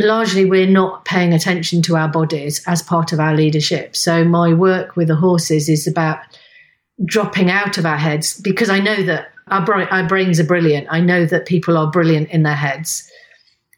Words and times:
largely 0.00 0.44
we're 0.44 0.66
not 0.66 1.04
paying 1.04 1.32
attention 1.32 1.82
to 1.82 1.96
our 1.96 2.08
bodies 2.08 2.62
as 2.66 2.82
part 2.82 3.12
of 3.12 3.20
our 3.20 3.34
leadership. 3.34 3.96
So 3.96 4.24
my 4.24 4.52
work 4.52 4.96
with 4.96 5.08
the 5.08 5.16
horses 5.16 5.68
is 5.68 5.86
about 5.86 6.18
dropping 7.04 7.50
out 7.50 7.78
of 7.78 7.86
our 7.86 7.96
heads 7.96 8.40
because 8.40 8.68
I 8.68 8.80
know 8.80 9.02
that 9.04 9.28
our, 9.48 9.68
our 9.90 10.06
brains 10.06 10.38
are 10.38 10.44
brilliant. 10.44 10.86
I 10.90 11.00
know 11.00 11.26
that 11.26 11.46
people 11.46 11.76
are 11.76 11.90
brilliant 11.90 12.30
in 12.30 12.42
their 12.42 12.54
heads. 12.54 13.10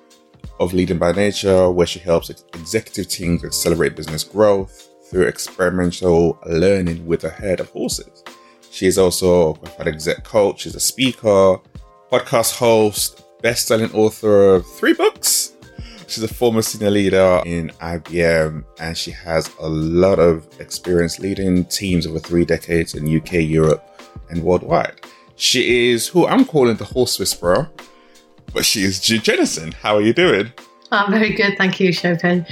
of 0.64 0.74
Leaders 0.74 0.98
by 0.98 1.12
Nature, 1.12 1.70
where 1.70 1.88
she 1.88 2.00
helps 2.00 2.30
executive 2.30 3.08
teams 3.08 3.44
accelerate 3.44 3.96
business 3.96 4.24
growth 4.24 4.90
through 5.10 5.28
experimental 5.28 6.40
learning 6.46 7.06
with 7.06 7.24
a 7.24 7.30
herd 7.30 7.60
of 7.60 7.70
horses. 7.70 8.24
She 8.72 8.88
is 8.88 8.98
also 8.98 9.56
an 9.78 9.88
exec 9.88 10.24
coach, 10.24 10.62
she's 10.62 10.76
a 10.76 10.80
speaker, 10.80 11.58
podcast 12.12 12.58
host, 12.58 13.24
best-selling 13.42 13.92
author 13.94 14.56
of 14.56 14.66
three 14.76 14.94
books. 14.94 15.54
She's 16.08 16.24
a 16.24 16.28
former 16.28 16.62
senior 16.62 16.92
leader 16.92 17.42
in 17.46 17.70
IBM 17.82 18.64
and 18.80 18.98
she 18.98 19.12
has 19.12 19.52
a 19.60 19.68
lot 19.68 20.20
of 20.20 20.48
experience 20.60 21.20
leading 21.20 21.66
teams 21.66 22.08
over 22.08 22.20
three 22.20 22.46
decades 22.46 22.96
in 22.96 23.16
UK, 23.18 23.34
Europe, 23.34 23.84
and 24.30 24.44
worldwide. 24.44 25.02
She 25.36 25.90
is 25.92 26.08
who 26.08 26.28
I'm 26.28 26.46
calling 26.46 26.78
the 26.78 26.86
horse 26.86 27.20
whisperer 27.20 27.70
but 28.54 28.66
she 28.66 28.84
is 28.84 29.00
Jude 29.00 29.24
Jennison. 29.24 29.74
How 29.74 29.96
are 29.96 30.02
you 30.02 30.14
doing? 30.14 30.52
I'm 30.92 31.12
very 31.12 31.34
good, 31.34 31.58
thank 31.58 31.80
you, 31.80 31.92
Chopin. 31.92 32.46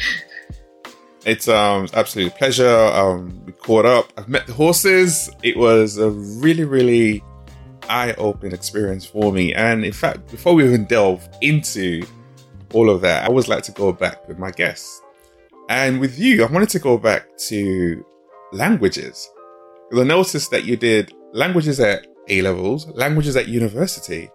It's 1.26 1.48
um 1.48 1.88
absolute 1.94 2.34
pleasure. 2.36 2.68
Um, 2.68 3.46
we 3.46 3.52
caught 3.52 3.86
up. 3.86 4.12
I've 4.18 4.28
met 4.28 4.48
the 4.48 4.54
horses. 4.54 5.30
It 5.44 5.56
was 5.56 6.00
a 6.00 6.10
really, 6.10 6.64
really 6.64 7.24
eye-opening 7.88 8.54
experience 8.54 9.06
for 9.06 9.32
me. 9.32 9.54
And 9.54 9.86
in 9.86 9.92
fact, 9.94 10.32
before 10.32 10.56
we 10.56 10.64
even 10.64 10.86
delve 10.86 11.28
into 11.42 12.04
all 12.74 12.90
of 12.90 13.02
that, 13.02 13.24
I 13.24 13.28
always 13.28 13.48
like 13.48 13.64
to 13.66 13.72
go 13.72 13.92
back 13.92 14.28
with 14.28 14.40
my 14.40 14.50
guests. 14.50 15.02
And 15.70 16.00
with 16.00 16.18
you, 16.18 16.44
I 16.44 16.52
wanted 16.52 16.70
to 16.70 16.80
go 16.80 16.98
back 16.98 17.38
to 17.50 18.06
languages. 18.52 19.30
Because 19.90 20.04
I 20.04 20.08
noticed 20.08 20.50
that 20.52 20.66
you 20.66 20.76
did 20.76 21.14
languages 21.34 21.80
at 21.80 22.08
A 22.30 22.42
levels, 22.42 22.88
languages 22.88 23.36
at 23.36 23.48
university. 23.48 24.30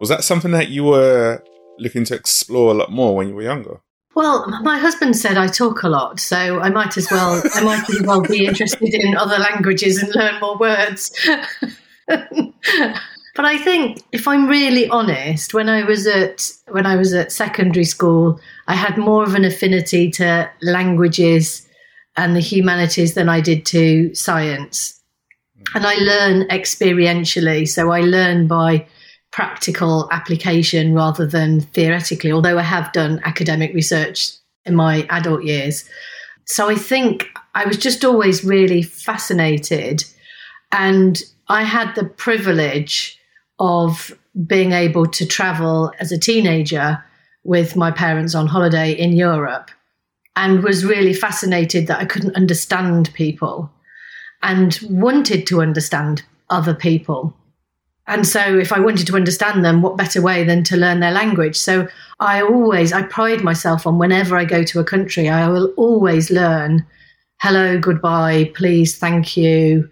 Was 0.00 0.08
that 0.08 0.24
something 0.24 0.50
that 0.52 0.68
you 0.68 0.84
were 0.84 1.42
looking 1.78 2.04
to 2.04 2.14
explore 2.14 2.70
a 2.72 2.74
lot 2.74 2.90
more 2.90 3.14
when 3.16 3.28
you 3.28 3.34
were 3.34 3.42
younger? 3.42 3.80
Well, 4.14 4.48
my 4.62 4.78
husband 4.78 5.14
said 5.14 5.36
I 5.36 5.46
talk 5.46 5.82
a 5.82 5.90
lot, 5.90 6.20
so 6.20 6.58
I 6.60 6.70
might 6.70 6.96
as 6.96 7.06
well 7.10 7.42
I 7.54 7.60
might 7.62 7.88
as 7.90 8.00
well 8.02 8.22
be 8.22 8.46
interested 8.46 8.94
in 8.94 9.14
other 9.14 9.38
languages 9.38 10.02
and 10.02 10.14
learn 10.14 10.40
more 10.40 10.56
words. 10.56 11.12
but 12.06 13.44
I 13.44 13.58
think 13.58 14.02
if 14.12 14.26
I'm 14.26 14.48
really 14.48 14.88
honest, 14.88 15.52
when 15.52 15.68
I 15.68 15.84
was 15.84 16.06
at 16.06 16.50
when 16.68 16.86
I 16.86 16.96
was 16.96 17.12
at 17.12 17.30
secondary 17.30 17.84
school, 17.84 18.40
I 18.68 18.74
had 18.74 18.96
more 18.96 19.22
of 19.22 19.34
an 19.34 19.44
affinity 19.44 20.10
to 20.12 20.50
languages 20.62 21.68
and 22.16 22.34
the 22.34 22.40
humanities 22.40 23.14
than 23.14 23.28
I 23.28 23.42
did 23.42 23.66
to 23.66 24.14
science. 24.14 24.98
And 25.74 25.86
I 25.86 25.96
learn 25.96 26.48
experientially, 26.48 27.68
so 27.68 27.90
I 27.90 28.00
learn 28.00 28.46
by 28.46 28.86
practical 29.36 30.08
application 30.12 30.94
rather 30.94 31.26
than 31.26 31.60
theoretically, 31.60 32.32
although 32.32 32.58
I 32.58 32.62
have 32.62 32.90
done 32.92 33.20
academic 33.22 33.74
research 33.74 34.30
in 34.64 34.74
my 34.74 35.06
adult 35.10 35.44
years. 35.44 35.86
So 36.46 36.70
I 36.70 36.74
think 36.74 37.28
I 37.54 37.66
was 37.66 37.76
just 37.76 38.02
always 38.02 38.44
really 38.44 38.80
fascinated. 38.80 40.04
And 40.72 41.22
I 41.48 41.64
had 41.64 41.94
the 41.94 42.04
privilege 42.04 43.20
of 43.58 44.18
being 44.46 44.72
able 44.72 45.06
to 45.08 45.26
travel 45.26 45.92
as 46.00 46.12
a 46.12 46.18
teenager 46.18 47.04
with 47.44 47.76
my 47.76 47.90
parents 47.90 48.34
on 48.34 48.46
holiday 48.46 48.92
in 48.92 49.12
Europe 49.12 49.70
and 50.34 50.64
was 50.64 50.82
really 50.86 51.12
fascinated 51.12 51.88
that 51.88 52.00
I 52.00 52.06
couldn't 52.06 52.36
understand 52.36 53.12
people 53.12 53.70
and 54.42 54.78
wanted 54.88 55.46
to 55.48 55.60
understand 55.60 56.22
other 56.48 56.74
people. 56.74 57.36
And 58.08 58.26
so 58.26 58.40
if 58.58 58.72
I 58.72 58.78
wanted 58.78 59.06
to 59.08 59.16
understand 59.16 59.64
them, 59.64 59.82
what 59.82 59.96
better 59.96 60.22
way 60.22 60.44
than 60.44 60.62
to 60.64 60.76
learn 60.76 61.00
their 61.00 61.10
language? 61.10 61.56
So 61.56 61.88
I 62.20 62.40
always, 62.40 62.92
I 62.92 63.02
pride 63.02 63.42
myself 63.42 63.86
on 63.86 63.98
whenever 63.98 64.36
I 64.36 64.44
go 64.44 64.62
to 64.62 64.80
a 64.80 64.84
country, 64.84 65.28
I 65.28 65.48
will 65.48 65.72
always 65.76 66.30
learn 66.30 66.86
hello, 67.42 67.78
goodbye, 67.78 68.50
please, 68.54 68.96
thank 68.96 69.36
you. 69.36 69.90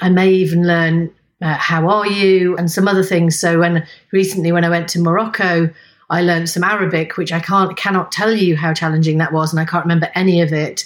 I 0.00 0.08
may 0.08 0.30
even 0.30 0.66
learn 0.66 1.12
uh, 1.42 1.54
how 1.54 1.88
are 1.88 2.06
you 2.06 2.56
and 2.56 2.70
some 2.70 2.88
other 2.88 3.02
things. 3.02 3.38
So 3.38 3.58
when 3.58 3.86
recently 4.12 4.52
when 4.52 4.64
I 4.64 4.70
went 4.70 4.88
to 4.90 5.00
Morocco, 5.00 5.70
I 6.08 6.22
learned 6.22 6.48
some 6.48 6.64
Arabic, 6.64 7.16
which 7.16 7.32
I 7.32 7.40
can't 7.40 7.76
cannot 7.76 8.12
tell 8.12 8.32
you 8.32 8.56
how 8.56 8.72
challenging 8.72 9.18
that 9.18 9.32
was, 9.32 9.52
and 9.52 9.60
I 9.60 9.64
can't 9.64 9.84
remember 9.84 10.08
any 10.14 10.40
of 10.40 10.52
it. 10.52 10.84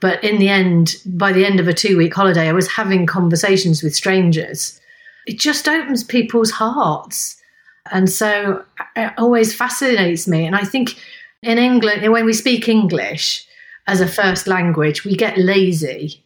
But 0.00 0.22
in 0.22 0.38
the 0.38 0.48
end, 0.48 0.96
by 1.06 1.32
the 1.32 1.44
end 1.44 1.58
of 1.58 1.66
a 1.66 1.74
two 1.74 1.96
week 1.96 2.14
holiday, 2.14 2.48
I 2.48 2.52
was 2.52 2.68
having 2.68 3.06
conversations 3.06 3.82
with 3.82 3.94
strangers 3.94 4.77
it 5.28 5.38
just 5.38 5.68
opens 5.68 6.02
people's 6.02 6.50
hearts. 6.50 7.36
And 7.92 8.10
so 8.10 8.64
uh, 8.80 8.84
it 8.96 9.12
always 9.18 9.54
fascinates 9.54 10.26
me. 10.26 10.46
And 10.46 10.56
I 10.56 10.64
think 10.64 10.96
in 11.42 11.58
England, 11.58 12.10
when 12.10 12.24
we 12.24 12.32
speak 12.32 12.66
English 12.66 13.46
as 13.86 14.00
a 14.00 14.08
first 14.08 14.46
language, 14.46 15.04
we 15.04 15.14
get 15.14 15.36
lazy 15.36 16.24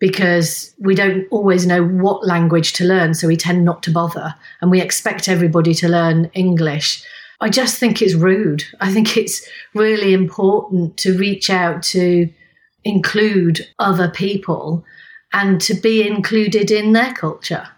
because 0.00 0.74
we 0.78 0.94
don't 0.94 1.26
always 1.30 1.66
know 1.66 1.84
what 1.84 2.26
language 2.26 2.72
to 2.74 2.84
learn. 2.84 3.12
So 3.12 3.28
we 3.28 3.36
tend 3.36 3.66
not 3.66 3.82
to 3.82 3.90
bother 3.90 4.34
and 4.62 4.70
we 4.70 4.80
expect 4.80 5.28
everybody 5.28 5.74
to 5.74 5.88
learn 5.88 6.30
English. 6.32 7.04
I 7.40 7.50
just 7.50 7.78
think 7.78 8.00
it's 8.00 8.14
rude. 8.14 8.64
I 8.80 8.90
think 8.92 9.16
it's 9.16 9.46
really 9.74 10.14
important 10.14 10.96
to 10.98 11.18
reach 11.18 11.50
out 11.50 11.82
to 11.94 12.30
include 12.84 13.66
other 13.78 14.08
people 14.08 14.86
and 15.34 15.60
to 15.60 15.74
be 15.74 16.06
included 16.06 16.70
in 16.70 16.92
their 16.92 17.12
culture. 17.12 17.68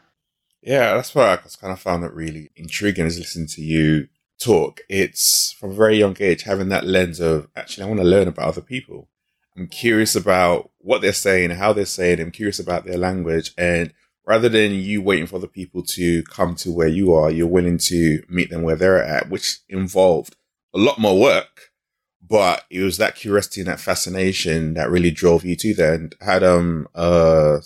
Yeah, 0.62 0.94
that's 0.94 1.14
why 1.14 1.32
I 1.32 1.36
kind 1.36 1.72
of 1.72 1.80
found 1.80 2.04
it 2.04 2.12
really 2.12 2.50
intriguing 2.56 3.06
is 3.06 3.18
listening 3.18 3.46
to 3.48 3.62
you 3.62 4.08
talk. 4.42 4.80
It's 4.88 5.52
from 5.52 5.70
a 5.70 5.74
very 5.74 5.98
young 5.98 6.16
age 6.20 6.42
having 6.42 6.68
that 6.68 6.86
lens 6.86 7.20
of 7.20 7.48
actually, 7.56 7.84
I 7.84 7.88
want 7.88 8.00
to 8.00 8.06
learn 8.06 8.28
about 8.28 8.48
other 8.48 8.60
people. 8.60 9.08
I'm 9.56 9.66
curious 9.66 10.14
about 10.14 10.70
what 10.78 11.02
they're 11.02 11.12
saying, 11.12 11.50
how 11.50 11.72
they're 11.72 11.84
saying. 11.86 12.20
I'm 12.20 12.30
curious 12.30 12.58
about 12.58 12.84
their 12.84 12.98
language, 12.98 13.52
and 13.58 13.92
rather 14.26 14.48
than 14.48 14.72
you 14.72 15.02
waiting 15.02 15.26
for 15.26 15.38
the 15.38 15.48
people 15.48 15.82
to 15.82 16.22
come 16.24 16.54
to 16.56 16.70
where 16.70 16.88
you 16.88 17.12
are, 17.12 17.30
you're 17.30 17.46
willing 17.46 17.78
to 17.78 18.22
meet 18.28 18.48
them 18.50 18.62
where 18.62 18.76
they're 18.76 19.02
at, 19.02 19.28
which 19.28 19.58
involved 19.68 20.36
a 20.72 20.78
lot 20.78 20.98
more 20.98 21.18
work. 21.18 21.70
But 22.26 22.64
it 22.70 22.82
was 22.82 22.96
that 22.98 23.16
curiosity 23.16 23.62
and 23.62 23.68
that 23.68 23.80
fascination 23.80 24.74
that 24.74 24.90
really 24.90 25.10
drove 25.10 25.44
you 25.44 25.56
to 25.56 25.74
there. 25.74 25.94
And 25.94 26.14
had 26.20 26.44
um 26.44 26.86
a 26.94 27.60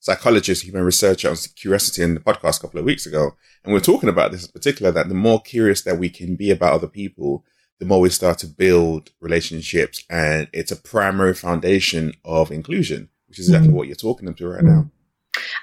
psychologist, 0.00 0.64
human 0.64 0.82
researcher 0.82 1.30
on 1.30 1.36
curiosity 1.54 2.02
in 2.02 2.14
the 2.14 2.20
podcast 2.20 2.58
a 2.58 2.62
couple 2.62 2.80
of 2.80 2.86
weeks 2.86 3.06
ago, 3.06 3.36
and 3.64 3.72
we 3.72 3.78
are 3.78 3.82
talking 3.82 4.08
about 4.08 4.32
this 4.32 4.46
in 4.46 4.52
particular 4.52 4.90
that 4.90 5.08
the 5.08 5.14
more 5.14 5.40
curious 5.40 5.82
that 5.82 5.98
we 5.98 6.08
can 6.08 6.36
be 6.36 6.50
about 6.50 6.72
other 6.72 6.88
people, 6.88 7.44
the 7.78 7.86
more 7.86 8.00
we 8.00 8.10
start 8.10 8.38
to 8.38 8.46
build 8.46 9.10
relationships, 9.20 10.04
and 10.10 10.48
it's 10.52 10.72
a 10.72 10.76
primary 10.76 11.34
foundation 11.34 12.12
of 12.24 12.50
inclusion, 12.50 13.08
which 13.28 13.38
is 13.38 13.48
exactly 13.48 13.70
mm. 13.70 13.74
what 13.74 13.86
you're 13.86 13.96
talking 13.96 14.32
to 14.34 14.48
right 14.48 14.64
mm. 14.64 14.68
now 14.68 14.90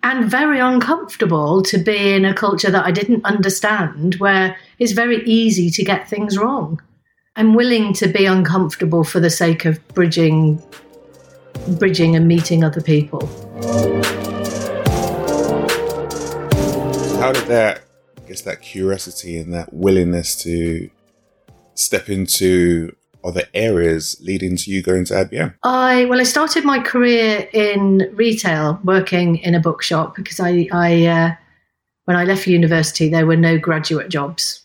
and 0.03 0.31
very 0.31 0.59
uncomfortable 0.59 1.63
to 1.63 1.79
be 1.79 2.13
in 2.13 2.25
a 2.25 2.35
culture 2.35 2.71
that 2.71 2.85
I 2.85 2.91
didn't 2.91 3.25
understand 3.25 4.17
where 4.17 4.57
it's 4.79 4.93
very 4.93 5.23
easy 5.25 5.71
to 5.71 5.85
get 5.85 6.09
things 6.09 6.39
wrong. 6.39 6.81
I'm 7.35 7.55
willing 7.55 7.95
to 7.95 8.09
be 8.09 8.27
uncomfortable 8.27 9.05
for 9.05 9.19
the 9.19 9.31
sake 9.31 9.65
of 9.65 9.87
bridging 9.89 10.63
bridging 11.79 12.15
and 12.15 12.29
meeting 12.29 12.63
other 12.63 12.83
people. 12.83 13.27
How 17.21 17.33
did 17.33 17.47
that 17.47 17.85
I 18.19 18.29
guess 18.29 18.43
that 18.43 18.61
curiosity 18.61 19.39
and 19.39 19.55
that 19.55 19.73
willingness 19.73 20.37
to 20.43 20.91
step 21.75 22.11
into 22.11 22.95
other 23.25 23.45
areas 23.55 24.21
leading 24.21 24.57
to 24.57 24.71
you 24.71 24.83
going 24.83 25.07
to 25.07 25.15
IBM? 25.15 25.55
I 25.63 26.05
well, 26.07 26.21
I 26.21 26.25
started 26.25 26.67
my 26.67 26.81
career 26.81 27.49
in 27.55 28.11
retail, 28.15 28.79
working 28.85 29.39
in 29.39 29.55
a 29.55 29.61
bookshop 29.61 30.17
because 30.17 30.39
I, 30.39 30.69
I 30.71 31.07
uh, 31.07 31.35
when 32.05 32.17
I 32.17 32.25
left 32.25 32.47
university, 32.47 33.09
there 33.09 33.25
were 33.25 33.37
no 33.37 33.57
graduate 33.59 34.11
jobs, 34.11 34.62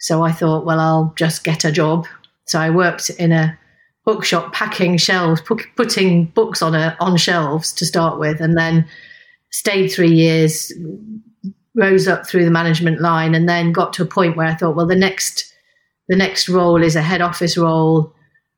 so 0.00 0.22
I 0.22 0.32
thought, 0.32 0.64
well, 0.64 0.80
I'll 0.80 1.12
just 1.14 1.44
get 1.44 1.64
a 1.64 1.70
job. 1.70 2.06
So 2.46 2.58
I 2.58 2.70
worked 2.70 3.10
in 3.10 3.32
a 3.32 3.56
bookshop 4.04 4.52
packing 4.52 4.96
shelves, 4.96 5.42
putting 5.76 6.24
books 6.26 6.62
on 6.62 6.74
a, 6.74 6.96
on 6.98 7.16
shelves 7.16 7.72
to 7.74 7.84
start 7.84 8.18
with, 8.18 8.40
and 8.40 8.56
then 8.56 8.88
stayed 9.50 9.88
three 9.88 10.12
years, 10.12 10.72
rose 11.74 12.08
up 12.08 12.26
through 12.26 12.46
the 12.46 12.50
management 12.50 13.00
line, 13.00 13.34
and 13.34 13.48
then 13.48 13.72
got 13.72 13.92
to 13.92 14.02
a 14.02 14.06
point 14.06 14.36
where 14.36 14.46
I 14.46 14.54
thought, 14.54 14.74
well, 14.74 14.86
the 14.86 14.96
next 14.96 15.54
the 16.08 16.16
next 16.16 16.48
role 16.48 16.82
is 16.82 16.96
a 16.96 17.02
head 17.02 17.20
office 17.20 17.56
role. 17.56 18.12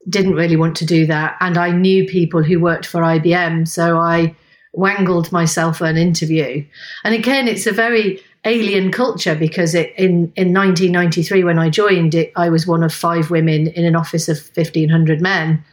Didn't 0.09 0.37
really 0.37 0.57
want 0.57 0.75
to 0.79 0.87
do 0.87 1.07
that. 1.07 1.37
And 1.41 1.59
I 1.59 1.71
knew 1.71 2.07
people 2.07 2.43
who 2.43 2.59
worked 2.59 2.87
for 2.87 3.03
IBM. 3.03 3.69
So 3.69 3.99
I 3.99 4.35
wangled 4.73 5.31
myself 5.33 5.83
an 5.83 5.99
interview. 5.99 6.65
And 7.05 7.15
again, 7.15 7.47
it's 7.47 7.67
a 7.67 7.73
very 7.73 8.23
alien 8.45 8.91
culture 8.91 9.35
because 9.35 9.75
it, 9.75 9.93
in, 9.97 10.33
in 10.35 10.53
1993, 10.53 11.45
when 11.45 11.59
I 11.59 11.71
joined 11.71 12.15
it, 12.15 12.33
I 12.37 12.49
was 12.49 12.67
one 12.67 12.83
of 12.83 12.93
five 12.93 13.31
women 13.31 13.69
in 13.69 13.85
an 13.85 13.97
office 13.97 14.29
of 14.29 14.39
1,500 14.55 15.21
men 15.21 15.65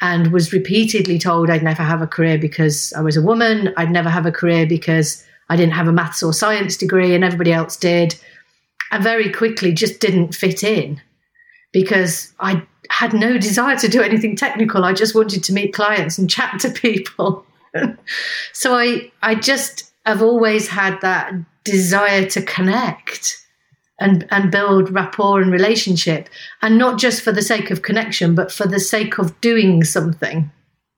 and 0.00 0.32
was 0.32 0.52
repeatedly 0.52 1.18
told 1.18 1.50
I'd 1.50 1.62
never 1.62 1.82
have 1.82 2.02
a 2.02 2.06
career 2.06 2.38
because 2.38 2.92
I 2.94 3.00
was 3.00 3.16
a 3.16 3.22
woman. 3.22 3.72
I'd 3.76 3.90
never 3.90 4.10
have 4.10 4.26
a 4.26 4.32
career 4.32 4.66
because 4.66 5.24
I 5.48 5.56
didn't 5.56 5.74
have 5.74 5.88
a 5.88 5.92
maths 5.92 6.22
or 6.22 6.32
science 6.32 6.76
degree 6.76 7.14
and 7.14 7.24
everybody 7.24 7.52
else 7.52 7.76
did. 7.76 8.18
I 8.90 8.98
very 8.98 9.30
quickly 9.32 9.72
just 9.72 10.00
didn't 10.00 10.34
fit 10.34 10.62
in 10.62 11.00
because 11.72 12.32
I 12.40 12.62
had 12.88 13.12
no 13.12 13.36
desire 13.38 13.76
to 13.76 13.88
do 13.88 14.02
anything 14.02 14.36
technical. 14.36 14.84
I 14.84 14.92
just 14.92 15.14
wanted 15.14 15.42
to 15.44 15.52
meet 15.52 15.74
clients 15.74 16.18
and 16.18 16.30
chat 16.30 16.60
to 16.60 16.70
people. 16.70 17.44
so 18.52 18.74
I 18.74 19.10
I 19.22 19.34
just 19.34 19.92
have 20.04 20.22
always 20.22 20.68
had 20.68 21.00
that 21.00 21.34
desire 21.70 22.26
to 22.26 22.42
connect 22.42 23.36
and 23.98 24.26
and 24.30 24.50
build 24.50 24.92
rapport 24.92 25.40
and 25.40 25.52
relationship 25.52 26.28
and 26.62 26.78
not 26.78 26.98
just 26.98 27.22
for 27.22 27.32
the 27.32 27.42
sake 27.42 27.70
of 27.70 27.82
connection 27.82 28.34
but 28.34 28.52
for 28.52 28.66
the 28.66 28.80
sake 28.80 29.18
of 29.18 29.40
doing 29.40 29.84
something. 29.84 30.50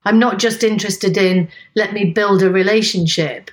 I'm 0.04 0.18
not 0.18 0.38
just 0.38 0.62
interested 0.62 1.16
in 1.16 1.48
let 1.74 1.92
me 1.92 2.12
build 2.12 2.42
a 2.42 2.50
relationship. 2.50 3.50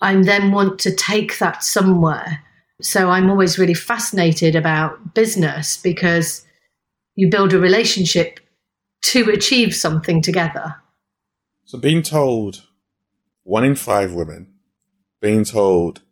I 0.00 0.16
then 0.16 0.52
want 0.52 0.78
to 0.80 0.94
take 0.94 1.38
that 1.38 1.62
somewhere. 1.62 2.42
So 2.80 3.10
I'm 3.10 3.30
always 3.30 3.58
really 3.58 3.74
fascinated 3.74 4.56
about 4.56 5.14
business 5.14 5.76
because 5.76 6.44
you 7.14 7.30
build 7.30 7.52
a 7.52 7.58
relationship 7.58 8.40
to 9.02 9.30
achieve 9.30 9.74
something 9.74 10.22
together. 10.22 10.76
So, 11.64 11.78
being 11.78 12.02
told 12.02 12.64
one 13.44 13.64
in 13.64 13.74
five 13.74 14.12
women, 14.12 14.52
being 15.20 15.44
told 15.44 16.02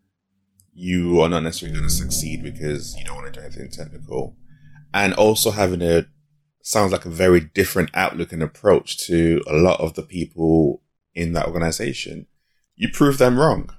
you 0.81 1.21
are 1.21 1.29
not 1.29 1.43
necessarily 1.43 1.77
going 1.77 1.88
to 1.88 1.94
succeed 1.94 2.43
because 2.43 2.97
you 2.97 3.05
don't 3.05 3.17
want 3.17 3.32
to 3.32 3.38
do 3.38 3.44
anything 3.44 3.71
technical, 3.71 4.37
and 4.94 5.12
also 5.15 5.50
having 5.50 5.82
a 5.82 6.06
sounds 6.62 6.93
like 6.93 7.05
a 7.05 7.11
very 7.11 7.41
different 7.41 7.91
outlook 7.94 8.32
and 8.32 8.43
approach 8.43 8.99
to 9.06 9.43
a 9.47 9.55
lot 9.55 9.81
of 9.81 9.94
the 9.94 10.03
people 10.03 10.82
in 11.15 11.32
that 11.35 11.47
organization. 11.47 12.27
You 12.77 12.88
proved 12.93 13.19
them 13.19 13.38
wrong. 13.38 13.71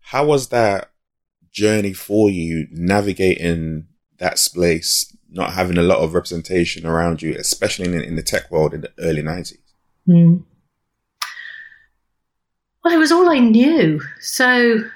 How 0.00 0.24
was 0.24 0.48
that 0.48 0.90
journey 1.50 1.92
for 1.92 2.30
you 2.30 2.66
navigating 2.70 3.88
that 4.18 4.38
space 4.38 5.14
not 5.30 5.52
having 5.52 5.76
a 5.76 5.82
lot 5.82 5.98
of 5.98 6.14
representation 6.14 6.86
around 6.86 7.20
you, 7.20 7.34
especially 7.38 7.86
in, 7.86 8.00
in 8.00 8.16
the 8.16 8.22
tech 8.22 8.50
world 8.50 8.72
in 8.72 8.80
the 8.82 8.92
early 8.98 9.22
90s? 9.22 9.58
Mm. 10.08 10.44
Well, 12.82 12.94
it 12.94 12.98
was 12.98 13.12
all 13.12 13.28
I 13.28 13.40
knew. 13.40 14.00
So 14.20 14.88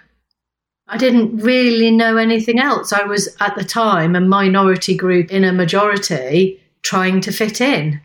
I 0.91 0.97
didn't 0.97 1.39
really 1.39 1.91
know 1.91 2.17
anything 2.17 2.59
else. 2.59 2.93
I 2.93 3.05
was 3.05 3.35
at 3.41 3.55
the 3.55 3.65
time 3.65 4.17
a 4.17 4.21
minority 4.21 4.97
group 4.97 5.31
in 5.31 5.45
a 5.45 5.53
majority 5.53 6.61
trying 6.83 7.21
to 7.23 7.33
fit 7.33 7.61
in. 7.61 8.01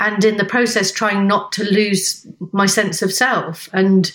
And 0.00 0.24
in 0.24 0.36
the 0.36 0.44
process, 0.44 0.90
trying 0.90 1.26
not 1.26 1.52
to 1.52 1.64
lose 1.64 2.26
my 2.52 2.66
sense 2.66 3.02
of 3.02 3.12
self. 3.12 3.68
And 3.72 4.10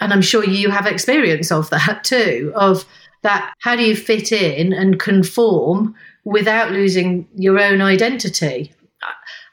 and 0.00 0.12
I'm 0.12 0.22
sure 0.22 0.44
you 0.44 0.70
have 0.70 0.86
experience 0.86 1.50
of 1.50 1.70
that 1.70 2.04
too, 2.04 2.52
of 2.54 2.84
that 3.22 3.52
how 3.60 3.76
do 3.76 3.82
you 3.82 3.96
fit 3.96 4.32
in 4.32 4.72
and 4.72 5.00
conform 5.00 5.94
without 6.24 6.72
losing 6.72 7.26
your 7.34 7.58
own 7.58 7.80
identity. 7.80 8.72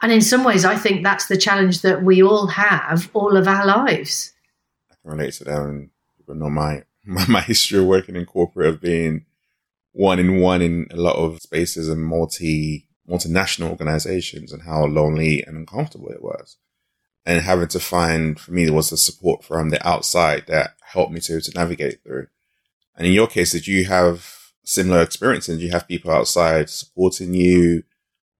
And 0.02 0.12
in 0.12 0.22
some 0.22 0.44
ways, 0.44 0.66
I 0.66 0.76
think 0.76 1.04
that's 1.04 1.28
the 1.28 1.38
challenge 1.38 1.82
that 1.82 2.04
we 2.04 2.22
all 2.22 2.48
have 2.48 3.10
all 3.14 3.38
of 3.38 3.48
our 3.48 3.66
lives. 3.66 4.34
I 4.92 4.96
can 5.02 5.18
relate 5.18 5.34
to 5.36 5.44
that. 5.46 5.62
And 5.62 5.90
people 6.18 6.36
know 6.36 6.50
my, 6.50 6.84
my, 7.06 7.26
my 7.28 7.42
history 7.42 7.80
of 7.80 7.86
working 7.86 8.16
in 8.16 8.26
corporate 8.26 8.68
of 8.68 8.82
being 8.82 9.26
one 9.92 10.20
in 10.20 10.40
one 10.40 10.62
in 10.62 10.88
a 10.92 10.98
lot 10.98 11.16
of 11.16 11.42
spaces 11.42 11.88
and 11.88 12.04
multi 12.04 12.88
multinational 13.10 13.70
organizations 13.70 14.52
and 14.52 14.64
how 14.64 14.84
lonely 14.86 15.44
and 15.44 15.56
uncomfortable 15.58 16.10
it 16.10 16.24
was. 16.24 16.58
And 17.26 17.42
having 17.42 17.68
to 17.70 17.80
find 17.80 18.40
for 18.40 18.52
me 18.52 18.66
there 18.66 18.74
was 18.74 18.90
the 18.90 18.98
support 18.98 19.44
from 19.44 19.70
the 19.70 19.88
outside 19.88 20.46
that 20.48 20.76
helped 20.82 21.12
me 21.12 21.20
to 21.22 21.40
to 21.40 21.52
navigate 21.56 22.04
through. 22.04 22.28
And 22.96 23.08
in 23.08 23.14
your 23.14 23.28
case, 23.28 23.52
did 23.52 23.68
you 23.68 23.86
have 23.86 24.36
similar 24.64 25.02
experiences? 25.02 25.62
you 25.62 25.72
have 25.72 25.88
people 25.88 26.12
outside 26.12 26.70
supporting 26.70 27.34
you? 27.34 27.84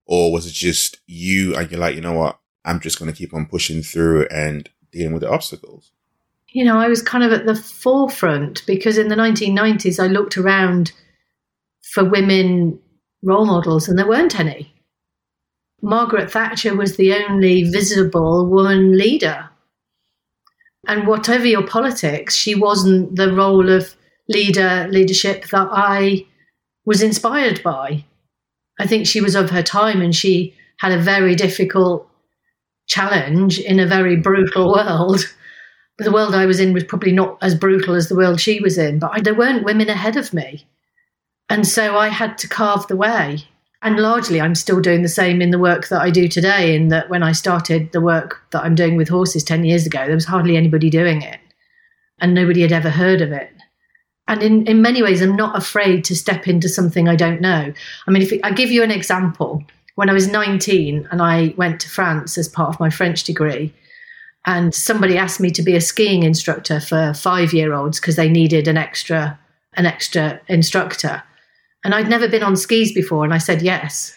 Or 0.06 0.32
was 0.32 0.46
it 0.46 0.52
just 0.52 0.98
you 1.06 1.56
and 1.56 1.70
you're 1.70 1.80
like, 1.80 1.96
you 1.96 2.00
know 2.00 2.12
what? 2.12 2.38
I'm 2.64 2.80
just 2.80 2.98
going 2.98 3.10
to 3.10 3.16
keep 3.16 3.34
on 3.34 3.46
pushing 3.46 3.82
through 3.82 4.26
and 4.26 4.68
dealing 4.92 5.12
with 5.12 5.22
the 5.22 5.30
obstacles? 5.30 5.92
You 6.56 6.64
know, 6.64 6.78
I 6.78 6.88
was 6.88 7.02
kind 7.02 7.22
of 7.22 7.32
at 7.32 7.44
the 7.44 7.54
forefront 7.54 8.64
because 8.64 8.96
in 8.96 9.08
the 9.08 9.14
1990s, 9.14 10.02
I 10.02 10.06
looked 10.06 10.38
around 10.38 10.92
for 11.92 12.02
women 12.02 12.78
role 13.22 13.44
models 13.44 13.90
and 13.90 13.98
there 13.98 14.08
weren't 14.08 14.40
any. 14.40 14.72
Margaret 15.82 16.30
Thatcher 16.30 16.74
was 16.74 16.96
the 16.96 17.12
only 17.12 17.64
visible 17.64 18.48
woman 18.48 18.96
leader. 18.96 19.50
And 20.88 21.06
whatever 21.06 21.44
your 21.44 21.66
politics, 21.66 22.34
she 22.34 22.54
wasn't 22.54 23.16
the 23.16 23.34
role 23.34 23.68
of 23.68 23.94
leader 24.26 24.88
leadership 24.88 25.48
that 25.50 25.68
I 25.70 26.24
was 26.86 27.02
inspired 27.02 27.62
by. 27.62 28.02
I 28.80 28.86
think 28.86 29.06
she 29.06 29.20
was 29.20 29.34
of 29.34 29.50
her 29.50 29.62
time 29.62 30.00
and 30.00 30.16
she 30.16 30.54
had 30.78 30.92
a 30.92 31.02
very 31.02 31.34
difficult 31.34 32.08
challenge 32.88 33.58
in 33.58 33.78
a 33.78 33.86
very 33.86 34.16
brutal 34.16 34.72
world. 34.72 35.34
The 35.98 36.12
world 36.12 36.34
I 36.34 36.46
was 36.46 36.60
in 36.60 36.72
was 36.72 36.84
probably 36.84 37.12
not 37.12 37.38
as 37.40 37.54
brutal 37.54 37.94
as 37.94 38.08
the 38.08 38.16
world 38.16 38.40
she 38.40 38.60
was 38.60 38.76
in, 38.76 38.98
but 38.98 39.24
there 39.24 39.34
weren't 39.34 39.64
women 39.64 39.88
ahead 39.88 40.16
of 40.16 40.34
me. 40.34 40.66
And 41.48 41.66
so 41.66 41.96
I 41.96 42.08
had 42.08 42.36
to 42.38 42.48
carve 42.48 42.86
the 42.86 42.96
way. 42.96 43.44
And 43.82 43.98
largely, 43.98 44.40
I'm 44.40 44.54
still 44.54 44.80
doing 44.80 45.02
the 45.02 45.08
same 45.08 45.40
in 45.40 45.50
the 45.50 45.58
work 45.58 45.88
that 45.88 46.00
I 46.00 46.10
do 46.10 46.28
today. 46.28 46.74
In 46.74 46.88
that, 46.88 47.08
when 47.08 47.22
I 47.22 47.32
started 47.32 47.92
the 47.92 48.00
work 48.00 48.42
that 48.50 48.64
I'm 48.64 48.74
doing 48.74 48.96
with 48.96 49.08
horses 49.08 49.44
10 49.44 49.64
years 49.64 49.86
ago, 49.86 50.04
there 50.06 50.14
was 50.14 50.24
hardly 50.24 50.56
anybody 50.56 50.90
doing 50.90 51.22
it, 51.22 51.38
and 52.18 52.34
nobody 52.34 52.62
had 52.62 52.72
ever 52.72 52.90
heard 52.90 53.20
of 53.20 53.32
it. 53.32 53.50
And 54.28 54.42
in, 54.42 54.66
in 54.66 54.82
many 54.82 55.02
ways, 55.02 55.22
I'm 55.22 55.36
not 55.36 55.56
afraid 55.56 56.04
to 56.06 56.16
step 56.16 56.48
into 56.48 56.68
something 56.68 57.08
I 57.08 57.16
don't 57.16 57.40
know. 57.40 57.72
I 58.06 58.10
mean, 58.10 58.22
if 58.22 58.32
I 58.42 58.50
give 58.50 58.70
you 58.70 58.82
an 58.82 58.90
example, 58.90 59.62
when 59.94 60.10
I 60.10 60.14
was 60.14 60.26
19 60.26 61.08
and 61.10 61.22
I 61.22 61.54
went 61.56 61.80
to 61.82 61.88
France 61.88 62.36
as 62.36 62.48
part 62.48 62.74
of 62.74 62.80
my 62.80 62.90
French 62.90 63.24
degree, 63.24 63.72
and 64.46 64.74
somebody 64.74 65.18
asked 65.18 65.40
me 65.40 65.50
to 65.50 65.62
be 65.62 65.76
a 65.76 65.80
skiing 65.80 66.22
instructor 66.22 66.80
for 66.80 67.12
five 67.14 67.52
year 67.52 67.74
olds 67.74 68.00
because 68.00 68.16
they 68.16 68.28
needed 68.28 68.68
an 68.68 68.76
extra 68.76 69.38
an 69.74 69.86
extra 69.86 70.40
instructor 70.48 71.22
and 71.86 71.94
I'd 71.94 72.08
never 72.08 72.26
been 72.26 72.42
on 72.42 72.56
skis 72.56 72.92
before, 72.92 73.22
and 73.22 73.32
I 73.32 73.38
said 73.38 73.62
yes. 73.62 74.12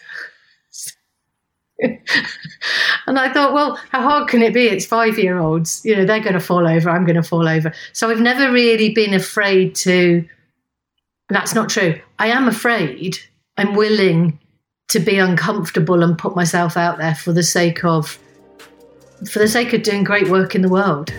and 1.80 3.16
I 3.16 3.32
thought, 3.32 3.52
well, 3.54 3.76
how 3.90 4.02
hard 4.02 4.28
can 4.28 4.42
it 4.42 4.52
be? 4.52 4.66
It's 4.66 4.84
five 4.84 5.20
year 5.20 5.38
olds. 5.38 5.80
You 5.84 5.94
know, 5.94 6.04
they're 6.04 6.18
going 6.18 6.34
to 6.34 6.40
fall 6.40 6.66
over. 6.66 6.90
I'm 6.90 7.04
going 7.04 7.14
to 7.14 7.22
fall 7.22 7.46
over. 7.46 7.72
So 7.92 8.10
I've 8.10 8.20
never 8.20 8.52
really 8.52 8.92
been 8.92 9.14
afraid 9.14 9.76
to. 9.76 10.28
That's 11.28 11.54
not 11.54 11.68
true. 11.68 12.00
I 12.18 12.26
am 12.26 12.48
afraid. 12.48 13.18
I'm 13.56 13.74
willing 13.74 14.40
to 14.88 14.98
be 14.98 15.18
uncomfortable 15.18 16.02
and 16.02 16.18
put 16.18 16.34
myself 16.34 16.76
out 16.76 16.98
there 16.98 17.14
for 17.14 17.32
the 17.32 17.44
sake 17.44 17.84
of 17.84 18.18
for 19.28 19.40
the 19.40 19.48
sake 19.48 19.72
of 19.72 19.82
doing 19.82 20.04
great 20.04 20.28
work 20.28 20.54
in 20.54 20.62
the 20.62 20.68
world. 20.68 21.12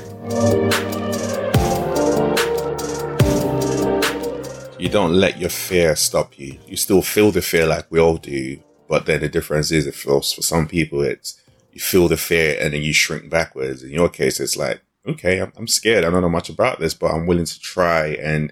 you 4.81 4.89
don't 4.89 5.13
let 5.13 5.37
your 5.37 5.49
fear 5.49 5.95
stop 5.95 6.39
you. 6.39 6.57
You 6.65 6.75
still 6.75 7.03
feel 7.03 7.31
the 7.31 7.43
fear 7.43 7.67
like 7.67 7.85
we 7.91 7.99
all 7.99 8.17
do, 8.17 8.59
but 8.87 9.05
then 9.05 9.21
the 9.21 9.29
difference 9.29 9.71
is 9.71 9.87
for 9.95 10.23
some 10.23 10.67
people 10.67 11.01
it's 11.01 11.39
you 11.71 11.79
feel 11.79 12.07
the 12.07 12.17
fear 12.17 12.57
and 12.59 12.73
then 12.73 12.81
you 12.81 12.91
shrink 12.91 13.29
backwards. 13.29 13.83
In 13.83 13.91
your 13.91 14.09
case, 14.09 14.39
it's 14.39 14.57
like, 14.57 14.81
okay, 15.07 15.39
I'm, 15.39 15.53
I'm 15.55 15.67
scared. 15.67 16.03
I 16.03 16.09
don't 16.09 16.21
know 16.21 16.29
much 16.29 16.49
about 16.49 16.79
this, 16.79 16.95
but 16.95 17.11
I'm 17.11 17.27
willing 17.27 17.45
to 17.45 17.59
try 17.59 18.07
and 18.07 18.51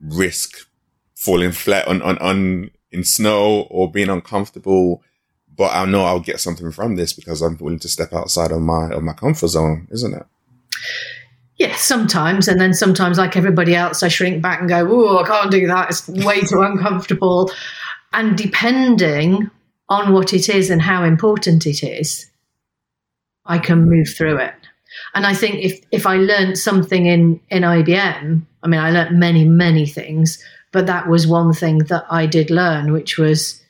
risk 0.00 0.66
falling 1.14 1.52
flat 1.52 1.86
on, 1.86 2.02
on, 2.02 2.18
on 2.18 2.70
in 2.90 3.04
snow 3.04 3.62
or 3.70 3.90
being 3.90 4.10
uncomfortable. 4.10 5.02
But 5.56 5.74
I 5.74 5.84
know 5.84 6.04
I'll 6.04 6.20
get 6.20 6.40
something 6.40 6.72
from 6.72 6.96
this 6.96 7.12
because 7.12 7.42
I'm 7.42 7.58
willing 7.58 7.78
to 7.80 7.88
step 7.88 8.12
outside 8.12 8.52
of 8.52 8.60
my 8.60 8.90
of 8.90 9.02
my 9.02 9.12
comfort 9.12 9.48
zone, 9.48 9.86
isn't 9.90 10.14
it? 10.14 10.26
Yes, 11.56 11.82
sometimes. 11.82 12.48
And 12.48 12.60
then 12.60 12.74
sometimes, 12.74 13.18
like 13.18 13.36
everybody 13.36 13.74
else, 13.74 14.02
I 14.02 14.08
shrink 14.08 14.42
back 14.42 14.60
and 14.60 14.68
go, 14.68 14.88
oh, 14.90 15.18
I 15.18 15.26
can't 15.26 15.50
do 15.50 15.66
that. 15.66 15.90
It's 15.90 16.08
way 16.08 16.40
too 16.40 16.60
uncomfortable. 16.62 17.52
And 18.12 18.36
depending 18.36 19.50
on 19.88 20.12
what 20.12 20.32
it 20.32 20.48
is 20.48 20.70
and 20.70 20.80
how 20.82 21.04
important 21.04 21.66
it 21.66 21.82
is, 21.82 22.30
I 23.46 23.58
can 23.58 23.88
move 23.88 24.08
through 24.08 24.38
it. 24.38 24.54
And 25.14 25.26
I 25.26 25.34
think 25.34 25.56
if, 25.56 25.80
if 25.90 26.06
I 26.06 26.16
learned 26.16 26.58
something 26.58 27.06
in, 27.06 27.40
in 27.50 27.62
IBM, 27.62 28.42
I 28.62 28.66
mean, 28.66 28.80
I 28.80 28.90
learned 28.90 29.18
many, 29.18 29.44
many 29.44 29.86
things, 29.86 30.42
but 30.70 30.86
that 30.86 31.08
was 31.08 31.26
one 31.26 31.52
thing 31.52 31.78
that 31.78 32.04
I 32.10 32.26
did 32.26 32.50
learn, 32.50 32.92
which 32.92 33.18
was 33.18 33.61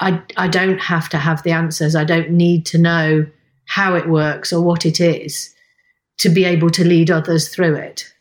I, 0.00 0.22
I 0.36 0.48
don't 0.48 0.78
have 0.78 1.08
to 1.10 1.18
have 1.18 1.42
the 1.42 1.52
answers. 1.52 1.94
I 1.94 2.04
don't 2.04 2.30
need 2.30 2.64
to 2.66 2.78
know 2.78 3.26
how 3.66 3.94
it 3.94 4.08
works 4.08 4.52
or 4.52 4.62
what 4.62 4.86
it 4.86 5.00
is 5.00 5.54
to 6.18 6.28
be 6.28 6.44
able 6.44 6.70
to 6.70 6.84
lead 6.84 7.10
others 7.10 7.48
through 7.48 7.76
it. 7.76 8.12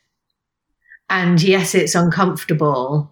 And 1.10 1.42
yes, 1.42 1.74
it's 1.74 1.96
uncomfortable. 1.96 3.12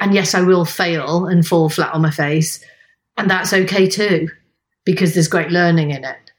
And 0.00 0.14
yes, 0.14 0.34
I 0.34 0.42
will 0.42 0.64
fail 0.64 1.26
and 1.26 1.46
fall 1.46 1.68
flat 1.68 1.92
on 1.92 2.02
my 2.02 2.10
face. 2.10 2.64
And 3.16 3.28
that's 3.28 3.52
okay 3.52 3.88
too, 3.88 4.28
because 4.84 5.14
there's 5.14 5.28
great 5.28 5.50
learning 5.50 5.90
in 5.90 6.04
it. 6.04 6.30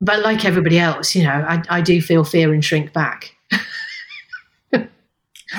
But 0.00 0.20
like 0.20 0.44
everybody 0.44 0.78
else, 0.78 1.14
you 1.14 1.22
know, 1.22 1.30
I, 1.30 1.62
I 1.68 1.80
do 1.80 2.02
feel 2.02 2.24
fear 2.24 2.52
and 2.52 2.64
shrink 2.64 2.92
back. 2.92 3.34
yeah, 4.72 4.86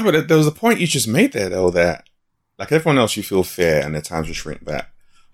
but 0.04 0.28
there 0.28 0.38
was 0.38 0.48
a 0.48 0.52
point 0.52 0.80
you 0.80 0.88
just 0.88 1.08
made 1.08 1.32
there, 1.32 1.50
though, 1.50 1.70
that 1.72 2.08
like 2.60 2.72
everyone 2.72 3.00
else, 3.00 3.18
you 3.18 3.24
feel 3.24 3.44
fear 3.44 3.80
and 3.80 3.96
at 3.96 4.06
times 4.06 4.28
you 4.28 4.34
shrink 4.34 4.64
back. 4.64 4.93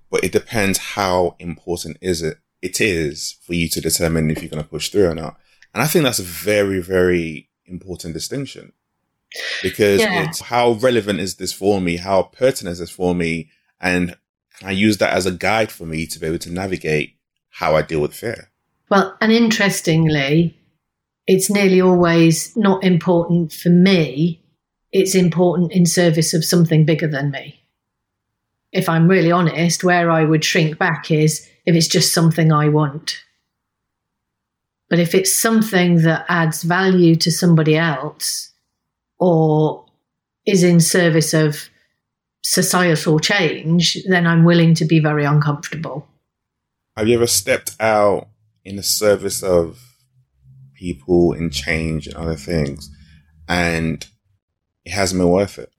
But 0.10 0.24
it 0.24 0.32
depends 0.32 0.80
how 0.80 1.36
important 1.40 1.98
is 2.02 2.22
it 2.22 2.38
it 2.62 2.82
is 2.82 3.38
for 3.42 3.54
you 3.54 3.70
to 3.70 3.82
determine 3.82 4.30
if 4.30 4.42
you're 4.42 4.50
going 4.50 4.64
to 4.64 4.70
push 4.70 4.90
through 4.90 5.10
or 5.10 5.16
not. 5.16 5.38
And 5.74 5.82
I 5.82 5.88
think 5.88 6.04
that's 6.04 6.20
a 6.20 6.24
very, 6.24 6.82
very 6.82 7.50
important 7.66 8.14
distinction 8.14 8.74
because 9.62 10.02
yeah. 10.02 10.28
it's 10.28 10.42
how 10.42 10.72
relevant 10.72 11.20
is 11.20 11.36
this 11.36 11.54
for 11.54 11.80
me? 11.80 11.98
How 11.98 12.24
pertinent 12.24 12.74
is 12.74 12.80
this 12.80 12.90
for 12.90 13.14
me? 13.14 13.50
And 13.80 14.18
can 14.58 14.70
I 14.70 14.72
use 14.72 14.98
that 14.98 15.14
as 15.14 15.26
a 15.26 15.32
guide 15.32 15.72
for 15.72 15.86
me 15.86 16.06
to 16.08 16.20
be 16.20 16.28
able 16.28 16.40
to 16.40 16.52
navigate 16.52 17.16
how 17.50 17.76
I 17.76 17.82
deal 17.82 18.02
with 18.02 18.14
fear? 18.14 18.50
Well, 18.90 19.16
and 19.22 19.32
interestingly, 19.32 20.58
it's 21.28 21.50
nearly 21.50 21.80
always 21.80 22.56
not 22.58 22.84
important 22.84 23.54
for 23.54 23.70
me. 23.70 24.44
It's 24.92 25.14
important 25.14 25.72
in 25.72 25.86
service 25.86 26.34
of 26.34 26.44
something 26.44 26.86
bigger 26.86 27.08
than 27.08 27.30
me. 27.30 27.59
If 28.72 28.88
I'm 28.88 29.08
really 29.08 29.32
honest, 29.32 29.84
where 29.84 30.12
I 30.12 30.24
would 30.24 30.44
shrink 30.44 30.78
back 30.78 31.12
is 31.12 31.48
if 31.66 31.76
it's 31.76 31.88
just 31.88 32.14
something 32.14 32.52
I 32.52 32.70
want. 32.70 33.24
But 34.90 35.00
if 35.00 35.14
it's 35.14 35.38
something 35.38 36.02
that 36.02 36.26
adds 36.30 36.64
value 36.64 37.16
to 37.18 37.32
somebody 37.32 37.78
else 37.78 38.52
or 39.20 39.86
is 40.46 40.64
in 40.64 40.80
service 40.80 41.34
of 41.34 41.70
societal 42.42 43.20
change, 43.20 43.98
then 44.08 44.26
I'm 44.26 44.44
willing 44.44 44.74
to 44.76 44.86
be 44.86 45.00
very 45.00 45.26
uncomfortable. 45.26 46.08
Have 46.98 47.08
you 47.08 47.16
ever 47.16 47.28
stepped 47.28 47.76
out 47.80 48.30
in 48.66 48.76
the 48.76 48.84
service 48.84 49.44
of 49.44 49.80
people 50.74 51.34
and 51.34 51.54
change 51.54 52.08
and 52.08 52.16
other 52.16 52.36
things 52.36 52.90
and 53.48 54.08
it 54.86 54.92
hasn't 54.92 55.20
been 55.20 55.30
worth 55.30 55.60
it? 55.60 55.72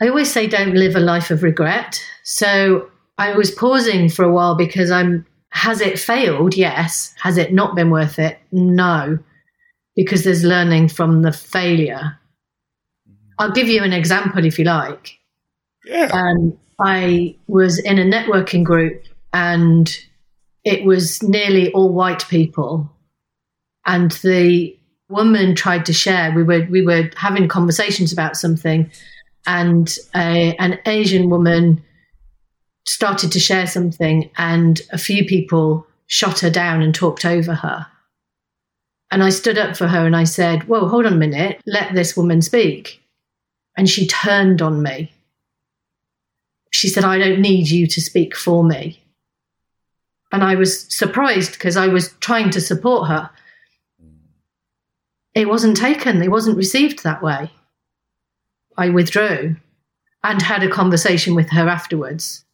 I 0.00 0.08
always 0.08 0.32
say 0.32 0.46
don't 0.46 0.74
live 0.74 0.94
a 0.94 1.00
life 1.00 1.30
of 1.30 1.42
regret. 1.42 2.04
So 2.22 2.90
I 3.18 3.32
was 3.32 3.50
pausing 3.50 4.08
for 4.08 4.24
a 4.24 4.32
while 4.32 4.54
because 4.54 4.90
I'm 4.90 5.26
has 5.50 5.80
it 5.80 5.98
failed? 5.98 6.56
Yes. 6.56 7.14
Has 7.20 7.36
it 7.36 7.52
not 7.52 7.74
been 7.74 7.90
worth 7.90 8.18
it? 8.18 8.38
No, 8.52 9.18
because 9.96 10.24
there's 10.24 10.44
learning 10.44 10.88
from 10.88 11.22
the 11.22 11.32
failure. 11.32 12.18
I'll 13.38 13.52
give 13.52 13.68
you 13.68 13.82
an 13.82 13.92
example 13.92 14.44
if 14.44 14.58
you 14.58 14.64
like. 14.64 15.18
Yeah. 15.84 16.10
Um, 16.12 16.58
I 16.80 17.36
was 17.46 17.78
in 17.78 17.98
a 17.98 18.04
networking 18.04 18.62
group 18.62 19.04
and 19.32 19.96
it 20.64 20.84
was 20.84 21.22
nearly 21.22 21.72
all 21.72 21.92
white 21.92 22.26
people. 22.28 22.90
And 23.86 24.12
the 24.22 24.76
woman 25.08 25.54
tried 25.54 25.86
to 25.86 25.92
share, 25.92 26.32
we 26.32 26.42
were, 26.42 26.66
we 26.68 26.84
were 26.84 27.10
having 27.16 27.48
conversations 27.48 28.12
about 28.12 28.36
something, 28.36 28.90
and 29.46 29.96
a, 30.14 30.54
an 30.56 30.78
Asian 30.86 31.30
woman 31.30 31.82
started 32.86 33.32
to 33.32 33.40
share 33.40 33.66
something, 33.66 34.30
and 34.36 34.80
a 34.92 34.98
few 34.98 35.24
people 35.24 35.86
shot 36.06 36.40
her 36.40 36.50
down 36.50 36.82
and 36.82 36.94
talked 36.94 37.24
over 37.24 37.54
her. 37.54 37.86
And 39.10 39.22
I 39.22 39.30
stood 39.30 39.56
up 39.56 39.76
for 39.76 39.86
her 39.86 40.04
and 40.06 40.16
I 40.16 40.24
said, 40.24 40.64
Whoa, 40.64 40.88
hold 40.88 41.06
on 41.06 41.14
a 41.14 41.16
minute, 41.16 41.60
let 41.66 41.94
this 41.94 42.16
woman 42.16 42.42
speak. 42.42 43.02
And 43.76 43.88
she 43.88 44.06
turned 44.06 44.60
on 44.60 44.82
me. 44.82 45.12
She 46.70 46.88
said, 46.88 47.04
I 47.04 47.18
don't 47.18 47.40
need 47.40 47.68
you 47.68 47.86
to 47.86 48.00
speak 48.00 48.36
for 48.36 48.64
me. 48.64 49.02
And 50.30 50.42
I 50.44 50.56
was 50.56 50.82
surprised 50.94 51.52
because 51.52 51.76
I 51.76 51.88
was 51.88 52.12
trying 52.20 52.50
to 52.50 52.60
support 52.60 53.08
her. 53.08 53.30
It 55.34 55.48
wasn't 55.48 55.76
taken, 55.76 56.22
it 56.22 56.30
wasn't 56.30 56.58
received 56.58 57.02
that 57.04 57.22
way. 57.22 57.50
I 58.78 58.88
withdrew 58.88 59.56
and 60.22 60.40
had 60.40 60.62
a 60.62 60.70
conversation 60.70 61.34
with 61.34 61.50
her 61.50 61.68
afterwards 61.68 62.44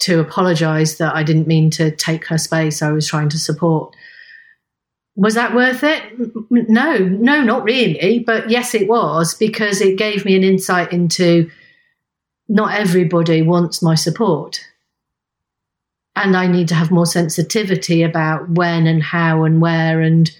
to 0.00 0.20
apologize 0.20 0.96
that 0.96 1.14
I 1.14 1.22
didn't 1.22 1.46
mean 1.46 1.70
to 1.72 1.90
take 1.90 2.26
her 2.26 2.38
space. 2.38 2.82
I 2.82 2.92
was 2.92 3.06
trying 3.06 3.28
to 3.30 3.38
support. 3.38 3.94
Was 5.16 5.34
that 5.34 5.54
worth 5.54 5.82
it? 5.82 6.02
No, 6.50 6.98
no, 6.98 7.42
not 7.42 7.64
really. 7.64 8.20
But 8.20 8.48
yes, 8.48 8.74
it 8.74 8.88
was 8.88 9.34
because 9.34 9.80
it 9.80 9.98
gave 9.98 10.24
me 10.24 10.36
an 10.36 10.44
insight 10.44 10.92
into 10.92 11.50
not 12.48 12.74
everybody 12.74 13.42
wants 13.42 13.82
my 13.82 13.94
support. 13.94 14.60
And 16.16 16.36
I 16.36 16.46
need 16.46 16.68
to 16.68 16.74
have 16.74 16.90
more 16.90 17.06
sensitivity 17.06 18.02
about 18.02 18.50
when 18.50 18.86
and 18.86 19.02
how 19.02 19.44
and 19.44 19.60
where 19.60 20.00
and 20.00 20.30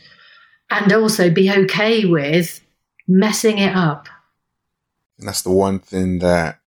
and 0.70 0.92
also 0.92 1.30
be 1.30 1.50
okay 1.50 2.04
with 2.04 2.60
messing 3.08 3.58
it 3.58 3.74
up. 3.74 4.08
And 5.20 5.28
that's 5.28 5.42
the 5.42 5.50
one 5.50 5.78
thing 5.78 6.18
that 6.20 6.60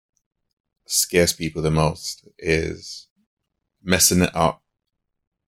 scares 0.85 1.33
people 1.33 1.61
the 1.63 1.71
most 1.71 2.27
is 2.37 3.07
messing 3.83 4.21
it 4.21 4.35
up 4.35 4.61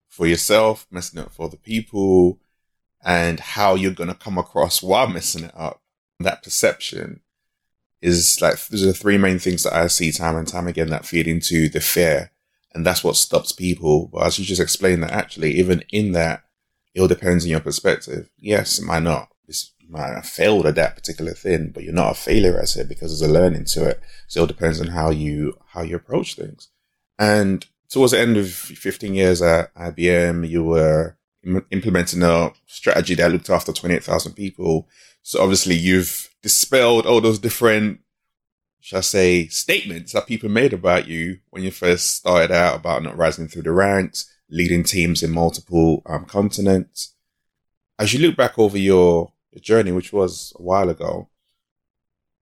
for 0.09 0.25
yourself, 0.25 0.87
messing 0.89 1.19
it 1.19 1.27
up 1.27 1.31
for 1.31 1.47
the 1.47 1.57
people, 1.57 2.39
and 3.03 3.39
how 3.39 3.75
you're 3.75 3.91
going 3.91 4.09
to 4.09 4.15
come 4.15 4.39
across 4.39 4.81
while 4.81 5.07
messing 5.07 5.43
it 5.43 5.51
up. 5.55 5.81
That 6.19 6.41
perception 6.41 7.21
is 8.01 8.39
like, 8.41 8.53
those 8.67 8.83
are 8.83 8.87
the 8.87 8.93
three 8.93 9.19
main 9.19 9.37
things 9.37 9.63
that 9.63 9.73
I 9.73 9.85
see 9.87 10.11
time 10.11 10.35
and 10.35 10.47
time 10.47 10.67
again 10.67 10.89
that 10.89 11.05
feed 11.05 11.27
into 11.27 11.69
the 11.69 11.81
fear. 11.81 12.31
And 12.73 12.85
that's 12.85 13.03
what 13.03 13.15
stops 13.15 13.51
people. 13.51 14.09
But 14.11 14.23
as 14.23 14.39
you 14.39 14.45
just 14.45 14.61
explained 14.61 15.03
that 15.03 15.11
actually, 15.11 15.51
even 15.59 15.83
in 15.91 16.13
that, 16.13 16.43
it 16.95 17.01
all 17.01 17.07
depends 17.07 17.43
on 17.43 17.51
your 17.51 17.59
perspective. 17.59 18.31
Yes, 18.39 18.79
it 18.79 18.85
might 18.85 19.03
not. 19.03 19.29
It's, 19.47 19.73
have 19.93 20.25
failed 20.25 20.65
at 20.65 20.75
that 20.75 20.95
particular 20.95 21.33
thing, 21.33 21.71
but 21.73 21.83
you're 21.83 21.93
not 21.93 22.11
a 22.11 22.15
failure 22.15 22.57
at 22.59 22.75
it 22.75 22.89
because 22.89 23.11
there's 23.11 23.29
a 23.29 23.33
learning 23.33 23.65
to 23.65 23.87
it. 23.87 24.01
So 24.27 24.43
it 24.43 24.47
depends 24.47 24.81
on 24.81 24.87
how 24.87 25.09
you, 25.09 25.57
how 25.67 25.81
you 25.81 25.95
approach 25.95 26.35
things. 26.35 26.69
And 27.17 27.65
towards 27.89 28.11
the 28.11 28.19
end 28.19 28.37
of 28.37 28.49
15 28.49 29.13
years 29.13 29.41
at 29.41 29.73
IBM, 29.75 30.47
you 30.49 30.63
were 30.63 31.17
implementing 31.71 32.23
a 32.23 32.51
strategy 32.65 33.15
that 33.15 33.31
looked 33.31 33.49
after 33.49 33.71
28,000 33.71 34.33
people. 34.33 34.87
So 35.21 35.41
obviously 35.41 35.75
you've 35.75 36.29
dispelled 36.41 37.05
all 37.05 37.21
those 37.21 37.39
different, 37.39 37.99
shall 38.79 38.99
I 38.99 39.01
say, 39.01 39.47
statements 39.47 40.13
that 40.13 40.27
people 40.27 40.49
made 40.49 40.73
about 40.73 41.07
you 41.07 41.39
when 41.49 41.63
you 41.63 41.71
first 41.71 42.15
started 42.15 42.51
out 42.51 42.75
about 42.75 43.03
not 43.03 43.17
rising 43.17 43.47
through 43.47 43.63
the 43.63 43.71
ranks, 43.71 44.31
leading 44.49 44.83
teams 44.83 45.23
in 45.23 45.31
multiple 45.31 46.01
um, 46.05 46.25
continents. 46.25 47.13
As 47.97 48.13
you 48.13 48.19
look 48.19 48.35
back 48.35 48.59
over 48.59 48.77
your, 48.77 49.31
your 49.55 49.61
journey, 49.61 49.91
which 49.91 50.13
was 50.13 50.53
a 50.59 50.61
while 50.61 50.89
ago, 50.89 51.29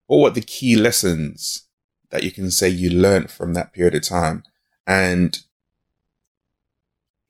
what 0.06 0.18
were 0.18 0.30
the 0.30 0.40
key 0.40 0.76
lessons 0.76 1.62
that 2.10 2.22
you 2.22 2.30
can 2.30 2.50
say 2.50 2.68
you 2.68 2.90
learned 2.90 3.30
from 3.30 3.54
that 3.54 3.72
period 3.72 3.94
of 3.94 4.02
time? 4.02 4.42
And 4.86 5.38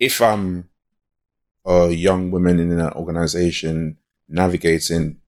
if 0.00 0.20
I'm 0.20 0.70
a 1.64 1.90
young 1.90 2.30
woman 2.30 2.58
in 2.58 2.72
an 2.72 2.92
organization 2.92 3.98
navigating 4.28 5.18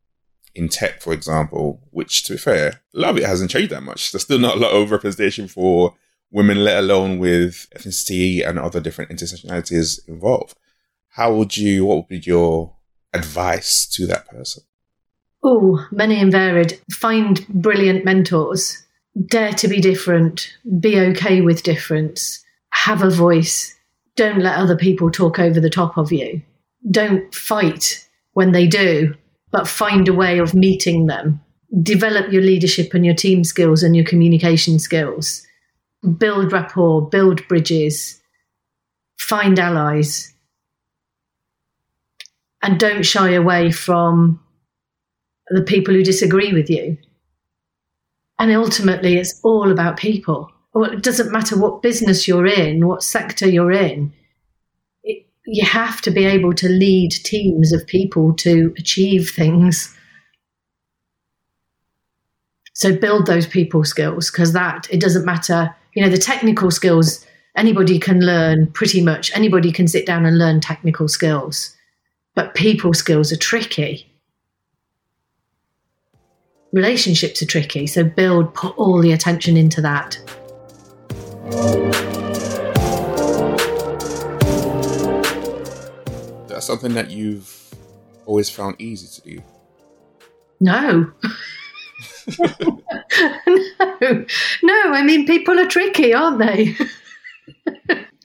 in 0.55 0.69
tech, 0.69 1.03
for 1.03 1.13
example, 1.13 1.83
which 1.91 2.25
to 2.25 2.33
be 2.33 2.39
fair, 2.39 2.81
a 2.95 2.99
lot 2.99 3.11
of 3.11 3.19
it 3.19 3.25
hasn't 3.25 3.51
changed 3.51 3.71
that 3.71 3.83
much. 3.83 4.11
There's 4.11 4.23
still 4.23 4.39
not 4.39 4.57
a 4.57 4.61
lot 4.61 4.73
of 4.73 4.91
representation 4.91 5.49
for 5.49 5.95
women, 6.31 6.65
let 6.65 6.79
alone 6.79 7.19
with 7.19 7.69
ethnicity 7.77 8.47
and 8.47 8.59
other 8.59 8.81
different 8.81 9.11
intersectionalities 9.11 10.07
involved. 10.09 10.57
How 11.11 11.33
would 11.35 11.57
you, 11.57 11.87
what 11.87 11.97
would 11.97 12.09
be 12.09 12.19
your 12.19 12.76
advice 13.17 13.87
to 13.87 14.07
that 14.07 14.29
person? 14.29 14.63
Oh, 15.43 15.87
many 15.91 16.21
and 16.21 16.33
varied. 16.33 16.81
Find 16.91 17.47
brilliant 17.49 18.05
mentors. 18.05 18.83
Dare 19.29 19.53
to 19.55 19.69
be 19.69 19.81
different. 19.81 20.53
Be 20.81 20.99
okay 20.99 21.41
with 21.41 21.63
difference. 21.63 22.45
Have 22.71 23.03
a 23.03 23.11
voice. 23.11 23.75
Don't 24.17 24.41
let 24.41 24.59
other 24.59 24.77
people 24.77 25.11
talk 25.11 25.39
over 25.39 25.61
the 25.61 25.71
top 25.71 25.97
of 25.97 26.13
you. 26.13 26.43
Don't 26.91 27.35
fight 27.35 28.07
when 28.33 28.53
they 28.53 28.67
do, 28.67 29.15
but 29.51 29.69
find 29.69 30.09
a 30.09 30.15
way 30.15 30.39
of 30.39 30.55
meeting 30.55 31.07
them. 31.07 31.41
Develop 31.83 32.33
your 32.33 32.43
leadership 32.43 32.95
and 32.95 33.05
your 33.05 33.15
team 33.15 33.45
skills 33.45 33.83
and 33.83 33.97
your 33.97 34.05
communication 34.05 34.79
skills 34.79 35.47
build 36.19 36.53
rapport, 36.53 37.09
build 37.09 37.47
bridges, 37.49 38.21
find 39.19 39.59
allies, 39.59 40.33
and 42.67 42.81
don't 42.81 43.07
shy 43.07 43.31
away 43.31 43.71
from 43.71 44.41
the 45.51 45.63
people 45.63 45.95
who 45.95 46.03
disagree 46.03 46.53
with 46.53 46.69
you. 46.69 46.99
And 48.41 48.51
ultimately, 48.53 49.17
it's 49.17 49.41
all 49.45 49.71
about 49.71 49.97
people. 49.97 50.51
It 50.75 51.03
doesn't 51.03 51.31
matter 51.31 51.57
what 51.57 51.81
business 51.81 52.27
you're 52.27 52.47
in, 52.47 52.87
what 52.87 53.05
sector 53.05 53.49
you're 53.49 53.71
in. 53.71 54.13
It, 55.05 55.27
you 55.47 55.65
have 55.65 56.01
to 56.03 56.11
be 56.11 56.25
able 56.27 56.53
to 56.55 56.69
lead 56.69 57.13
teams 57.13 57.73
of 57.73 57.87
people 57.87 58.35
to 58.35 58.75
achieve 58.77 59.31
things. 59.31 59.97
So 62.75 62.97
build 62.97 63.27
those 63.27 63.47
people 63.47 63.85
skills 63.85 64.29
because 64.31 64.53
that 64.55 64.89
it 64.91 65.01
doesn't 65.01 65.25
matter 65.25 65.75
you 65.95 66.03
know 66.03 66.11
the 66.11 66.19
technical 66.19 66.71
skills 66.71 67.25
anybody 67.57 67.99
can 67.99 68.21
learn 68.21 68.67
pretty 68.73 69.01
much 69.01 69.35
anybody 69.35 69.73
can 69.73 69.89
sit 69.89 70.05
down 70.05 70.27
and 70.27 70.37
learn 70.37 70.61
technical 70.61 71.09
skills 71.09 71.76
but 72.37 72.55
people 72.55 72.95
skills 72.95 73.33
are 73.33 73.37
tricky 73.37 74.09
relationships 76.71 77.43
are 77.43 77.47
tricky 77.47 77.89
so 77.89 78.05
build 78.05 78.55
put 78.55 78.77
all 78.79 79.01
the 79.01 79.11
attention 79.11 79.57
into 79.57 79.81
that 79.81 80.17
that's 86.47 86.67
something 86.67 86.95
that 86.95 87.11
you've 87.11 87.75
always 88.27 88.49
found 88.49 88.77
easy 88.79 89.09
to 89.09 89.29
do 89.29 89.43
no 90.61 91.13
no, 92.39 94.25
no. 94.63 94.93
I 94.93 95.03
mean, 95.05 95.27
people 95.27 95.59
are 95.59 95.67
tricky, 95.67 96.13
aren't 96.13 96.39
they? 96.39 96.75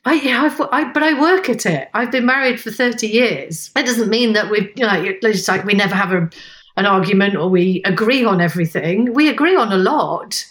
I, 0.04 0.14
yeah, 0.16 0.44
I've, 0.44 0.60
I, 0.72 0.92
but 0.92 1.04
I 1.04 1.20
work 1.20 1.48
at 1.50 1.66
it. 1.66 1.90
I've 1.94 2.12
been 2.12 2.26
married 2.26 2.60
for 2.60 2.72
thirty 2.72 3.08
years. 3.08 3.70
That 3.76 3.86
doesn't 3.86 4.10
mean 4.10 4.34
that 4.34 4.50
we, 4.50 4.72
you 4.76 4.86
know, 4.86 5.04
it's 5.04 5.48
like 5.48 5.64
we 5.64 5.74
never 5.74 5.94
have 5.94 6.12
a, 6.12 6.30
an 6.76 6.86
argument 6.86 7.36
or 7.36 7.50
we 7.50 7.84
agree 7.86 8.26
on 8.26 8.42
everything. 8.42 9.14
We 9.14 9.30
agree 9.30 9.56
on 9.56 9.72
a 9.72 9.78
lot, 9.78 10.44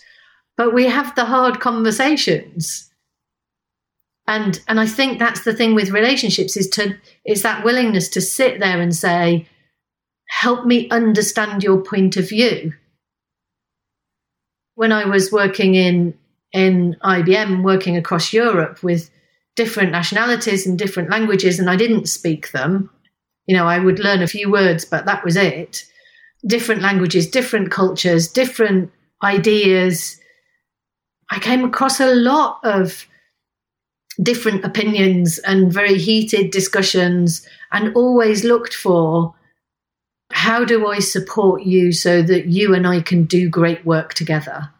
but 0.56 0.72
we 0.72 0.86
have 0.86 1.14
the 1.16 1.24
hard 1.24 1.58
conversations. 1.58 2.90
And 4.28 4.60
and 4.68 4.78
I 4.78 4.86
think 4.86 5.18
that's 5.18 5.42
the 5.42 5.52
thing 5.52 5.74
with 5.74 5.90
relationships 5.90 6.56
is 6.56 6.68
to 6.70 6.96
is 7.24 7.42
that 7.42 7.64
willingness 7.64 8.08
to 8.10 8.20
sit 8.20 8.60
there 8.60 8.80
and 8.80 8.94
say, 8.94 9.48
help 10.28 10.64
me 10.64 10.88
understand 10.90 11.64
your 11.64 11.82
point 11.82 12.16
of 12.16 12.28
view 12.28 12.72
when 14.76 14.92
I 14.92 15.04
was 15.06 15.32
working 15.32 15.74
in 15.74 16.14
in 16.52 16.96
IBM, 17.02 17.64
working 17.64 17.96
across 17.96 18.32
Europe 18.32 18.82
with 18.84 19.10
different 19.60 19.92
nationalities 19.92 20.66
and 20.66 20.78
different 20.78 21.10
languages, 21.10 21.58
and 21.58 21.68
I 21.68 21.76
didn't 21.76 22.06
speak 22.08 22.50
them. 22.52 22.88
You 23.44 23.54
know, 23.54 23.66
I 23.66 23.78
would 23.78 23.98
learn 23.98 24.22
a 24.22 24.26
few 24.26 24.50
words, 24.50 24.86
but 24.86 25.04
that 25.04 25.22
was 25.22 25.36
it. 25.36 25.84
Different 26.46 26.80
languages, 26.80 27.28
different 27.28 27.70
cultures, 27.70 28.26
different 28.26 28.90
ideas. 29.22 30.18
I 31.30 31.38
came 31.38 31.62
across 31.62 32.00
a 32.00 32.14
lot 32.14 32.60
of 32.64 33.06
different 34.22 34.64
opinions 34.64 35.38
and 35.40 35.70
very 35.70 35.98
heated 35.98 36.50
discussions, 36.52 37.46
and 37.70 37.94
always 37.94 38.44
looked 38.44 38.74
for 38.74 39.34
how 40.32 40.64
do 40.64 40.86
I 40.86 41.00
support 41.00 41.64
you 41.64 41.92
so 41.92 42.22
that 42.22 42.46
you 42.46 42.74
and 42.74 42.86
I 42.86 43.02
can 43.02 43.24
do 43.24 43.50
great 43.50 43.84
work 43.84 44.14
together? 44.14 44.70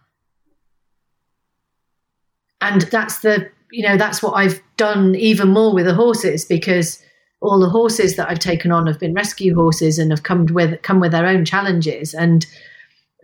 And 2.63 2.81
that's 2.83 3.19
the, 3.19 3.51
you 3.73 3.87
know, 3.87 3.97
that's 3.97 4.23
what 4.23 4.33
I've 4.33 4.61
done 4.77 5.15
even 5.15 5.49
more 5.49 5.75
with 5.75 5.87
the 5.87 5.95
horses 5.95 6.45
because 6.45 7.03
all 7.41 7.61
the 7.61 7.69
horses 7.69 8.17
that 8.17 8.29
I've 8.29 8.39
taken 8.39 8.71
on 8.73 8.87
have 8.87 8.99
been 8.99 9.15
rescue 9.15 9.55
horses 9.55 9.99
and 9.99 10.11
have 10.11 10.23
come 10.23 10.47
with 10.47 10.83
come 10.83 11.01
with 11.01 11.13
their 11.13 11.27
own 11.27 11.45
challenges 11.45 12.13
and 12.15 12.47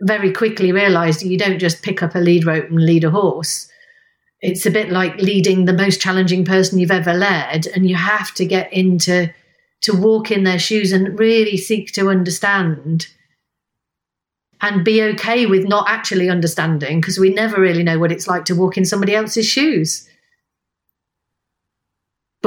very 0.01 0.31
quickly 0.31 0.71
realized 0.71 1.23
you 1.23 1.37
don't 1.37 1.59
just 1.59 1.83
pick 1.83 2.01
up 2.03 2.15
a 2.15 2.19
lead 2.19 2.45
rope 2.45 2.69
and 2.69 2.83
lead 2.83 3.03
a 3.03 3.11
horse. 3.11 3.69
It's 4.41 4.65
a 4.65 4.71
bit 4.71 4.91
like 4.91 5.15
leading 5.17 5.65
the 5.65 5.73
most 5.73 5.99
challenging 5.99 6.45
person 6.45 6.79
you've 6.79 6.91
ever 6.91 7.13
led 7.13 7.67
and 7.67 7.89
you 7.89 7.95
have 7.95 8.33
to 8.35 8.45
get 8.45 8.71
into 8.71 9.33
to 9.81 9.95
walk 9.95 10.31
in 10.31 10.43
their 10.43 10.59
shoes 10.59 10.91
and 10.91 11.17
really 11.19 11.57
seek 11.57 11.91
to 11.93 12.09
understand 12.09 13.07
and 14.61 14.83
be 14.83 15.01
okay 15.03 15.45
with 15.45 15.67
not 15.67 15.87
actually 15.87 16.29
understanding 16.29 16.99
because 16.99 17.19
we 17.19 17.29
never 17.29 17.61
really 17.61 17.83
know 17.83 17.99
what 17.99 18.11
it's 18.11 18.27
like 18.27 18.45
to 18.45 18.55
walk 18.55 18.77
in 18.77 18.85
somebody 18.85 19.13
else's 19.13 19.45
shoes. 19.45 20.07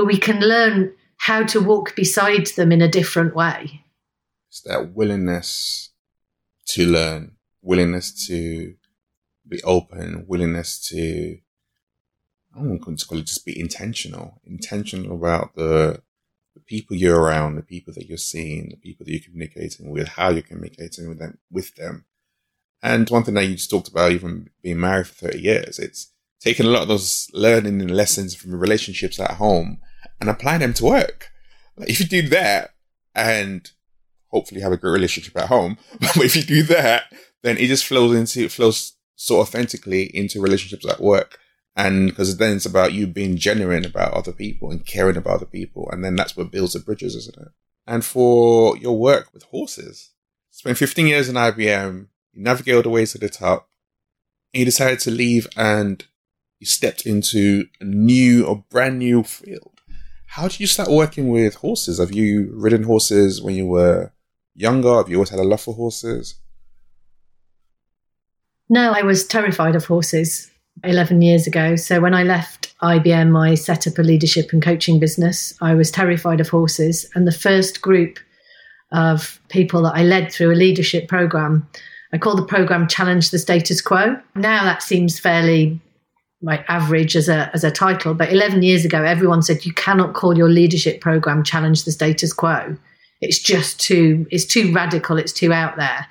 But 0.00 0.06
we 0.06 0.16
can 0.16 0.40
learn 0.40 0.94
how 1.18 1.44
to 1.44 1.60
walk 1.60 1.94
beside 1.94 2.46
them 2.46 2.72
in 2.72 2.80
a 2.80 2.88
different 2.88 3.36
way. 3.36 3.84
It's 4.48 4.62
that 4.62 4.94
willingness 4.94 5.90
to 6.68 6.86
learn, 6.86 7.32
willingness 7.60 8.26
to 8.28 8.76
be 9.46 9.62
open, 9.62 10.24
willingness 10.26 10.80
to, 10.88 11.36
I 12.54 12.60
don't 12.60 12.80
want 12.82 12.98
to 12.98 13.06
call 13.06 13.18
it 13.18 13.26
just 13.26 13.44
be 13.44 13.60
intentional, 13.60 14.40
intentional 14.46 15.14
about 15.16 15.54
the 15.54 16.00
the 16.54 16.60
people 16.60 16.96
you're 16.96 17.20
around, 17.20 17.56
the 17.56 17.62
people 17.62 17.92
that 17.92 18.06
you're 18.06 18.16
seeing, 18.16 18.70
the 18.70 18.76
people 18.78 19.04
that 19.04 19.12
you're 19.12 19.20
communicating 19.20 19.90
with, 19.90 20.08
how 20.08 20.30
you're 20.30 20.40
communicating 20.40 21.10
with 21.10 21.18
them, 21.18 21.36
with 21.50 21.74
them. 21.74 22.06
And 22.82 23.06
one 23.10 23.24
thing 23.24 23.34
that 23.34 23.44
you 23.44 23.56
just 23.56 23.68
talked 23.68 23.88
about, 23.88 24.12
even 24.12 24.48
being 24.62 24.80
married 24.80 25.08
for 25.08 25.26
30 25.26 25.40
years, 25.40 25.78
it's 25.78 26.10
taking 26.40 26.64
a 26.64 26.70
lot 26.70 26.80
of 26.80 26.88
those 26.88 27.28
learning 27.34 27.82
and 27.82 27.90
lessons 27.90 28.34
from 28.34 28.58
relationships 28.58 29.20
at 29.20 29.32
home 29.32 29.78
and 30.20 30.28
apply 30.28 30.58
them 30.58 30.74
to 30.74 30.84
work. 30.84 31.30
Like 31.76 31.88
if 31.88 32.00
you 32.00 32.06
do 32.06 32.28
that 32.28 32.74
and 33.14 33.70
hopefully 34.28 34.60
have 34.60 34.72
a 34.72 34.76
great 34.76 34.92
relationship 34.92 35.36
at 35.36 35.48
home, 35.48 35.78
but 36.00 36.18
if 36.18 36.36
you 36.36 36.42
do 36.42 36.62
that, 36.64 37.04
then 37.42 37.56
it 37.56 37.66
just 37.66 37.86
flows 37.86 38.14
into, 38.14 38.44
it 38.44 38.52
flows 38.52 38.94
so 39.16 39.40
authentically 39.40 40.04
into 40.14 40.40
relationships 40.40 40.86
at 40.86 41.00
work 41.00 41.38
And 41.76 42.08
because 42.08 42.36
then 42.36 42.56
it's 42.56 42.66
about 42.66 42.92
you 42.92 43.06
being 43.06 43.36
genuine 43.36 43.84
about 43.84 44.12
other 44.12 44.32
people 44.32 44.70
and 44.70 44.84
caring 44.84 45.16
about 45.16 45.34
other 45.34 45.46
people. 45.46 45.88
And 45.90 46.04
then 46.04 46.16
that's 46.16 46.36
what 46.36 46.50
builds 46.50 46.72
the 46.72 46.80
bridges, 46.80 47.14
isn't 47.14 47.38
it? 47.38 47.48
And 47.86 48.04
for 48.04 48.76
your 48.76 48.98
work 48.98 49.32
with 49.32 49.44
horses, 49.44 50.10
spent 50.50 50.78
15 50.78 51.06
years 51.06 51.28
in 51.28 51.36
IBM, 51.36 52.08
you 52.32 52.42
navigated 52.42 52.76
all 52.76 52.82
the 52.82 52.90
way 52.90 53.06
to 53.06 53.18
the 53.18 53.28
top, 53.28 53.68
and 54.52 54.60
you 54.60 54.64
decided 54.64 55.00
to 55.00 55.10
leave 55.10 55.46
and 55.56 56.04
you 56.58 56.66
stepped 56.66 57.06
into 57.06 57.66
a 57.80 57.84
new 57.84 58.44
or 58.44 58.64
brand 58.68 58.98
new 58.98 59.22
field. 59.22 59.79
How 60.30 60.46
did 60.46 60.60
you 60.60 60.68
start 60.68 60.88
working 60.88 61.28
with 61.28 61.56
horses? 61.56 61.98
Have 61.98 62.12
you 62.12 62.52
ridden 62.54 62.84
horses 62.84 63.42
when 63.42 63.56
you 63.56 63.66
were 63.66 64.12
younger? 64.54 64.94
Have 64.94 65.08
you 65.08 65.16
always 65.16 65.30
had 65.30 65.40
a 65.40 65.42
love 65.42 65.60
for 65.60 65.74
horses? 65.74 66.36
No, 68.68 68.92
I 68.92 69.02
was 69.02 69.26
terrified 69.26 69.74
of 69.74 69.86
horses 69.86 70.48
11 70.84 71.20
years 71.20 71.48
ago. 71.48 71.74
So 71.74 72.00
when 72.00 72.14
I 72.14 72.22
left 72.22 72.72
IBM, 72.80 73.36
I 73.36 73.56
set 73.56 73.88
up 73.88 73.98
a 73.98 74.02
leadership 74.02 74.52
and 74.52 74.62
coaching 74.62 75.00
business. 75.00 75.52
I 75.60 75.74
was 75.74 75.90
terrified 75.90 76.40
of 76.40 76.48
horses. 76.48 77.10
And 77.16 77.26
the 77.26 77.32
first 77.32 77.82
group 77.82 78.20
of 78.92 79.40
people 79.48 79.82
that 79.82 79.96
I 79.96 80.04
led 80.04 80.30
through 80.30 80.52
a 80.52 80.54
leadership 80.54 81.08
program, 81.08 81.68
I 82.12 82.18
call 82.18 82.36
the 82.36 82.46
program 82.46 82.86
Challenge 82.86 83.30
the 83.30 83.38
Status 83.40 83.80
Quo. 83.80 84.16
Now 84.36 84.62
that 84.62 84.84
seems 84.84 85.18
fairly 85.18 85.80
like 86.42 86.64
average 86.68 87.16
as 87.16 87.28
a 87.28 87.50
as 87.52 87.64
a 87.64 87.70
title, 87.70 88.14
but 88.14 88.32
11 88.32 88.62
years 88.62 88.84
ago, 88.84 89.02
everyone 89.02 89.42
said 89.42 89.64
you 89.64 89.72
cannot 89.72 90.14
call 90.14 90.36
your 90.36 90.48
leadership 90.48 91.00
program 91.00 91.44
Challenge 91.44 91.84
the 91.84 91.92
Status 91.92 92.32
Quo. 92.32 92.76
It's 93.20 93.38
just 93.38 93.80
too 93.80 94.26
it's 94.30 94.46
too 94.46 94.72
radical. 94.72 95.18
It's 95.18 95.32
too 95.32 95.52
out 95.52 95.76
there. 95.76 96.06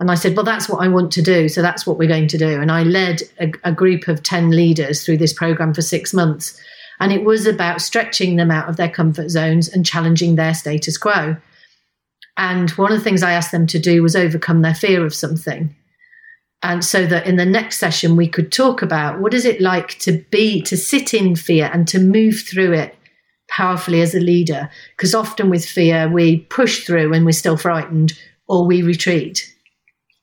And 0.00 0.10
I 0.10 0.16
said, 0.16 0.36
well, 0.36 0.44
that's 0.44 0.68
what 0.68 0.82
I 0.82 0.88
want 0.88 1.12
to 1.12 1.22
do. 1.22 1.48
So 1.48 1.62
that's 1.62 1.86
what 1.86 1.98
we're 1.98 2.08
going 2.08 2.26
to 2.28 2.38
do. 2.38 2.60
And 2.60 2.70
I 2.72 2.82
led 2.82 3.22
a, 3.40 3.52
a 3.62 3.72
group 3.72 4.08
of 4.08 4.22
10 4.22 4.50
leaders 4.50 5.04
through 5.04 5.18
this 5.18 5.32
program 5.32 5.72
for 5.72 5.82
six 5.82 6.12
months. 6.12 6.60
And 7.00 7.12
it 7.12 7.24
was 7.24 7.46
about 7.46 7.80
stretching 7.80 8.36
them 8.36 8.50
out 8.50 8.68
of 8.68 8.76
their 8.76 8.90
comfort 8.90 9.28
zones 9.28 9.68
and 9.68 9.86
challenging 9.86 10.34
their 10.34 10.52
status 10.52 10.98
quo. 10.98 11.36
And 12.36 12.70
one 12.72 12.90
of 12.90 12.98
the 12.98 13.04
things 13.04 13.22
I 13.22 13.32
asked 13.32 13.52
them 13.52 13.66
to 13.68 13.78
do 13.78 14.02
was 14.02 14.16
overcome 14.16 14.62
their 14.62 14.74
fear 14.74 15.06
of 15.06 15.14
something. 15.14 15.74
And 16.64 16.82
so 16.82 17.04
that 17.06 17.26
in 17.26 17.36
the 17.36 17.44
next 17.44 17.76
session, 17.76 18.16
we 18.16 18.26
could 18.26 18.50
talk 18.50 18.80
about 18.80 19.20
what 19.20 19.34
is 19.34 19.44
it 19.44 19.60
like 19.60 19.98
to 19.98 20.24
be, 20.30 20.62
to 20.62 20.78
sit 20.78 21.12
in 21.12 21.36
fear 21.36 21.70
and 21.70 21.86
to 21.88 21.98
move 21.98 22.40
through 22.40 22.72
it 22.72 22.96
powerfully 23.50 24.00
as 24.00 24.14
a 24.14 24.18
leader. 24.18 24.70
Because 24.96 25.14
often 25.14 25.50
with 25.50 25.66
fear, 25.66 26.08
we 26.08 26.38
push 26.38 26.86
through 26.86 27.12
and 27.12 27.26
we're 27.26 27.32
still 27.32 27.58
frightened 27.58 28.14
or 28.48 28.66
we 28.66 28.80
retreat. 28.80 29.54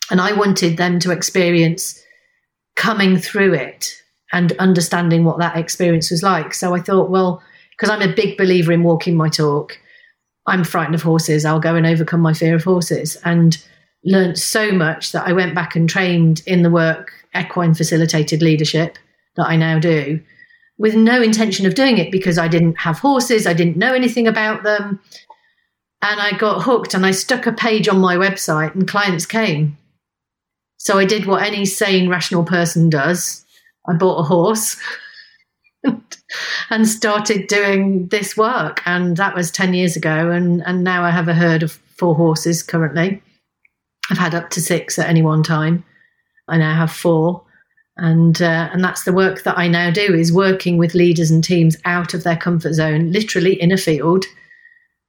And 0.10 0.20
I 0.20 0.34
wanted 0.34 0.78
them 0.78 0.98
to 1.02 1.12
experience 1.12 2.02
coming 2.76 3.20
through 3.20 3.54
it 3.54 3.94
and 4.34 4.52
understanding 4.54 5.24
what 5.24 5.38
that 5.38 5.58
experience 5.58 6.10
was 6.10 6.24
like. 6.24 6.56
So 6.56 6.74
I 6.74 6.82
thought, 6.82 7.12
well, 7.12 7.44
because 7.78 7.92
I'm 7.92 8.02
a 8.02 8.16
big 8.16 8.36
believer 8.36 8.72
in 8.72 8.82
walking 8.82 9.16
my 9.16 9.30
talk, 9.30 9.78
I'm 10.48 10.64
frightened 10.64 10.96
of 10.96 11.04
horses. 11.04 11.46
I'll 11.46 11.60
go 11.60 11.76
and 11.76 11.86
overcome 11.86 12.22
my 12.22 12.34
fear 12.34 12.56
of 12.56 12.64
horses. 12.64 13.16
And 13.26 13.64
learned 14.04 14.40
so 14.40 14.72
much 14.72 15.12
that 15.12 15.28
I 15.28 15.34
went 15.34 15.56
back 15.56 15.76
and 15.76 15.90
trained 15.90 16.42
in 16.46 16.64
the 16.64 16.70
work 16.70 17.14
equine 17.36 17.74
facilitated 17.74 18.42
leadership 18.42 18.98
that 19.36 19.48
I 19.48 19.56
now 19.56 19.80
do 19.80 20.22
with 20.82 20.96
no 20.96 21.22
intention 21.22 21.68
of 21.68 21.76
doing 21.76 22.00
it 22.00 22.12
because 22.12 22.40
I 22.40 22.48
didn't 22.48 22.80
have 22.80 22.98
horses, 22.98 23.46
I 23.46 23.54
didn't 23.54 23.78
know 23.78 23.94
anything 23.94 24.28
about 24.28 24.64
them. 24.64 25.00
And 26.02 26.20
I 26.20 26.36
got 26.36 26.64
hooked 26.64 26.96
and 26.96 27.06
I 27.06 27.12
stuck 27.12 27.46
a 27.46 27.52
page 27.52 27.88
on 27.88 28.00
my 28.00 28.16
website 28.16 28.74
and 28.74 28.88
clients 28.88 29.28
came. 29.28 29.78
So 30.78 30.98
I 30.98 31.06
did 31.06 31.28
what 31.28 31.44
any 31.44 31.66
sane, 31.66 32.10
rational 32.10 32.44
person 32.44 32.90
does. 32.90 33.46
I 33.88 33.94
bought 33.94 34.22
a 34.22 34.24
horse 34.24 34.82
and 36.72 36.88
started 36.88 37.46
doing 37.46 38.08
this 38.08 38.36
work. 38.36 38.82
And 38.88 39.18
that 39.18 39.36
was 39.36 39.52
10 39.52 39.76
years 39.76 39.96
ago. 39.96 40.32
And, 40.32 40.64
and 40.66 40.84
now 40.84 41.04
I 41.04 41.12
have 41.12 41.28
a 41.28 41.36
herd 41.36 41.62
of 41.62 41.74
four 41.96 42.16
horses 42.16 42.64
currently. 42.64 43.22
I've 44.12 44.18
had 44.18 44.36
up 44.36 44.50
to 44.52 44.62
six 44.62 45.00
at 45.00 45.08
any 45.08 45.22
one 45.22 45.42
time. 45.42 45.86
I 46.50 46.58
now 46.58 46.76
have 46.76 46.92
four. 46.92 47.44
And, 47.96 48.42
uh, 48.42 48.70
and 48.74 48.84
that's 48.84 49.06
the 49.06 49.14
work 49.14 49.44
that 49.44 49.58
I 49.58 49.70
now 49.70 49.90
do 49.90 50.14
is 50.14 50.34
working 50.34 50.78
with 50.78 50.94
leaders 50.94 51.32
and 51.32 51.42
teams 51.42 51.78
out 51.86 52.14
of 52.14 52.24
their 52.24 52.36
comfort 52.36 52.74
zone, 52.74 53.14
literally 53.14 53.60
in 53.62 53.72
a 53.72 53.78
field 53.78 54.26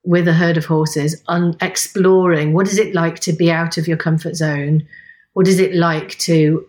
with 0.05 0.29
a 0.29 0.33
herd 0.33 0.57
of 0.57 0.67
horses, 0.67 1.21
exploring 1.61 2.53
what 2.53 2.69
is 2.69 2.79
it 2.79 2.95
like 2.95 3.19
to 3.21 3.33
be 3.33 3.51
out 3.51 3.77
of 3.77 3.88
your 3.88 3.97
comfort 3.97 4.37
zone? 4.37 4.87
What 5.33 5.49
is 5.49 5.59
it 5.59 5.75
like 5.75 6.19
to 6.21 6.65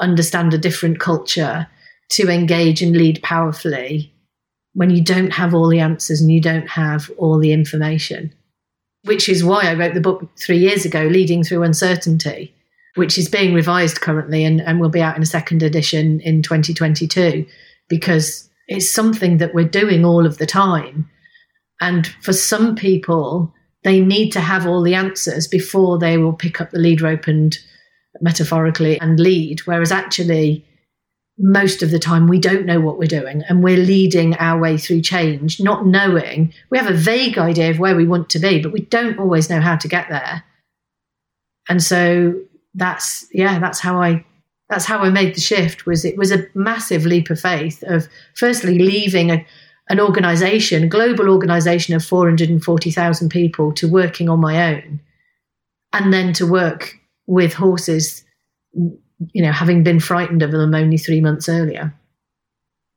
understand 0.00 0.54
a 0.54 0.58
different 0.58 1.00
culture, 1.00 1.66
to 2.12 2.28
engage 2.28 2.80
and 2.82 2.96
lead 2.96 3.22
powerfully 3.22 4.10
when 4.72 4.90
you 4.90 5.02
don't 5.02 5.32
have 5.32 5.54
all 5.54 5.68
the 5.68 5.80
answers 5.80 6.20
and 6.20 6.30
you 6.30 6.40
don't 6.40 6.68
have 6.68 7.10
all 7.18 7.38
the 7.38 7.52
information? 7.52 8.32
Which 9.04 9.28
is 9.28 9.44
why 9.44 9.62
I 9.62 9.74
wrote 9.74 9.94
the 9.94 10.00
book 10.00 10.28
three 10.38 10.58
years 10.58 10.84
ago, 10.84 11.02
Leading 11.04 11.44
Through 11.44 11.62
Uncertainty, 11.62 12.54
which 12.94 13.18
is 13.18 13.28
being 13.28 13.54
revised 13.54 14.00
currently 14.00 14.44
and, 14.44 14.60
and 14.60 14.80
will 14.80 14.88
be 14.88 15.02
out 15.02 15.16
in 15.16 15.22
a 15.22 15.26
second 15.26 15.62
edition 15.62 16.20
in 16.20 16.42
2022, 16.42 17.46
because 17.88 18.48
it's 18.66 18.90
something 18.90 19.38
that 19.38 19.54
we're 19.54 19.68
doing 19.68 20.04
all 20.04 20.24
of 20.24 20.38
the 20.38 20.46
time. 20.46 21.08
And 21.80 22.06
for 22.22 22.32
some 22.32 22.76
people, 22.76 23.52
they 23.82 24.00
need 24.00 24.30
to 24.30 24.40
have 24.40 24.66
all 24.66 24.82
the 24.82 24.94
answers 24.94 25.46
before 25.46 25.98
they 25.98 26.16
will 26.16 26.32
pick 26.32 26.60
up 26.60 26.70
the 26.70 26.78
lead 26.78 27.02
rope 27.02 27.26
and 27.26 27.56
metaphorically 28.20 28.98
and 29.00 29.20
lead. 29.20 29.60
Whereas 29.66 29.92
actually, 29.92 30.64
most 31.38 31.82
of 31.82 31.90
the 31.90 31.98
time, 31.98 32.28
we 32.28 32.38
don't 32.38 32.66
know 32.66 32.80
what 32.80 32.98
we're 32.98 33.08
doing 33.08 33.42
and 33.48 33.64
we're 33.64 33.76
leading 33.76 34.36
our 34.36 34.58
way 34.58 34.78
through 34.78 35.02
change, 35.02 35.60
not 35.60 35.86
knowing. 35.86 36.52
We 36.70 36.78
have 36.78 36.88
a 36.88 36.96
vague 36.96 37.38
idea 37.38 37.70
of 37.70 37.78
where 37.78 37.96
we 37.96 38.06
want 38.06 38.30
to 38.30 38.38
be, 38.38 38.62
but 38.62 38.72
we 38.72 38.82
don't 38.82 39.18
always 39.18 39.50
know 39.50 39.60
how 39.60 39.76
to 39.76 39.88
get 39.88 40.08
there. 40.08 40.44
And 41.68 41.82
so 41.82 42.34
that's, 42.74 43.26
yeah, 43.32 43.58
that's 43.58 43.80
how 43.80 44.00
I. 44.00 44.24
That's 44.70 44.86
how 44.86 45.00
I 45.00 45.10
made 45.10 45.34
the 45.34 45.42
shift. 45.42 45.84
Was 45.84 46.06
it 46.06 46.16
was 46.16 46.32
a 46.32 46.46
massive 46.54 47.04
leap 47.04 47.28
of 47.28 47.38
faith 47.38 47.84
of 47.86 48.08
firstly 48.34 48.78
leaving 48.78 49.30
a, 49.30 49.44
an 49.90 50.00
organization, 50.00 50.88
global 50.88 51.28
organization 51.28 51.94
of 51.94 52.02
440,000 52.02 53.28
people 53.28 53.72
to 53.74 53.86
working 53.86 54.30
on 54.30 54.40
my 54.40 54.74
own 54.74 55.00
and 55.92 56.14
then 56.14 56.32
to 56.34 56.46
work 56.46 56.98
with 57.26 57.52
horses, 57.52 58.24
you 59.32 59.42
know, 59.42 59.52
having 59.52 59.82
been 59.82 60.00
frightened 60.00 60.42
of 60.42 60.52
them 60.52 60.74
only 60.74 60.98
three 60.98 61.20
months 61.20 61.48
earlier. 61.48 61.94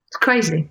It's 0.08 0.18
crazy. 0.18 0.70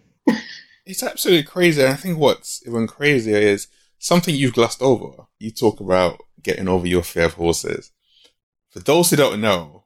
it's 0.86 1.02
absolutely 1.02 1.44
crazy. 1.44 1.82
And 1.82 1.92
I 1.92 1.96
think 1.96 2.18
what's 2.18 2.62
even 2.66 2.86
crazier 2.86 3.36
is 3.36 3.68
something 3.98 4.34
you've 4.34 4.54
glossed 4.54 4.82
over. 4.82 5.26
You 5.38 5.50
talk 5.50 5.80
about 5.80 6.20
getting 6.42 6.68
over 6.68 6.86
your 6.86 7.02
fear 7.02 7.26
of 7.26 7.34
horses. 7.34 7.92
For 8.70 8.80
those 8.80 9.10
who 9.10 9.16
don't 9.16 9.40
know, 9.40 9.84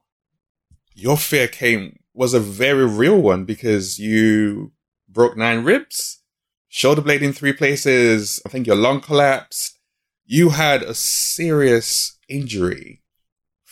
your 0.93 1.17
fear 1.17 1.47
came 1.47 1.99
was 2.13 2.33
a 2.33 2.39
very 2.39 2.85
real 2.85 3.21
one 3.21 3.45
because 3.45 3.99
you 3.99 4.71
broke 5.07 5.37
nine 5.37 5.63
ribs, 5.63 6.19
shoulder 6.67 7.01
blade 7.01 7.23
in 7.23 7.33
three 7.33 7.53
places. 7.53 8.41
I 8.45 8.49
think 8.49 8.67
your 8.67 8.75
lung 8.75 9.01
collapsed. 9.01 9.77
You 10.25 10.49
had 10.49 10.83
a 10.83 10.93
serious 10.93 12.17
injury 12.29 13.00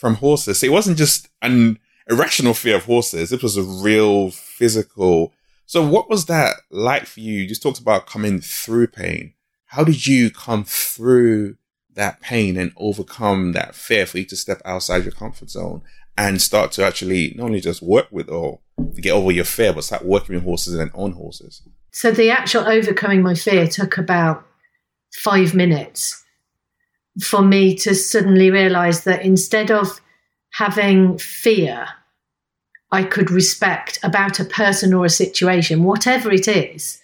from 0.00 0.14
horses. 0.14 0.58
So 0.58 0.66
it 0.66 0.72
wasn't 0.72 0.96
just 0.96 1.28
an 1.42 1.78
irrational 2.08 2.54
fear 2.54 2.76
of 2.76 2.86
horses. 2.86 3.32
It 3.32 3.42
was 3.42 3.58
a 3.58 3.62
real 3.62 4.30
physical. 4.30 5.34
So 5.66 5.86
what 5.86 6.08
was 6.08 6.24
that 6.24 6.56
like 6.70 7.04
for 7.04 7.20
you? 7.20 7.34
You 7.34 7.46
just 7.46 7.62
talked 7.62 7.78
about 7.78 8.06
coming 8.06 8.40
through 8.40 8.86
pain. 8.86 9.34
How 9.66 9.84
did 9.84 10.06
you 10.06 10.30
come 10.30 10.64
through 10.64 11.56
that 11.94 12.20
pain 12.22 12.56
and 12.56 12.72
overcome 12.78 13.52
that 13.52 13.74
fear 13.74 14.06
for 14.06 14.18
you 14.18 14.24
to 14.24 14.36
step 14.36 14.62
outside 14.64 15.04
your 15.04 15.12
comfort 15.12 15.50
zone 15.50 15.82
and 16.16 16.40
start 16.40 16.72
to 16.72 16.84
actually 16.84 17.34
not 17.36 17.44
only 17.44 17.60
just 17.60 17.82
work 17.82 18.06
with 18.10 18.30
or 18.30 18.58
to 18.94 19.00
get 19.02 19.12
over 19.12 19.30
your 19.30 19.44
fear, 19.44 19.74
but 19.74 19.84
start 19.84 20.04
working 20.06 20.34
with 20.34 20.44
horses 20.44 20.74
and 20.74 20.90
own 20.94 21.12
horses? 21.12 21.62
So 21.92 22.10
the 22.10 22.30
actual 22.30 22.66
overcoming 22.66 23.20
my 23.20 23.34
fear 23.34 23.68
took 23.68 23.98
about 23.98 24.46
five 25.12 25.54
minutes 25.54 26.19
for 27.18 27.42
me 27.42 27.74
to 27.76 27.94
suddenly 27.94 28.50
realize 28.50 29.04
that 29.04 29.24
instead 29.24 29.70
of 29.70 30.00
having 30.52 31.18
fear, 31.18 31.86
I 32.92 33.04
could 33.04 33.30
respect 33.30 33.98
about 34.02 34.40
a 34.40 34.44
person 34.44 34.92
or 34.92 35.04
a 35.04 35.10
situation, 35.10 35.84
whatever 35.84 36.32
it 36.32 36.48
is, 36.48 37.00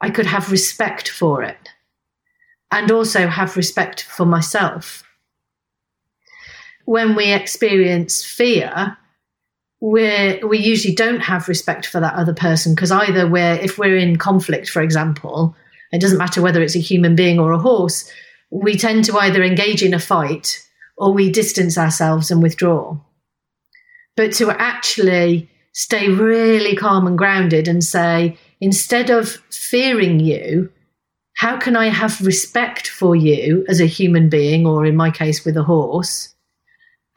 I 0.00 0.10
could 0.10 0.26
have 0.26 0.50
respect 0.50 1.08
for 1.08 1.42
it 1.42 1.70
and 2.70 2.90
also 2.90 3.26
have 3.26 3.56
respect 3.56 4.02
for 4.02 4.26
myself. 4.26 5.02
When 6.84 7.16
we 7.16 7.32
experience 7.32 8.24
fear, 8.24 8.96
we 9.80 10.40
we 10.46 10.58
usually 10.58 10.94
don't 10.94 11.20
have 11.20 11.48
respect 11.48 11.86
for 11.86 12.00
that 12.00 12.14
other 12.14 12.34
person 12.34 12.74
because 12.74 12.90
either 12.90 13.28
we're 13.28 13.54
if 13.54 13.78
we're 13.78 13.96
in 13.96 14.16
conflict, 14.16 14.68
for 14.68 14.82
example, 14.82 15.56
it 15.92 16.00
doesn't 16.00 16.18
matter 16.18 16.42
whether 16.42 16.62
it's 16.62 16.76
a 16.76 16.80
human 16.80 17.16
being 17.16 17.38
or 17.38 17.52
a 17.52 17.58
horse, 17.58 18.10
we 18.50 18.76
tend 18.76 19.04
to 19.04 19.18
either 19.18 19.42
engage 19.42 19.82
in 19.82 19.94
a 19.94 19.98
fight 19.98 20.62
or 20.96 21.12
we 21.12 21.30
distance 21.30 21.76
ourselves 21.76 22.30
and 22.30 22.42
withdraw. 22.42 22.96
But 24.16 24.32
to 24.34 24.50
actually 24.50 25.50
stay 25.72 26.08
really 26.08 26.74
calm 26.74 27.06
and 27.06 27.18
grounded 27.18 27.68
and 27.68 27.84
say, 27.84 28.38
instead 28.60 29.10
of 29.10 29.28
fearing 29.50 30.20
you, 30.20 30.72
how 31.36 31.58
can 31.58 31.76
I 31.76 31.88
have 31.88 32.24
respect 32.24 32.88
for 32.88 33.14
you 33.14 33.64
as 33.68 33.80
a 33.80 33.86
human 33.86 34.30
being, 34.30 34.66
or 34.66 34.86
in 34.86 34.96
my 34.96 35.10
case, 35.10 35.44
with 35.44 35.56
a 35.56 35.62
horse? 35.62 36.34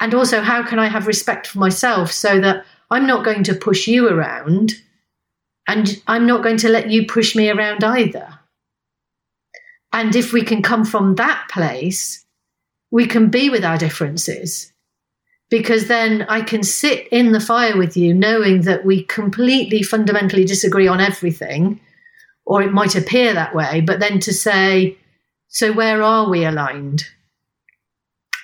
And 0.02 0.14
also, 0.14 0.42
how 0.42 0.62
can 0.64 0.78
I 0.78 0.88
have 0.88 1.08
respect 1.08 1.48
for 1.48 1.60
myself 1.60 2.12
so 2.12 2.40
that 2.42 2.66
I'm 2.92 3.08
not 3.08 3.24
going 3.24 3.44
to 3.44 3.56
push 3.56 3.88
you 3.88 4.10
around 4.10 4.74
and 5.68 6.02
I'm 6.08 6.26
not 6.26 6.44
going 6.44 6.58
to 6.58 6.70
let 6.70 6.90
you 6.90 7.06
push 7.06 7.36
me 7.36 7.50
around 7.50 7.84
either? 7.84 8.39
And 9.92 10.16
if 10.16 10.34
we 10.34 10.44
can 10.44 10.62
come 10.62 10.86
from 10.86 11.16
that 11.16 11.48
place, 11.50 12.26
we 12.92 13.06
can 13.06 13.30
be 13.30 13.50
with 13.50 13.64
our 13.64 13.78
differences 13.78 14.72
because 15.50 15.88
then 15.88 16.24
I 16.24 16.42
can 16.42 16.64
sit 16.64 17.08
in 17.08 17.32
the 17.32 17.40
fire 17.40 17.76
with 17.76 17.98
you 17.98 18.14
knowing 18.14 18.62
that 18.62 18.86
we 18.86 19.04
completely 19.04 19.82
fundamentally 19.82 20.46
disagree 20.46 20.88
on 20.88 21.02
everything, 21.02 21.80
or 22.46 22.62
it 22.62 22.72
might 22.72 22.96
appear 22.96 23.34
that 23.34 23.56
way, 23.56 23.82
but 23.82 24.00
then 24.00 24.20
to 24.22 24.34
say, 24.34 24.98
so 25.48 25.72
where 25.74 26.04
are 26.04 26.30
we 26.30 26.46
aligned? 26.46 27.06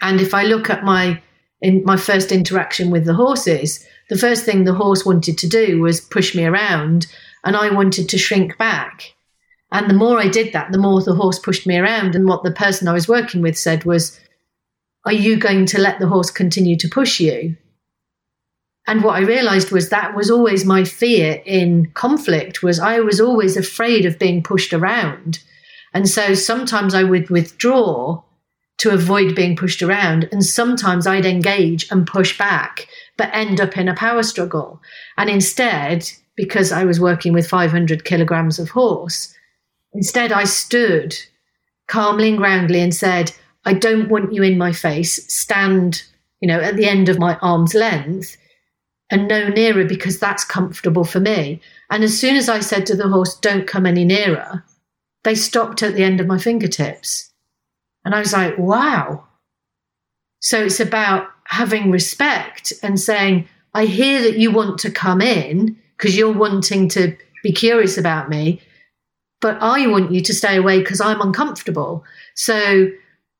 And 0.01 0.19
if 0.19 0.33
I 0.33 0.43
look 0.43 0.69
at 0.69 0.83
my 0.83 1.21
in 1.61 1.83
my 1.85 1.97
first 1.97 2.31
interaction 2.31 2.91
with 2.91 3.05
the 3.05 3.13
horses, 3.13 3.85
the 4.09 4.17
first 4.17 4.43
thing 4.43 4.63
the 4.63 4.73
horse 4.73 5.05
wanted 5.05 5.37
to 5.39 5.49
do 5.49 5.81
was 5.81 6.01
push 6.01 6.35
me 6.35 6.45
around, 6.45 7.07
and 7.43 7.55
I 7.55 7.69
wanted 7.71 8.09
to 8.09 8.17
shrink 8.17 8.57
back. 8.57 9.14
And 9.75 9.89
the 9.89 9.93
more 9.93 10.21
I 10.21 10.29
did 10.29 10.53
that, 10.53 10.71
the 10.71 10.77
more 10.77 11.01
the 11.01 11.15
horse 11.15 11.37
pushed 11.37 11.67
me 11.67 11.77
around. 11.77 12.15
And 12.15 12.29
what 12.29 12.43
the 12.43 12.51
person 12.51 12.87
I 12.87 12.93
was 12.93 13.09
working 13.09 13.41
with 13.41 13.57
said 13.57 13.83
was, 13.83 14.17
Are 15.03 15.11
you 15.11 15.35
going 15.35 15.65
to 15.65 15.81
let 15.81 15.99
the 15.99 16.07
horse 16.07 16.31
continue 16.31 16.77
to 16.77 16.87
push 16.87 17.19
you? 17.19 17.57
And 18.87 19.03
what 19.03 19.15
I 19.15 19.19
realized 19.19 19.71
was 19.71 19.89
that 19.89 20.15
was 20.15 20.31
always 20.31 20.63
my 20.63 20.85
fear 20.85 21.41
in 21.45 21.91
conflict 21.93 22.63
was 22.63 22.79
I 22.79 23.01
was 23.01 23.19
always 23.19 23.57
afraid 23.57 24.05
of 24.05 24.17
being 24.17 24.41
pushed 24.41 24.71
around. 24.71 25.39
And 25.93 26.07
so 26.07 26.35
sometimes 26.35 26.93
I 26.95 27.03
would 27.03 27.29
withdraw 27.29 28.23
to 28.77 28.91
avoid 28.91 29.35
being 29.35 29.57
pushed 29.57 29.81
around. 29.81 30.29
And 30.31 30.45
sometimes 30.45 31.05
I'd 31.05 31.25
engage 31.25 31.91
and 31.91 32.07
push 32.07 32.37
back, 32.37 32.87
but 33.17 33.33
end 33.33 33.59
up 33.59 33.77
in 33.77 33.89
a 33.89 33.95
power 33.95 34.23
struggle. 34.23 34.81
And 35.17 35.29
instead, 35.29 36.09
because 36.37 36.71
I 36.71 36.85
was 36.85 37.01
working 37.01 37.33
with 37.33 37.45
500 37.45 38.05
kilograms 38.05 38.57
of 38.57 38.69
horse, 38.69 39.35
instead 39.95 40.31
I 40.31 40.43
stood 40.43 41.15
calmly 41.87 42.29
and 42.29 42.37
groundly 42.37 42.81
and 42.81 42.93
said, 42.93 43.31
I 43.65 43.73
don't 43.73 44.09
want 44.09 44.33
you 44.33 44.43
in 44.43 44.57
my 44.57 44.71
face. 44.71 45.33
Stand, 45.33 46.03
you 46.39 46.47
know, 46.47 46.59
at 46.59 46.75
the 46.75 46.87
end 46.87 47.09
of 47.09 47.19
my 47.19 47.35
arm's 47.37 47.73
length 47.73 48.37
and 49.09 49.27
no 49.27 49.47
nearer 49.49 49.85
because 49.85 50.19
that's 50.19 50.43
comfortable 50.43 51.03
for 51.03 51.19
me. 51.19 51.61
And 51.89 52.03
as 52.03 52.17
soon 52.17 52.35
as 52.35 52.49
I 52.49 52.59
said 52.59 52.85
to 52.87 52.95
the 52.95 53.07
horse, 53.07 53.37
don't 53.39 53.67
come 53.67 53.85
any 53.85 54.03
nearer, 54.03 54.63
they 55.23 55.35
stopped 55.35 55.81
at 55.81 55.95
the 55.95 56.03
end 56.03 56.19
of 56.19 56.27
my 56.27 56.37
fingertips. 56.37 57.31
And 58.03 58.13
I 58.13 58.19
was 58.19 58.33
like, 58.33 58.57
wow. 58.57 59.23
So 60.39 60.63
it's 60.63 60.79
about 60.79 61.27
having 61.45 61.89
respect 61.91 62.73
and 62.83 62.99
saying, 62.99 63.47
I 63.73 63.85
hear 63.85 64.21
that 64.21 64.37
you 64.37 64.51
want 64.51 64.79
to 64.79 64.91
come 64.91 65.21
in 65.21 65.77
because 65.97 66.17
you're 66.17 66.33
wanting 66.33 66.89
to 66.89 67.15
be 67.43 67.51
curious 67.51 67.97
about 67.97 68.29
me, 68.29 68.61
but 69.41 69.57
I 69.61 69.87
want 69.87 70.11
you 70.11 70.21
to 70.21 70.33
stay 70.33 70.55
away 70.57 70.79
because 70.79 71.01
I'm 71.01 71.21
uncomfortable. 71.21 72.03
So 72.35 72.89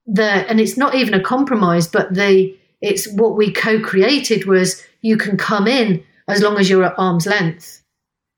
the 0.06 0.24
and 0.24 0.60
it's 0.60 0.78
not 0.78 0.96
even 0.96 1.14
a 1.14 1.24
compromise, 1.24 1.88
but 1.88 2.14
the 2.14 2.56
it's 2.82 3.12
what 3.14 3.36
we 3.36 3.52
co-created 3.52 4.46
was 4.46 4.84
you 5.02 5.18
can 5.18 5.38
come 5.38 5.68
in 5.68 6.04
as 6.28 6.42
long 6.42 6.58
as 6.58 6.70
you're 6.70 6.84
at 6.84 6.98
arm's 6.98 7.26
length 7.26 7.82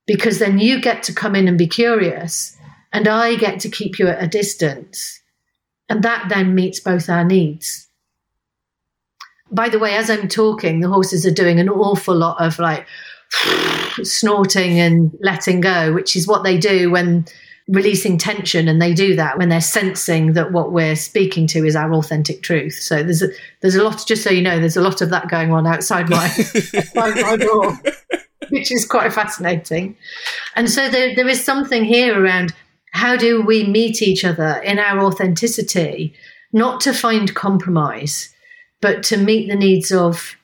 because 0.06 0.39
then 0.39 0.60
you 0.60 0.80
get 0.80 1.04
to 1.04 1.13
come 1.13 1.36
in 1.36 1.48
and 1.48 1.58
be 1.58 1.67
curious 1.67 2.58
and 2.93 3.08
I 3.08 3.36
get 3.36 3.60
to 3.62 3.70
keep 3.70 4.00
you 4.00 4.08
at 4.08 4.24
a 4.24 4.28
distance 4.28 5.22
and 5.89 6.04
that 6.04 6.30
then 6.30 6.56
meets 6.56 6.80
both 6.80 7.10
our 7.10 7.24
needs. 7.24 7.88
By 9.52 9.70
the 9.70 9.80
way, 9.80 9.96
as 9.96 10.10
I'm 10.10 10.28
talking, 10.28 10.82
the 10.82 10.89
horses 10.89 11.26
are 11.26 11.32
doing 11.32 11.60
an 11.60 11.70
awful 11.70 12.15
lot 12.15 12.41
of 12.41 12.60
like 12.60 12.86
snorting 14.03 14.79
and 14.79 15.15
letting 15.21 15.61
go, 15.61 15.93
which 15.93 16.15
is 16.15 16.27
what 16.27 16.43
they 16.43 16.57
do 16.57 16.91
when 16.91 17.25
releasing 17.67 18.17
tension 18.17 18.69
and 18.69 18.81
they 18.81 18.93
do 18.93 19.15
that 19.15 19.37
when 19.37 19.49
they're 19.49 19.59
sensing 19.59 20.33
that 20.33 20.53
what 20.53 20.71
we're 20.71 20.95
speaking 20.95 21.45
to 21.45 21.65
is 21.65 21.75
our 21.75 21.91
authentic 21.95 22.41
truth 22.41 22.75
so 22.75 23.03
there's 23.03 23.21
a 23.21 23.27
there's 23.59 23.75
a 23.75 23.83
lot 23.83 24.07
just 24.07 24.23
so 24.23 24.29
you 24.29 24.41
know 24.41 24.57
there's 24.57 24.77
a 24.77 24.81
lot 24.81 25.01
of 25.01 25.09
that 25.09 25.27
going 25.27 25.51
on 25.51 25.67
outside 25.67 26.09
my, 26.09 26.23
outside 26.77 27.21
my 27.21 27.35
door 27.35 27.77
which 28.51 28.71
is 28.71 28.87
quite 28.87 29.11
fascinating 29.11 29.97
and 30.55 30.69
so 30.69 30.87
there, 30.89 31.13
there 31.13 31.27
is 31.27 31.43
something 31.43 31.83
here 31.83 32.23
around 32.23 32.53
how 32.97 33.15
do 33.15 33.41
we 33.41 33.63
meet 33.63 34.01
each 34.01 34.25
other 34.25 34.59
in 34.63 34.79
our 34.79 34.99
authenticity, 34.99 36.15
not 36.51 36.81
to 36.81 36.93
find 36.93 37.35
compromise, 37.35 38.33
but 38.81 39.03
to 39.03 39.17
meet 39.17 39.47
the 39.47 39.55
needs 39.55 39.91
of 39.91 40.35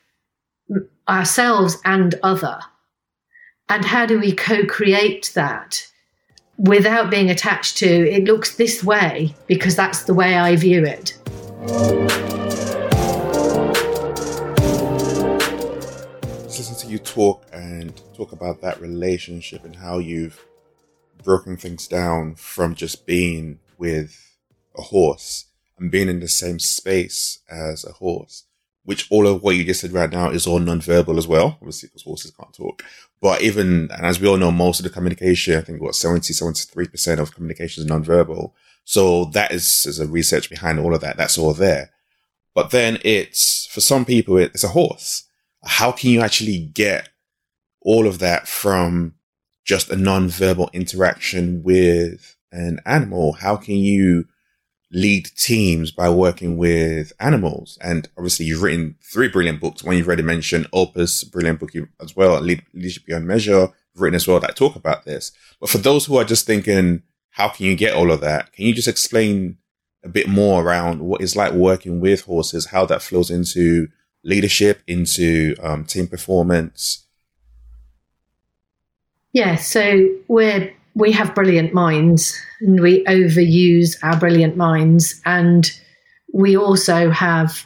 ourselves 1.09 1.77
and 1.83 2.13
other? 2.21 2.59
And 3.73 3.83
how 3.83 4.05
do 4.05 4.19
we 4.19 4.33
co 4.33 4.67
create 4.67 5.31
that 5.33 5.87
without 6.57 7.09
being 7.09 7.31
attached 7.31 7.75
to 7.77 7.87
it 7.87 8.25
looks 8.25 8.55
this 8.55 8.83
way 8.83 9.33
because 9.47 9.75
that's 9.75 10.03
the 10.03 10.13
way 10.13 10.35
I 10.35 10.55
view 10.55 10.85
it? 10.85 11.17
Listen 16.45 16.75
to 16.75 16.87
you 16.87 16.99
talk 16.99 17.47
and 17.51 17.99
talk 18.15 18.31
about 18.31 18.61
that 18.61 18.79
relationship 18.79 19.65
and 19.65 19.75
how 19.75 19.97
you've 19.97 20.45
broken 21.23 21.57
things 21.57 21.87
down 21.87 22.35
from 22.35 22.75
just 22.75 23.07
being 23.07 23.57
with 23.79 24.37
a 24.77 24.83
horse 24.83 25.45
and 25.79 25.89
being 25.89 26.09
in 26.09 26.19
the 26.19 26.27
same 26.27 26.59
space 26.59 27.39
as 27.49 27.83
a 27.85 27.93
horse, 27.93 28.43
which 28.85 29.09
all 29.09 29.27
of 29.27 29.41
what 29.41 29.55
you 29.55 29.63
just 29.63 29.81
said 29.81 29.93
right 29.93 30.11
now 30.11 30.29
is 30.29 30.45
all 30.45 30.59
non-verbal 30.59 31.17
as 31.17 31.27
well, 31.27 31.57
obviously 31.61 31.87
because 31.87 32.03
horses 32.03 32.31
can't 32.31 32.53
talk. 32.53 32.83
But 33.21 33.41
even, 33.41 33.89
and 33.91 34.05
as 34.05 34.19
we 34.19 34.27
all 34.27 34.37
know, 34.37 34.51
most 34.51 34.79
of 34.79 34.83
the 34.83 34.89
communication, 34.89 35.57
I 35.57 35.61
think 35.61 35.81
what 35.81 35.95
70, 35.95 36.33
73% 36.33 37.19
of 37.19 37.33
communication 37.33 37.83
is 37.83 37.87
non-verbal. 37.87 38.53
So 38.83 39.25
that 39.25 39.51
is, 39.51 39.83
there's 39.83 39.99
a 39.99 40.07
research 40.07 40.49
behind 40.49 40.79
all 40.79 40.93
of 40.93 41.01
that. 41.01 41.15
That's 41.15 41.37
all 41.37 41.53
there. 41.53 41.91
But 42.53 42.71
then 42.71 42.99
it's, 43.03 43.65
for 43.67 43.79
some 43.79 44.03
people, 44.03 44.37
it's 44.37 44.63
a 44.63 44.69
horse. 44.69 45.23
How 45.63 45.93
can 45.93 46.09
you 46.09 46.21
actually 46.21 46.59
get 46.59 47.09
all 47.81 48.05
of 48.05 48.19
that 48.19 48.47
from 48.47 49.13
just 49.63 49.89
a 49.89 49.95
non-verbal 49.95 50.69
interaction 50.73 51.63
with 51.63 52.35
an 52.51 52.79
animal? 52.85 53.33
How 53.33 53.55
can 53.55 53.75
you 53.75 54.25
lead 54.93 55.29
teams 55.35 55.91
by 55.91 56.09
working 56.09 56.57
with 56.57 57.11
animals? 57.19 57.77
And 57.81 58.07
obviously 58.17 58.45
you've 58.45 58.61
written 58.61 58.95
three 59.01 59.27
brilliant 59.27 59.59
books. 59.59 59.83
One 59.83 59.97
you've 59.97 60.07
already 60.07 60.23
mentioned, 60.23 60.67
Opus, 60.71 61.23
brilliant 61.23 61.59
book 61.59 61.71
as 62.01 62.15
well, 62.15 62.39
Leadership 62.39 63.05
Beyond 63.05 63.27
Measure, 63.27 63.69
written 63.95 64.15
as 64.15 64.27
well 64.27 64.39
that 64.39 64.55
talk 64.55 64.75
about 64.75 65.05
this. 65.05 65.31
But 65.59 65.69
for 65.69 65.77
those 65.79 66.05
who 66.05 66.17
are 66.17 66.23
just 66.23 66.45
thinking, 66.45 67.03
how 67.31 67.49
can 67.49 67.65
you 67.65 67.75
get 67.75 67.95
all 67.95 68.11
of 68.11 68.21
that? 68.21 68.53
Can 68.53 68.65
you 68.65 68.73
just 68.73 68.87
explain 68.87 69.57
a 70.03 70.09
bit 70.09 70.27
more 70.27 70.63
around 70.63 71.01
what 71.01 71.21
it's 71.21 71.35
like 71.35 71.53
working 71.53 71.99
with 71.99 72.21
horses, 72.21 72.67
how 72.67 72.85
that 72.85 73.01
flows 73.01 73.29
into 73.29 73.87
leadership, 74.23 74.81
into 74.87 75.55
um, 75.61 75.85
team 75.85 76.07
performance, 76.07 77.03
yeah, 79.33 79.55
so 79.55 80.09
we're 80.27 80.73
we 80.95 81.11
have 81.11 81.35
brilliant 81.35 81.73
minds 81.73 82.39
and 82.61 82.79
we 82.79 83.03
overuse 83.05 83.97
our 84.03 84.17
brilliant 84.17 84.55
minds 84.55 85.21
and 85.25 85.71
we 86.33 86.55
also 86.55 87.09
have 87.09 87.65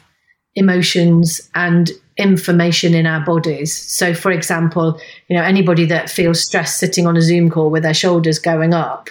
emotions 0.54 1.48
and 1.54 1.90
information 2.16 2.94
in 2.94 3.06
our 3.06 3.24
bodies. 3.24 3.72
So 3.72 4.12
for 4.12 4.32
example, 4.32 5.00
you 5.28 5.36
know 5.36 5.42
anybody 5.42 5.84
that 5.86 6.10
feels 6.10 6.44
stressed 6.44 6.78
sitting 6.78 7.06
on 7.06 7.16
a 7.16 7.22
Zoom 7.22 7.50
call 7.50 7.70
with 7.70 7.82
their 7.82 7.94
shoulders 7.94 8.38
going 8.38 8.74
up 8.74 9.10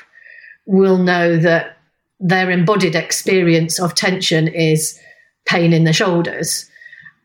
will 0.65 0.97
know 0.97 1.37
that 1.37 1.77
their 2.19 2.51
embodied 2.51 2.95
experience 2.95 3.79
of 3.79 3.95
tension 3.95 4.47
is 4.47 4.99
pain 5.45 5.71
in 5.71 5.85
the 5.85 5.93
shoulders 5.93 6.69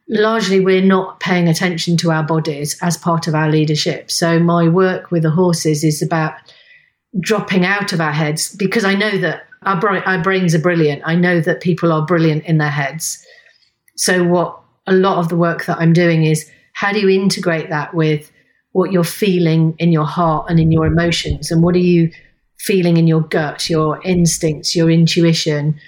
largely 0.09 0.61
we're 0.61 0.83
not 0.83 1.21
paying 1.21 1.49
attention 1.49 1.97
to 1.97 2.11
our 2.11 2.23
bodies 2.23 2.77
as 2.83 2.97
part 2.97 3.27
of 3.27 3.35
our 3.35 3.51
leadership. 3.51 4.11
So 4.11 4.39
my 4.39 4.69
work 4.69 5.11
with 5.11 5.23
the 5.23 5.31
horses 5.31 5.85
is 5.85 6.03
about 6.03 6.35
dropping 7.21 7.65
out 7.65 7.93
of 7.93 8.01
our 8.01 8.13
heads 8.13 8.55
because 8.57 8.85
I 8.85 8.95
know 8.95 9.19
that 9.19 9.47
our, 9.63 9.85
our 10.07 10.23
brains 10.23 10.55
are 10.55 10.61
brilliant. 10.61 11.03
I 11.05 11.15
know 11.15 11.41
that 11.41 11.61
people 11.61 11.93
are 11.93 12.05
brilliant 12.05 12.45
in 12.45 12.59
their 12.59 12.71
heads. 12.71 13.25
So 13.97 14.25
what 14.25 14.59
a 14.87 14.93
lot 14.93 15.19
of 15.19 15.29
the 15.29 15.37
work 15.37 15.67
that 15.67 15.79
I'm 15.79 15.93
doing 15.93 16.25
is 16.25 16.51
how 16.75 16.93
do 16.93 17.01
you 17.01 17.09
integrate 17.09 17.69
that 17.69 17.95
with 17.95 18.31
what 18.73 18.91
you're 18.91 19.05
feeling 19.05 19.75
in 19.79 19.93
your 19.93 20.07
heart 20.07 20.47
and 20.49 20.59
in 20.59 20.73
your 20.73 20.87
emotions 20.87 21.51
and 21.51 21.63
what 21.63 21.75
are 21.75 21.79
you 21.79 22.11
feeling 22.59 22.97
in 22.97 23.07
your 23.07 23.21
gut, 23.21 23.69
your 23.69 24.01
instincts, 24.03 24.75
your 24.75 24.91
intuition, 24.91 25.79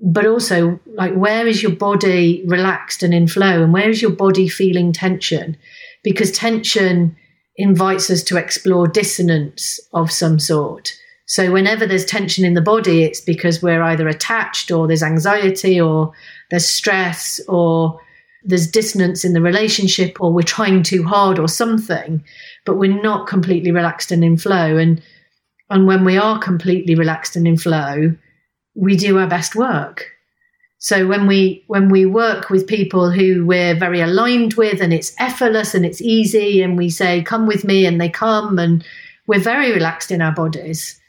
but 0.00 0.26
also 0.26 0.80
like 0.94 1.14
where 1.14 1.46
is 1.46 1.62
your 1.62 1.72
body 1.72 2.42
relaxed 2.46 3.02
and 3.02 3.14
in 3.14 3.28
flow 3.28 3.62
and 3.62 3.72
where 3.72 3.88
is 3.88 4.02
your 4.02 4.10
body 4.10 4.48
feeling 4.48 4.92
tension 4.92 5.56
because 6.02 6.32
tension 6.32 7.16
invites 7.56 8.10
us 8.10 8.22
to 8.24 8.36
explore 8.36 8.88
dissonance 8.88 9.78
of 9.92 10.10
some 10.10 10.38
sort. 10.38 10.92
So, 11.26 11.52
whenever 11.52 11.86
there's 11.86 12.04
tension 12.04 12.44
in 12.44 12.54
the 12.54 12.60
body, 12.60 13.04
it's 13.04 13.20
because 13.20 13.62
we're 13.62 13.82
either 13.82 14.08
attached 14.08 14.70
or 14.70 14.86
there's 14.86 15.02
anxiety 15.02 15.80
or 15.80 16.12
there's 16.50 16.66
stress 16.66 17.40
or 17.48 17.98
there's 18.44 18.70
dissonance 18.70 19.24
in 19.24 19.32
the 19.32 19.40
relationship 19.40 20.20
or 20.20 20.32
we're 20.32 20.42
trying 20.42 20.82
too 20.82 21.04
hard 21.04 21.38
or 21.38 21.48
something, 21.48 22.24
but 22.66 22.76
we're 22.76 23.02
not 23.02 23.28
completely 23.28 23.70
relaxed 23.70 24.10
and 24.10 24.24
in 24.24 24.36
flow. 24.36 24.76
And, 24.76 25.00
and 25.70 25.86
when 25.86 26.04
we 26.04 26.18
are 26.18 26.38
completely 26.38 26.94
relaxed 26.94 27.36
and 27.36 27.46
in 27.46 27.56
flow, 27.56 28.14
we 28.74 28.96
do 28.96 29.18
our 29.18 29.28
best 29.28 29.54
work. 29.54 30.10
So 30.82 31.06
when 31.06 31.28
we 31.28 31.62
when 31.68 31.90
we 31.90 32.06
work 32.06 32.50
with 32.50 32.66
people 32.66 33.08
who 33.08 33.46
we're 33.46 33.76
very 33.76 34.00
aligned 34.00 34.54
with 34.54 34.80
and 34.80 34.92
it's 34.92 35.14
effortless 35.20 35.76
and 35.76 35.86
it's 35.86 36.02
easy 36.02 36.60
and 36.60 36.76
we 36.76 36.90
say 36.90 37.22
come 37.22 37.46
with 37.46 37.62
me 37.62 37.86
and 37.86 38.00
they 38.00 38.08
come 38.08 38.58
and 38.58 38.84
we're 39.28 39.38
very 39.38 39.70
relaxed 39.70 40.10
in 40.10 40.20
our 40.20 40.32
bodies. 40.32 41.00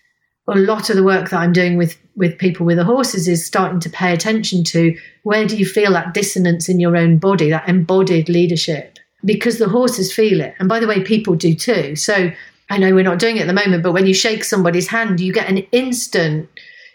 A 0.47 0.55
lot 0.55 0.91
of 0.91 0.95
the 0.95 1.03
work 1.03 1.31
that 1.31 1.39
I'm 1.39 1.53
doing 1.53 1.75
with 1.75 1.97
with 2.15 2.37
people 2.37 2.67
with 2.67 2.77
the 2.77 2.83
horses 2.83 3.27
is 3.27 3.43
starting 3.43 3.79
to 3.79 3.89
pay 3.89 4.13
attention 4.13 4.63
to 4.65 4.95
where 5.23 5.47
do 5.47 5.57
you 5.57 5.65
feel 5.65 5.93
that 5.93 6.13
dissonance 6.13 6.69
in 6.69 6.79
your 6.79 6.95
own 6.95 7.17
body, 7.17 7.49
that 7.49 7.67
embodied 7.67 8.29
leadership? 8.29 8.99
Because 9.25 9.57
the 9.57 9.69
horses 9.69 10.13
feel 10.13 10.39
it. 10.39 10.53
And 10.59 10.69
by 10.69 10.79
the 10.79 10.87
way, 10.87 11.01
people 11.01 11.33
do 11.33 11.55
too. 11.55 11.95
So 11.95 12.31
I 12.69 12.77
know 12.77 12.93
we're 12.93 13.03
not 13.03 13.17
doing 13.17 13.37
it 13.37 13.41
at 13.41 13.47
the 13.47 13.53
moment, 13.53 13.81
but 13.81 13.93
when 13.93 14.05
you 14.05 14.13
shake 14.13 14.43
somebody's 14.43 14.87
hand, 14.87 15.19
you 15.19 15.33
get 15.33 15.49
an 15.49 15.65
instant 15.71 16.47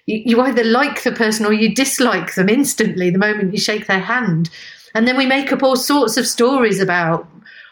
you, 0.09 0.41
either 0.41 0.65
like 0.65 1.03
the 1.03 1.13
person 1.13 1.45
or 1.45 1.53
you 1.53 1.75
dislike 1.75 2.35
them 2.35 2.49
instantly 2.49 3.11
the 3.11 3.19
moment 3.19 3.53
you 3.53 3.61
shake 3.61 3.87
their 3.87 4.01
hand. 4.01 4.49
And 4.95 5.07
then 5.07 5.19
we 5.19 5.27
make 5.27 5.53
up 5.53 5.63
all 5.63 5.77
sorts 5.77 6.17
of 6.17 6.27
stories 6.27 6.81
about 6.81 7.29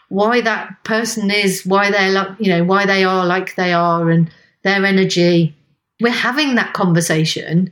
why 0.09 0.41
that 0.41 0.83
person 0.83 1.31
is, 1.31 1.65
why 1.65 1.89
they're 1.89 2.11
like, 2.11 2.29
you 2.39 2.49
know, 2.49 2.63
why 2.63 2.85
they 2.85 3.03
are 3.03 3.25
like 3.25 3.55
they 3.55 3.73
are 3.73 4.11
and 4.11 4.29
their 4.63 4.85
energy. 4.85 5.55
We're 5.99 6.11
having 6.11 6.55
that 6.55 6.73
conversation 6.73 7.71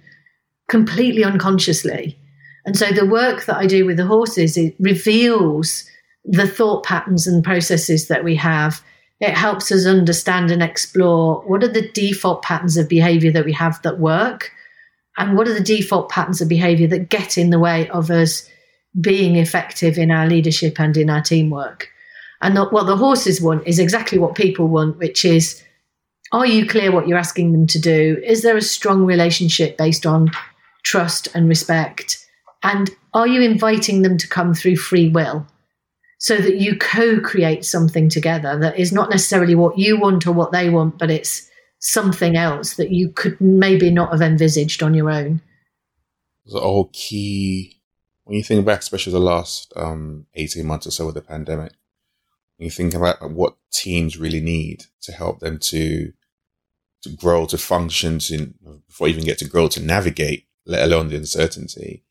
completely 0.67 1.23
unconsciously. 1.23 2.17
And 2.65 2.75
so 2.75 2.87
the 2.87 3.05
work 3.05 3.45
that 3.45 3.57
I 3.57 3.67
do 3.67 3.85
with 3.85 3.97
the 3.97 4.07
horses, 4.07 4.57
it 4.57 4.75
reveals 4.79 5.87
the 6.25 6.47
thought 6.47 6.83
patterns 6.83 7.27
and 7.27 7.43
processes 7.43 8.07
that 8.07 8.23
we 8.23 8.35
have. 8.37 8.81
It 9.19 9.37
helps 9.37 9.71
us 9.71 9.85
understand 9.85 10.49
and 10.49 10.63
explore 10.63 11.43
what 11.45 11.63
are 11.63 11.71
the 11.71 11.87
default 11.91 12.41
patterns 12.41 12.77
of 12.77 12.89
behavior 12.89 13.31
that 13.31 13.45
we 13.45 13.53
have 13.53 13.79
that 13.83 13.99
work 13.99 14.51
and 15.17 15.37
what 15.37 15.47
are 15.47 15.53
the 15.53 15.59
default 15.59 16.09
patterns 16.09 16.41
of 16.41 16.49
behavior 16.49 16.87
that 16.87 17.09
get 17.09 17.37
in 17.37 17.49
the 17.49 17.59
way 17.59 17.89
of 17.89 18.09
us 18.09 18.49
being 18.99 19.35
effective 19.35 19.97
in 19.97 20.11
our 20.11 20.27
leadership 20.27 20.79
and 20.79 20.95
in 20.97 21.09
our 21.09 21.21
teamwork. 21.21 21.89
And 22.41 22.55
the, 22.55 22.65
what 22.65 22.85
the 22.85 22.97
horses 22.97 23.41
want 23.41 23.67
is 23.67 23.79
exactly 23.79 24.17
what 24.17 24.35
people 24.35 24.67
want, 24.67 24.97
which 24.97 25.25
is 25.25 25.61
are 26.31 26.45
you 26.45 26.67
clear 26.67 26.91
what 26.91 27.07
you're 27.07 27.17
asking 27.17 27.51
them 27.51 27.67
to 27.67 27.79
do? 27.79 28.21
Is 28.25 28.41
there 28.41 28.57
a 28.57 28.61
strong 28.61 29.05
relationship 29.05 29.77
based 29.77 30.05
on 30.05 30.31
trust 30.83 31.27
and 31.33 31.47
respect? 31.47 32.25
And 32.63 32.89
are 33.13 33.27
you 33.27 33.41
inviting 33.41 34.01
them 34.01 34.17
to 34.17 34.27
come 34.27 34.53
through 34.53 34.77
free 34.77 35.09
will 35.09 35.45
so 36.17 36.37
that 36.37 36.57
you 36.57 36.77
co 36.77 37.19
create 37.19 37.63
something 37.63 38.09
together 38.09 38.57
that 38.59 38.77
is 38.79 38.91
not 38.91 39.09
necessarily 39.09 39.55
what 39.55 39.77
you 39.77 39.99
want 39.99 40.25
or 40.25 40.31
what 40.31 40.51
they 40.51 40.69
want, 40.69 40.97
but 40.97 41.11
it's 41.11 41.49
something 41.79 42.35
else 42.35 42.75
that 42.75 42.91
you 42.91 43.09
could 43.09 43.39
maybe 43.39 43.91
not 43.91 44.11
have 44.11 44.21
envisaged 44.21 44.81
on 44.81 44.93
your 44.93 45.09
own. 45.09 45.41
The 46.45 46.59
whole 46.59 46.89
key, 46.93 47.81
when 48.23 48.37
you 48.37 48.43
think 48.43 48.65
back, 48.65 48.79
especially 48.79 49.13
the 49.13 49.19
last 49.19 49.73
um, 49.75 50.25
18 50.35 50.65
months 50.65 50.87
or 50.87 50.91
so 50.91 51.05
with 51.07 51.15
the 51.15 51.21
pandemic, 51.21 51.73
when 52.57 52.65
you 52.65 52.71
think 52.71 52.93
about 52.93 53.31
what 53.31 53.57
teams 53.71 54.17
really 54.17 54.41
need 54.41 54.85
to 55.01 55.11
help 55.11 55.39
them 55.39 55.59
to 55.59 56.13
to 57.03 57.09
grow, 57.11 57.45
to 57.45 57.57
function, 57.57 58.17
to 58.17 58.51
before 58.87 59.07
even 59.07 59.23
get 59.23 59.37
to 59.37 59.47
grow, 59.47 59.67
to 59.67 59.79
navigate, 59.79 60.47
let 60.65 60.83
alone 60.83 61.09
the 61.09 61.15
uncertainty. 61.15 62.03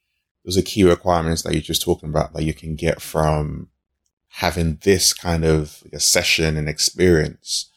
Those 0.44 0.57
are 0.57 0.62
key 0.62 0.85
requirements 0.85 1.42
that 1.42 1.53
you're 1.53 1.62
just 1.62 1.83
talking 1.83 2.11
about 2.11 2.33
that 2.33 2.44
you 2.44 2.55
can 2.55 2.77
get 2.77 3.03
from 3.03 3.70
having 4.29 4.79
this 4.83 5.12
kind 5.12 5.44
of 5.44 5.83
session 5.98 6.57
and 6.57 6.68
experience 6.68 7.72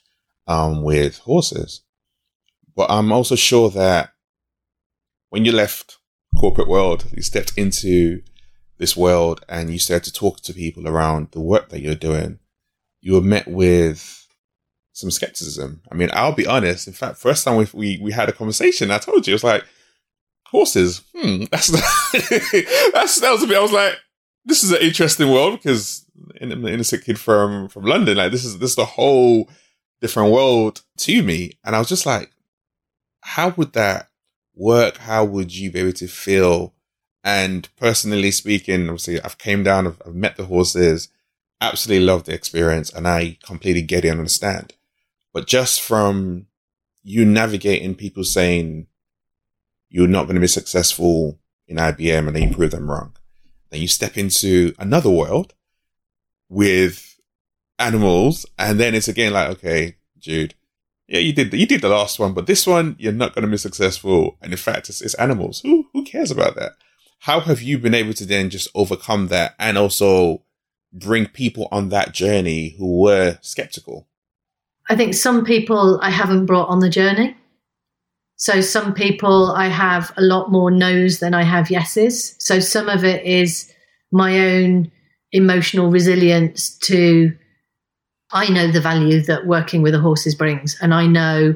um, 0.47 0.83
with 0.83 1.19
horses. 1.19 1.81
But 2.75 2.89
I'm 2.89 3.11
also 3.11 3.35
sure 3.35 3.69
that 3.71 4.11
when 5.29 5.45
you 5.45 5.51
left 5.51 5.97
corporate 6.37 6.67
world, 6.67 7.05
you 7.11 7.21
stepped 7.21 7.53
into 7.57 8.21
this 8.77 8.95
world 8.95 9.43
and 9.49 9.71
you 9.71 9.79
started 9.79 10.05
to 10.05 10.19
talk 10.19 10.41
to 10.41 10.53
people 10.53 10.87
around 10.87 11.29
the 11.31 11.41
work 11.41 11.69
that 11.69 11.81
you're 11.81 11.95
doing, 11.95 12.39
you 13.01 13.13
were 13.13 13.21
met 13.21 13.47
with 13.47 14.27
some 14.93 15.11
skepticism. 15.11 15.81
I 15.91 15.95
mean, 15.95 16.09
I'll 16.13 16.33
be 16.33 16.47
honest. 16.47 16.87
In 16.87 16.93
fact, 16.93 17.17
first 17.17 17.43
time 17.43 17.57
we 17.57 17.67
we, 17.73 17.99
we 18.01 18.11
had 18.11 18.29
a 18.29 18.33
conversation, 18.33 18.91
I 18.91 18.97
told 18.99 19.27
you, 19.27 19.31
it 19.31 19.35
was 19.35 19.43
like, 19.43 19.65
horses. 20.45 21.01
Hmm, 21.15 21.43
that's 21.51 21.67
that's 21.67 23.19
that 23.19 23.31
was 23.31 23.43
a 23.43 23.47
bit. 23.47 23.57
I 23.57 23.61
was 23.61 23.71
like, 23.71 23.95
this 24.45 24.63
is 24.63 24.71
an 24.71 24.81
interesting 24.81 25.31
world 25.31 25.59
because 25.59 26.05
in, 26.39 26.51
an 26.51 26.67
innocent 26.67 27.03
kid 27.03 27.19
from 27.19 27.69
from 27.69 27.83
London, 27.83 28.17
like 28.17 28.31
this 28.31 28.45
is 28.45 28.59
this 28.59 28.71
is 28.71 28.75
the 28.75 28.85
whole 28.85 29.49
different 30.01 30.31
world 30.31 30.81
to 30.97 31.23
me, 31.23 31.57
and 31.63 31.75
I 31.75 31.79
was 31.79 31.89
just 31.89 32.05
like, 32.05 32.31
how 33.21 33.49
would 33.49 33.73
that 33.73 34.09
work? 34.55 34.97
How 34.97 35.25
would 35.25 35.53
you 35.55 35.71
be 35.71 35.79
able 35.79 35.93
to 35.93 36.07
feel? 36.07 36.73
And 37.23 37.67
personally 37.75 38.31
speaking, 38.31 38.83
obviously, 38.83 39.21
I've 39.21 39.37
came 39.37 39.63
down, 39.63 39.87
I've, 39.87 40.01
I've 40.05 40.15
met 40.15 40.37
the 40.37 40.45
horses, 40.45 41.09
absolutely 41.59 42.05
love 42.05 42.23
the 42.23 42.33
experience, 42.33 42.89
and 42.91 43.07
I 43.07 43.37
completely 43.43 43.81
get 43.81 44.05
it 44.05 44.09
and 44.09 44.19
understand. 44.19 44.73
But 45.33 45.47
just 45.47 45.81
from 45.81 46.47
you 47.03 47.25
navigating 47.25 47.95
people 47.95 48.23
saying 48.23 48.87
you're 49.89 50.07
not 50.07 50.23
going 50.23 50.35
to 50.35 50.41
be 50.41 50.47
successful 50.47 51.39
in 51.67 51.77
IBM 51.77 52.27
and 52.27 52.35
then 52.35 52.49
you 52.49 52.55
prove 52.55 52.71
them 52.71 52.89
wrong, 52.89 53.13
then 53.69 53.81
you 53.81 53.87
step 53.87 54.17
into 54.17 54.73
another 54.79 55.09
world 55.09 55.53
with 56.49 57.16
animals, 57.79 58.45
and 58.57 58.79
then 58.79 58.95
it's 58.95 59.07
again 59.07 59.33
like, 59.33 59.49
okay, 59.49 59.97
Jude, 60.17 60.55
yeah, 61.07 61.19
you 61.19 61.33
did 61.33 61.53
you 61.53 61.65
did 61.65 61.81
the 61.81 61.89
last 61.89 62.19
one, 62.19 62.33
but 62.33 62.47
this 62.47 62.67
one 62.67 62.95
you're 62.99 63.13
not 63.13 63.33
going 63.33 63.45
to 63.45 63.51
be 63.51 63.57
successful. 63.57 64.37
And 64.41 64.51
in 64.51 64.57
fact, 64.57 64.89
it's, 64.89 65.01
it's 65.01 65.13
animals. 65.15 65.61
Who 65.61 65.87
who 65.93 66.03
cares 66.03 66.31
about 66.31 66.55
that? 66.55 66.73
How 67.19 67.39
have 67.39 67.61
you 67.61 67.77
been 67.77 67.93
able 67.93 68.13
to 68.13 68.25
then 68.25 68.49
just 68.49 68.67
overcome 68.75 69.27
that 69.27 69.55
and 69.57 69.77
also 69.77 70.43
bring 70.93 71.27
people 71.27 71.67
on 71.71 71.89
that 71.89 72.13
journey 72.13 72.75
who 72.77 73.01
were 73.01 73.37
skeptical? 73.41 74.07
I 74.89 74.95
think 74.95 75.13
some 75.13 75.43
people 75.43 75.99
I 76.01 76.09
haven't 76.09 76.45
brought 76.45 76.69
on 76.69 76.79
the 76.79 76.89
journey. 76.89 77.35
So 78.35 78.61
some 78.61 78.93
people 78.93 79.51
I 79.51 79.67
have 79.67 80.11
a 80.15 80.21
lot 80.21 80.51
more 80.51 80.69
no's 80.69 81.19
than 81.19 81.33
I 81.33 81.43
have 81.43 81.71
yeses. 81.71 82.35
So 82.37 82.59
some 82.59 82.87
of 82.87 83.03
it 83.03 83.25
is 83.25 83.71
my 84.11 84.39
own 84.39 84.91
emotional 85.31 85.89
resilience 85.89 86.77
to 86.79 87.35
I 88.31 88.49
know 88.49 88.69
the 88.69 88.81
value 88.81 89.21
that 89.23 89.47
working 89.47 89.81
with 89.81 89.93
the 89.93 89.99
horses 89.99 90.35
brings, 90.35 90.77
and 90.81 90.93
I 90.93 91.07
know, 91.07 91.55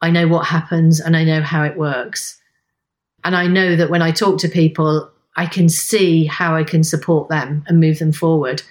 I 0.00 0.10
know 0.10 0.26
what 0.26 0.46
happens, 0.46 1.00
and 1.00 1.16
I 1.16 1.24
know 1.24 1.42
how 1.42 1.64
it 1.64 1.76
works, 1.76 2.40
and 3.24 3.36
I 3.36 3.46
know 3.46 3.76
that 3.76 3.90
when 3.90 4.02
I 4.02 4.10
talk 4.10 4.38
to 4.40 4.48
people, 4.48 5.10
I 5.36 5.46
can 5.46 5.68
see 5.68 6.24
how 6.26 6.56
I 6.56 6.64
can 6.64 6.82
support 6.82 7.28
them 7.28 7.64
and 7.66 7.80
move 7.80 7.98
them 7.98 8.12
forward. 8.12 8.62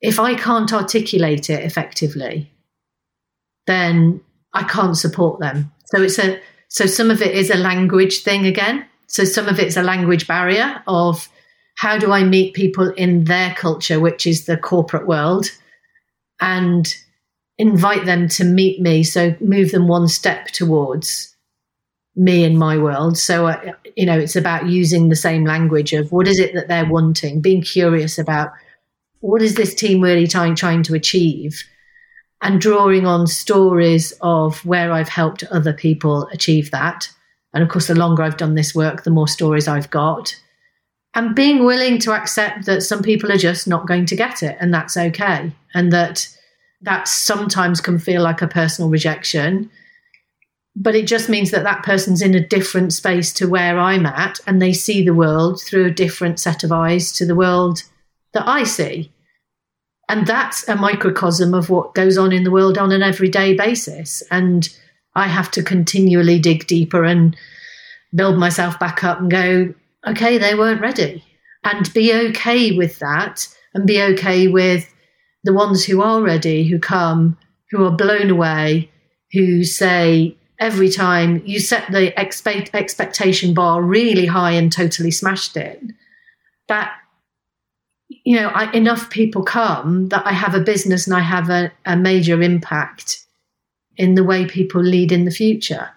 If 0.00 0.20
I 0.20 0.34
can't 0.34 0.72
articulate 0.72 1.48
it 1.48 1.64
effectively, 1.64 2.50
then 3.66 4.20
I 4.52 4.64
can't 4.64 4.96
support 4.96 5.40
them. 5.40 5.72
So 5.86 6.02
it's 6.02 6.18
a 6.18 6.40
so 6.68 6.86
some 6.86 7.10
of 7.10 7.22
it 7.22 7.34
is 7.34 7.50
a 7.50 7.56
language 7.56 8.22
thing 8.22 8.44
again. 8.44 8.84
So 9.06 9.24
some 9.24 9.48
of 9.48 9.58
it's 9.58 9.76
a 9.76 9.82
language 9.82 10.26
barrier 10.26 10.82
of 10.86 11.28
how 11.76 11.98
do 11.98 12.12
I 12.12 12.24
meet 12.24 12.54
people 12.54 12.90
in 12.90 13.24
their 13.24 13.54
culture, 13.54 14.00
which 14.00 14.26
is 14.26 14.46
the 14.46 14.56
corporate 14.56 15.06
world 15.06 15.50
and 16.40 16.94
invite 17.58 18.04
them 18.04 18.28
to 18.28 18.44
meet 18.44 18.80
me. 18.80 19.02
So 19.02 19.34
move 19.40 19.72
them 19.72 19.88
one 19.88 20.08
step 20.08 20.48
towards 20.48 21.34
me 22.14 22.44
and 22.44 22.58
my 22.58 22.78
world. 22.78 23.18
So, 23.18 23.46
uh, 23.46 23.72
you 23.96 24.06
know, 24.06 24.18
it's 24.18 24.36
about 24.36 24.66
using 24.66 25.08
the 25.08 25.16
same 25.16 25.44
language 25.44 25.92
of 25.92 26.12
what 26.12 26.26
is 26.26 26.38
it 26.38 26.54
that 26.54 26.68
they're 26.68 26.90
wanting, 26.90 27.40
being 27.40 27.62
curious 27.62 28.18
about 28.18 28.52
what 29.20 29.42
is 29.42 29.54
this 29.54 29.74
team 29.74 30.00
really 30.00 30.26
trying, 30.26 30.54
trying 30.54 30.82
to 30.84 30.94
achieve, 30.94 31.62
and 32.42 32.60
drawing 32.60 33.06
on 33.06 33.26
stories 33.26 34.12
of 34.20 34.64
where 34.64 34.92
I've 34.92 35.08
helped 35.08 35.44
other 35.44 35.72
people 35.72 36.28
achieve 36.32 36.70
that. 36.70 37.08
And 37.52 37.62
of 37.62 37.68
course, 37.70 37.86
the 37.86 37.94
longer 37.94 38.22
I've 38.22 38.36
done 38.36 38.54
this 38.54 38.74
work, 38.74 39.04
the 39.04 39.10
more 39.10 39.28
stories 39.28 39.68
I've 39.68 39.90
got. 39.90 40.34
And 41.14 41.34
being 41.34 41.64
willing 41.64 41.98
to 42.00 42.12
accept 42.12 42.66
that 42.66 42.82
some 42.82 43.02
people 43.02 43.32
are 43.32 43.38
just 43.38 43.66
not 43.66 43.86
going 43.86 44.04
to 44.06 44.16
get 44.16 44.42
it, 44.42 44.56
and 44.60 44.72
that's 44.72 44.96
okay 44.96 45.52
and 45.74 45.92
that 45.92 46.28
that 46.82 47.08
sometimes 47.08 47.80
can 47.80 47.98
feel 47.98 48.22
like 48.22 48.42
a 48.42 48.48
personal 48.48 48.90
rejection 48.90 49.70
but 50.78 50.94
it 50.94 51.06
just 51.06 51.30
means 51.30 51.50
that 51.50 51.64
that 51.64 51.82
person's 51.82 52.20
in 52.20 52.34
a 52.34 52.46
different 52.46 52.92
space 52.92 53.32
to 53.32 53.48
where 53.48 53.78
I'm 53.78 54.04
at 54.04 54.38
and 54.46 54.60
they 54.60 54.74
see 54.74 55.02
the 55.02 55.14
world 55.14 55.62
through 55.62 55.86
a 55.86 55.90
different 55.90 56.38
set 56.38 56.62
of 56.62 56.70
eyes 56.70 57.12
to 57.12 57.24
the 57.24 57.34
world 57.34 57.82
that 58.34 58.46
I 58.46 58.64
see. 58.64 59.10
And 60.10 60.26
that's 60.26 60.68
a 60.68 60.76
microcosm 60.76 61.54
of 61.54 61.70
what 61.70 61.94
goes 61.94 62.18
on 62.18 62.30
in 62.30 62.44
the 62.44 62.50
world 62.50 62.76
on 62.76 62.92
an 62.92 63.02
everyday 63.02 63.54
basis. 63.54 64.22
And 64.30 64.68
I 65.14 65.28
have 65.28 65.50
to 65.52 65.62
continually 65.62 66.38
dig 66.38 66.66
deeper 66.66 67.04
and 67.04 67.34
build 68.14 68.36
myself 68.36 68.78
back 68.78 69.02
up 69.02 69.18
and 69.18 69.30
go, 69.30 69.74
okay, 70.06 70.36
they 70.36 70.54
weren't 70.54 70.82
ready. 70.82 71.24
And 71.64 71.92
be 71.94 72.12
okay 72.12 72.76
with 72.76 72.98
that 72.98 73.48
and 73.72 73.86
be 73.86 74.00
okay 74.02 74.46
with 74.46 74.92
the 75.46 75.54
ones 75.54 75.84
who 75.84 76.02
are 76.02 76.20
ready, 76.20 76.68
who 76.68 76.78
come, 76.78 77.38
who 77.70 77.84
are 77.84 77.90
blown 77.90 78.30
away, 78.30 78.90
who 79.32 79.64
say, 79.64 80.36
every 80.58 80.90
time 80.90 81.40
you 81.46 81.60
set 81.60 81.90
the 81.92 82.20
expect, 82.20 82.74
expectation 82.74 83.54
bar 83.54 83.80
really 83.80 84.26
high 84.26 84.50
and 84.50 84.72
totally 84.72 85.10
smashed 85.10 85.56
it, 85.56 85.80
that 86.68 86.92
you 88.08 88.36
know 88.36 88.48
I, 88.48 88.72
enough 88.72 89.08
people 89.10 89.42
come 89.44 90.08
that 90.08 90.26
I 90.26 90.32
have 90.32 90.54
a 90.54 90.60
business 90.60 91.06
and 91.06 91.14
I 91.14 91.20
have 91.20 91.48
a, 91.48 91.72
a 91.84 91.96
major 91.96 92.42
impact 92.42 93.24
in 93.96 94.14
the 94.14 94.24
way 94.24 94.46
people 94.46 94.82
lead 94.82 95.12
in 95.12 95.24
the 95.24 95.30
future. 95.30 95.90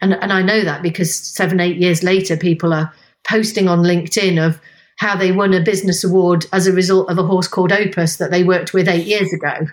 And, 0.00 0.14
and 0.14 0.32
I 0.32 0.42
know 0.42 0.62
that 0.62 0.82
because 0.82 1.14
seven, 1.14 1.60
eight 1.60 1.76
years 1.76 2.02
later, 2.02 2.36
people 2.36 2.72
are 2.72 2.92
posting 3.28 3.68
on 3.68 3.80
LinkedIn 3.80 4.44
of 4.44 4.60
how 4.96 5.16
they 5.16 5.32
won 5.32 5.52
a 5.54 5.60
business 5.60 6.04
award 6.04 6.46
as 6.52 6.66
a 6.66 6.72
result 6.72 7.10
of 7.10 7.18
a 7.18 7.24
horse 7.24 7.48
called 7.48 7.72
Opus 7.72 8.16
that 8.16 8.30
they 8.30 8.44
worked 8.44 8.72
with 8.72 8.88
eight 8.88 9.06
years 9.06 9.32
ago 9.32 9.66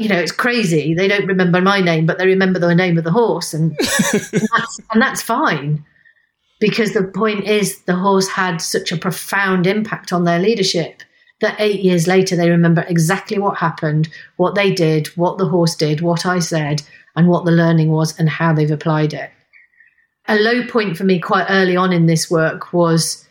you 0.00 0.08
know, 0.08 0.18
it's 0.18 0.32
crazy. 0.32 0.94
They 0.94 1.08
don't 1.08 1.26
remember 1.26 1.60
my 1.60 1.80
name, 1.80 2.06
but 2.06 2.16
they 2.16 2.26
remember 2.26 2.58
the 2.58 2.74
name 2.74 2.96
of 2.96 3.04
the 3.04 3.10
horse, 3.10 3.52
and 3.52 3.72
and, 4.12 4.48
that's, 4.56 4.80
and 4.92 5.02
that's 5.02 5.20
fine 5.20 5.84
because 6.58 6.92
the 6.92 7.04
point 7.04 7.44
is 7.44 7.82
the 7.82 7.96
horse 7.96 8.28
had 8.28 8.58
such 8.58 8.92
a 8.92 8.96
profound 8.96 9.66
impact 9.66 10.12
on 10.12 10.24
their 10.24 10.38
leadership 10.38 11.02
that 11.40 11.56
eight 11.58 11.80
years 11.80 12.06
later 12.06 12.36
they 12.36 12.50
remember 12.50 12.82
exactly 12.82 13.38
what 13.38 13.56
happened, 13.56 14.08
what 14.36 14.54
they 14.54 14.72
did, 14.72 15.06
what 15.16 15.38
the 15.38 15.48
horse 15.48 15.74
did, 15.74 16.02
what 16.02 16.26
I 16.26 16.38
said, 16.38 16.82
and 17.16 17.28
what 17.28 17.46
the 17.46 17.50
learning 17.50 17.90
was, 17.90 18.18
and 18.18 18.28
how 18.28 18.52
they've 18.52 18.70
applied 18.70 19.14
it. 19.14 19.30
A 20.28 20.36
low 20.36 20.66
point 20.66 20.96
for 20.96 21.04
me 21.04 21.18
quite 21.18 21.46
early 21.48 21.76
on 21.76 21.92
in 21.92 22.06
this 22.06 22.30
work 22.30 22.72
was 22.72 23.26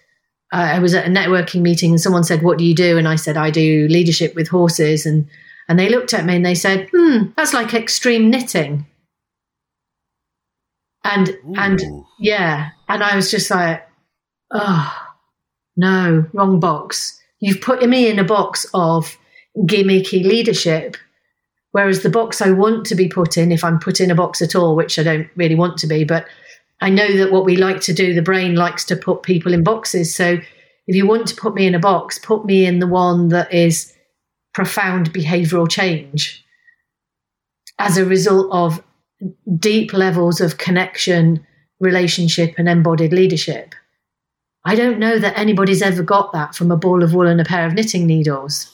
uh, 0.51 0.57
I 0.75 0.79
was 0.79 0.93
at 0.93 1.05
a 1.05 1.09
networking 1.09 1.61
meeting 1.61 1.91
and 1.91 2.01
someone 2.01 2.23
said, 2.23 2.41
What 2.41 2.57
do 2.57 2.65
you 2.65 2.75
do? 2.75 2.97
And 2.97 3.07
I 3.07 3.15
said, 3.15 3.37
I 3.37 3.51
do 3.51 3.87
leadership 3.89 4.35
with 4.35 4.47
horses. 4.47 5.05
And 5.05 5.27
and 5.69 5.77
they 5.77 5.87
looked 5.87 6.15
at 6.15 6.25
me 6.25 6.35
and 6.35 6.45
they 6.45 6.55
said, 6.55 6.89
hmm, 6.91 7.25
that's 7.37 7.53
like 7.53 7.75
extreme 7.75 8.31
knitting. 8.31 8.87
And, 11.03 11.29
Ooh. 11.29 11.53
and 11.55 11.79
yeah. 12.19 12.69
And 12.89 13.03
I 13.03 13.15
was 13.15 13.29
just 13.29 13.51
like, 13.51 13.87
oh, 14.51 15.07
no, 15.77 16.25
wrong 16.33 16.59
box. 16.59 17.21
You've 17.39 17.61
put 17.61 17.87
me 17.87 18.09
in 18.09 18.17
a 18.17 18.23
box 18.23 18.65
of 18.73 19.15
gimmicky 19.59 20.23
leadership. 20.25 20.97
Whereas 21.71 22.01
the 22.01 22.09
box 22.09 22.41
I 22.41 22.49
want 22.49 22.87
to 22.87 22.95
be 22.95 23.07
put 23.07 23.37
in, 23.37 23.51
if 23.51 23.63
I'm 23.63 23.79
put 23.79 24.01
in 24.01 24.09
a 24.09 24.15
box 24.15 24.41
at 24.41 24.55
all, 24.55 24.75
which 24.75 24.97
I 24.97 25.03
don't 25.03 25.29
really 25.35 25.53
want 25.53 25.77
to 25.77 25.87
be, 25.87 26.03
but 26.03 26.25
I 26.81 26.89
know 26.89 27.17
that 27.17 27.31
what 27.31 27.45
we 27.45 27.57
like 27.57 27.81
to 27.81 27.93
do, 27.93 28.13
the 28.13 28.21
brain 28.21 28.55
likes 28.55 28.85
to 28.85 28.95
put 28.95 29.23
people 29.23 29.53
in 29.53 29.63
boxes. 29.63 30.15
So 30.15 30.39
if 30.87 30.95
you 30.95 31.05
want 31.05 31.27
to 31.27 31.35
put 31.35 31.53
me 31.53 31.67
in 31.67 31.75
a 31.75 31.79
box, 31.79 32.17
put 32.19 32.45
me 32.45 32.65
in 32.65 32.79
the 32.79 32.87
one 32.87 33.29
that 33.29 33.53
is 33.53 33.93
profound 34.53 35.13
behavioral 35.13 35.69
change 35.69 36.43
as 37.77 37.97
a 37.97 38.05
result 38.05 38.47
of 38.51 38.83
deep 39.57 39.93
levels 39.93 40.41
of 40.41 40.57
connection, 40.57 41.45
relationship, 41.79 42.55
and 42.57 42.67
embodied 42.69 43.13
leadership. 43.13 43.75
I 44.65 44.75
don't 44.75 44.99
know 44.99 45.19
that 45.19 45.37
anybody's 45.37 45.81
ever 45.81 46.03
got 46.03 46.33
that 46.33 46.55
from 46.55 46.71
a 46.71 46.77
ball 46.77 47.03
of 47.03 47.13
wool 47.13 47.27
and 47.27 47.39
a 47.39 47.45
pair 47.45 47.65
of 47.65 47.73
knitting 47.73 48.05
needles. 48.05 48.71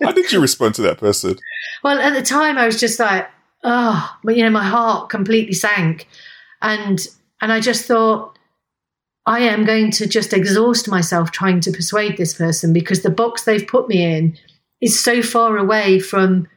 How 0.00 0.12
did 0.12 0.32
you 0.32 0.40
respond 0.40 0.74
to 0.76 0.82
that 0.82 0.98
person? 0.98 1.38
Well, 1.84 1.98
at 1.98 2.14
the 2.14 2.22
time, 2.22 2.58
I 2.58 2.66
was 2.66 2.78
just 2.78 2.98
like, 2.98 3.28
oh, 3.62 4.18
but 4.24 4.36
you 4.36 4.42
know, 4.42 4.50
my 4.50 4.64
heart 4.64 5.10
completely 5.10 5.54
sank, 5.54 6.08
and 6.60 7.06
and 7.40 7.52
I 7.52 7.60
just 7.60 7.86
thought, 7.86 8.38
I 9.26 9.40
am 9.40 9.64
going 9.64 9.90
to 9.92 10.06
just 10.06 10.32
exhaust 10.32 10.88
myself 10.88 11.30
trying 11.30 11.60
to 11.60 11.72
persuade 11.72 12.16
this 12.16 12.34
person 12.34 12.72
because 12.72 13.02
the 13.02 13.10
box 13.10 13.44
they've 13.44 13.66
put 13.66 13.88
me 13.88 14.04
in 14.04 14.36
is 14.80 15.02
so 15.02 15.22
far 15.22 15.56
away 15.56 16.00
from 16.00 16.48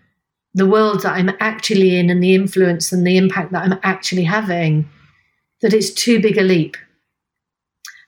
the 0.54 0.66
world 0.66 1.02
that 1.02 1.14
I'm 1.14 1.32
actually 1.40 1.98
in 1.98 2.10
and 2.10 2.24
the 2.24 2.34
influence 2.34 2.92
and 2.92 3.06
the 3.06 3.18
impact 3.18 3.52
that 3.52 3.64
I'm 3.64 3.80
actually 3.84 4.24
having 4.24 4.90
that 5.62 5.74
it's 5.74 5.92
too 5.92 6.22
big 6.22 6.38
a 6.38 6.42
leap. 6.42 6.78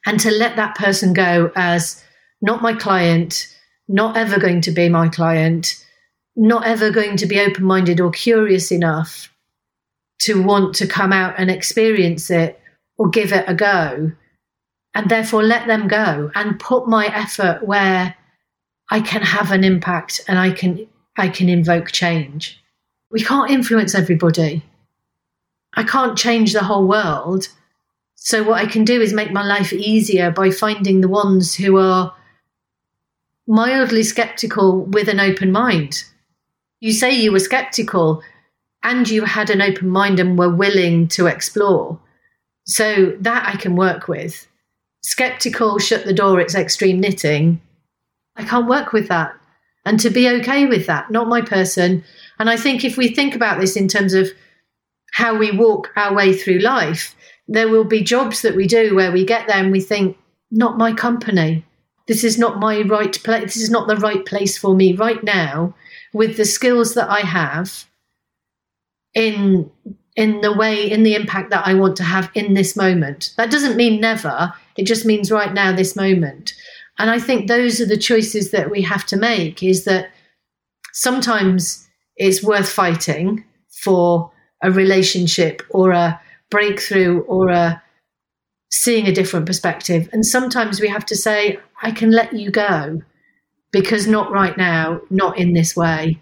And 0.05 0.19
to 0.21 0.31
let 0.31 0.55
that 0.55 0.75
person 0.75 1.13
go 1.13 1.51
as 1.55 2.03
not 2.41 2.61
my 2.61 2.73
client, 2.73 3.53
not 3.87 4.15
ever 4.15 4.39
going 4.39 4.61
to 4.61 4.71
be 4.71 4.89
my 4.89 5.09
client, 5.09 5.83
not 6.37 6.65
ever 6.65 6.91
going 6.91 7.17
to 7.17 7.25
be 7.25 7.39
open 7.39 7.65
minded 7.65 7.99
or 7.99 8.11
curious 8.11 8.71
enough 8.71 9.33
to 10.19 10.41
want 10.41 10.75
to 10.75 10.87
come 10.87 11.11
out 11.11 11.35
and 11.37 11.49
experience 11.49 12.29
it 12.29 12.59
or 12.97 13.09
give 13.09 13.33
it 13.33 13.45
a 13.47 13.55
go 13.55 14.11
and 14.93 15.09
therefore 15.09 15.43
let 15.43 15.67
them 15.67 15.87
go 15.87 16.31
and 16.35 16.59
put 16.59 16.87
my 16.87 17.07
effort 17.07 17.65
where 17.65 18.15
I 18.89 19.01
can 19.01 19.21
have 19.21 19.51
an 19.51 19.63
impact 19.63 20.21
and 20.27 20.39
I 20.39 20.51
can 20.51 20.87
I 21.17 21.29
can 21.29 21.49
invoke 21.49 21.91
change. 21.91 22.61
We 23.09 23.23
can't 23.23 23.49
influence 23.49 23.95
everybody. 23.95 24.63
I 25.73 25.83
can't 25.83 26.17
change 26.17 26.53
the 26.53 26.63
whole 26.63 26.87
world. 26.87 27.47
So 28.15 28.43
what 28.43 28.59
I 28.59 28.67
can 28.67 28.85
do 28.85 29.01
is 29.01 29.13
make 29.13 29.31
my 29.31 29.43
life 29.43 29.73
easier 29.73 30.29
by 30.31 30.51
finding 30.51 31.01
the 31.01 31.07
ones 31.07 31.55
who 31.55 31.77
are 31.77 32.15
mildly 33.47 34.03
skeptical 34.03 34.81
with 34.81 35.07
an 35.07 35.19
open 35.19 35.51
mind. 35.51 36.03
You 36.79 36.93
say 36.93 37.11
you 37.11 37.31
were 37.31 37.39
skeptical 37.39 38.21
and 38.83 39.09
you 39.09 39.25
had 39.25 39.49
an 39.49 39.61
open 39.61 39.89
mind 39.89 40.19
and 40.19 40.37
were 40.37 40.53
willing 40.53 41.07
to 41.09 41.27
explore. 41.27 41.99
So 42.65 43.15
that 43.19 43.47
I 43.47 43.55
can 43.57 43.75
work 43.75 44.07
with 44.07 44.47
skeptical, 45.01 45.79
shut 45.79 46.05
the 46.05 46.13
door, 46.13 46.39
it's 46.39 46.55
extreme 46.55 46.99
knitting. 46.99 47.61
I 48.35 48.43
can't 48.43 48.67
work 48.67 48.91
with 48.91 49.07
that. 49.07 49.33
And 49.85 49.99
to 50.01 50.09
be 50.09 50.29
okay 50.29 50.65
with 50.65 50.85
that, 50.87 51.09
not 51.09 51.29
my 51.29 51.41
person. 51.41 52.03
And 52.39 52.49
I 52.49 52.57
think 52.57 52.83
if 52.83 52.97
we 52.97 53.07
think 53.07 53.33
about 53.33 53.59
this 53.59 53.77
in 53.77 53.87
terms 53.87 54.13
of 54.13 54.29
how 55.13 55.37
we 55.37 55.51
walk 55.51 55.91
our 55.95 56.13
way 56.13 56.33
through 56.33 56.59
life, 56.59 57.15
there 57.47 57.69
will 57.69 57.85
be 57.85 58.03
jobs 58.03 58.41
that 58.41 58.55
we 58.55 58.67
do 58.67 58.95
where 58.95 59.11
we 59.13 59.25
get 59.25 59.47
there 59.47 59.63
and 59.63 59.71
we 59.71 59.79
think, 59.79 60.17
not 60.51 60.77
my 60.77 60.93
company. 60.93 61.65
This 62.07 62.23
is 62.23 62.37
not 62.37 62.59
my 62.59 62.81
right 62.81 63.17
place. 63.23 63.53
This 63.53 63.63
is 63.63 63.69
not 63.69 63.87
the 63.87 63.97
right 63.97 64.25
place 64.25 64.57
for 64.57 64.75
me 64.75 64.93
right 64.93 65.23
now 65.23 65.73
with 66.13 66.37
the 66.37 66.45
skills 66.45 66.93
that 66.93 67.09
I 67.09 67.21
have 67.21 67.85
in 69.13 69.69
in 70.15 70.41
the 70.41 70.51
way 70.51 70.89
in 70.89 71.03
the 71.03 71.15
impact 71.15 71.51
that 71.51 71.67
I 71.67 71.75
want 71.75 71.95
to 71.97 72.03
have 72.03 72.31
in 72.33 72.53
this 72.53 72.75
moment. 72.75 73.33
That 73.37 73.51
doesn't 73.51 73.77
mean 73.77 74.01
never. 74.01 74.53
It 74.75 74.85
just 74.85 75.05
means 75.05 75.31
right 75.31 75.53
now, 75.53 75.71
this 75.71 75.95
moment. 75.95 76.53
And 76.99 77.09
I 77.09 77.19
think 77.19 77.47
those 77.47 77.79
are 77.79 77.85
the 77.85 77.97
choices 77.97 78.51
that 78.51 78.71
we 78.71 78.81
have 78.81 79.05
to 79.07 79.17
make 79.17 79.61
is 79.61 79.85
that 79.85 80.09
sometimes 80.93 81.87
it's 82.15 82.43
worth 82.43 82.67
fighting 82.67 83.45
for 83.83 84.31
a 84.63 84.71
relationship 84.71 85.61
or 85.69 85.91
a 85.91 86.19
breakthrough 86.49 87.21
or 87.21 87.49
a 87.49 87.81
seeing 88.71 89.05
a 89.07 89.13
different 89.13 89.45
perspective. 89.45 90.09
And 90.11 90.25
sometimes 90.25 90.81
we 90.81 90.87
have 90.87 91.05
to 91.05 91.15
say, 91.15 91.59
I 91.83 91.91
can 91.91 92.11
let 92.11 92.33
you 92.33 92.49
go 92.49 93.01
because 93.71 94.07
not 94.07 94.31
right 94.31 94.57
now, 94.57 95.01
not 95.09 95.37
in 95.37 95.53
this 95.53 95.75
way. 95.75 96.19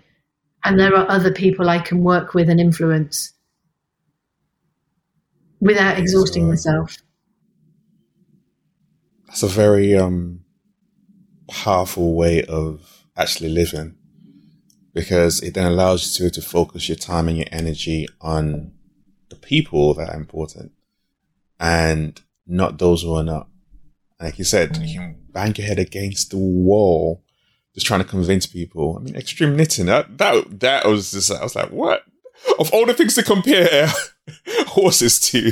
And 0.63 0.79
there 0.79 0.95
are 0.95 1.09
other 1.09 1.31
people 1.31 1.69
I 1.69 1.79
can 1.79 2.03
work 2.03 2.33
with 2.33 2.49
and 2.49 2.59
influence 2.59 3.33
without 5.61 5.97
exhausting 5.97 6.47
myself 6.47 6.97
that's 9.35 9.43
a 9.43 9.47
very 9.47 9.93
um, 9.97 10.45
powerful 11.49 12.15
way 12.15 12.41
of 12.45 13.05
actually 13.17 13.49
living 13.49 13.93
because 14.93 15.43
it 15.43 15.53
then 15.55 15.65
allows 15.65 16.17
you 16.17 16.29
to, 16.29 16.39
to 16.39 16.41
focus 16.41 16.87
your 16.87 16.95
time 16.95 17.27
and 17.27 17.35
your 17.35 17.47
energy 17.51 18.07
on 18.21 18.71
the 19.29 19.35
people 19.35 19.93
that 19.93 20.09
are 20.09 20.15
important 20.15 20.71
and 21.59 22.21
not 22.47 22.77
those 22.77 23.01
who 23.01 23.13
are 23.13 23.25
not. 23.25 23.49
Like 24.21 24.39
you 24.39 24.45
said, 24.45 24.77
you 24.77 24.99
can 24.99 25.17
bang 25.31 25.53
your 25.57 25.67
head 25.67 25.79
against 25.79 26.31
the 26.31 26.37
wall 26.37 27.24
just 27.75 27.85
trying 27.85 27.99
to 27.99 28.07
convince 28.07 28.47
people. 28.47 28.97
I 28.97 29.03
mean, 29.03 29.15
extreme 29.15 29.55
knitting, 29.55 29.85
that, 29.85 30.17
that, 30.17 30.59
that 30.61 30.85
was 30.85 31.11
just, 31.11 31.31
I 31.31 31.43
was 31.43 31.55
like, 31.55 31.69
what? 31.69 32.03
Of 32.59 32.73
all 32.73 32.85
the 32.85 32.93
things 32.93 33.15
to 33.15 33.23
compare 33.23 33.87
horses 34.67 35.19
to, 35.31 35.51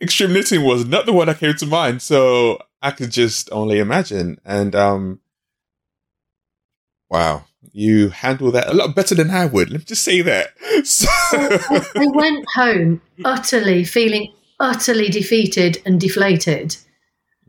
extreme 0.00 0.32
knitting 0.32 0.62
was 0.62 0.86
not 0.86 1.06
the 1.06 1.12
one 1.12 1.26
that 1.26 1.38
came 1.38 1.54
to 1.54 1.66
mind. 1.66 2.02
So 2.02 2.58
I 2.82 2.90
could 2.90 3.10
just 3.10 3.50
only 3.50 3.78
imagine. 3.78 4.38
And 4.44 4.76
um, 4.76 5.20
wow, 7.10 7.44
you 7.72 8.10
handle 8.10 8.50
that 8.52 8.68
a 8.68 8.74
lot 8.74 8.94
better 8.94 9.14
than 9.14 9.30
I 9.30 9.46
would. 9.46 9.70
Let 9.70 9.80
me 9.80 9.84
just 9.84 10.04
say 10.04 10.22
that. 10.22 10.50
So- 10.84 11.08
I 11.32 12.06
went 12.12 12.44
home 12.54 13.00
utterly 13.24 13.84
feeling 13.84 14.32
utterly 14.60 15.08
defeated 15.08 15.80
and 15.86 16.00
deflated. 16.00 16.76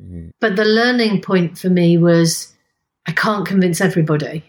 Mm-hmm. 0.02 0.30
But 0.40 0.56
the 0.56 0.66
learning 0.66 1.22
point 1.22 1.58
for 1.58 1.70
me 1.70 1.98
was 1.98 2.54
I 3.08 3.12
can't 3.12 3.48
convince 3.48 3.82
everybody. 3.82 4.44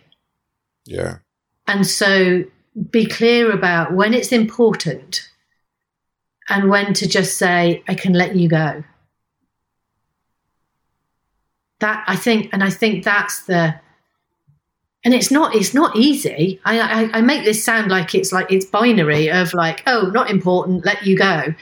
Yeah. 0.84 1.18
And 1.66 1.86
so 1.86 2.44
be 2.90 3.06
clear 3.06 3.52
about 3.52 3.92
when 3.92 4.14
it's 4.14 4.32
important 4.32 5.28
and 6.48 6.70
when 6.70 6.94
to 6.94 7.08
just 7.08 7.38
say, 7.38 7.82
I 7.88 7.94
can 7.94 8.12
let 8.12 8.36
you 8.36 8.48
go. 8.48 8.84
That 11.80 12.04
I 12.06 12.16
think, 12.16 12.50
and 12.52 12.62
I 12.62 12.70
think 12.70 13.04
that's 13.04 13.44
the, 13.44 13.74
and 15.04 15.12
it's 15.14 15.30
not, 15.30 15.54
it's 15.54 15.74
not 15.74 15.96
easy. 15.96 16.60
I, 16.64 16.80
I, 16.80 17.18
I 17.18 17.20
make 17.20 17.44
this 17.44 17.64
sound 17.64 17.90
like 17.90 18.14
it's 18.14 18.32
like 18.32 18.50
it's 18.50 18.64
binary 18.64 19.30
of 19.30 19.52
like, 19.54 19.82
oh, 19.86 20.10
not 20.12 20.30
important, 20.30 20.84
let 20.84 21.04
you 21.04 21.16
go. 21.16 21.54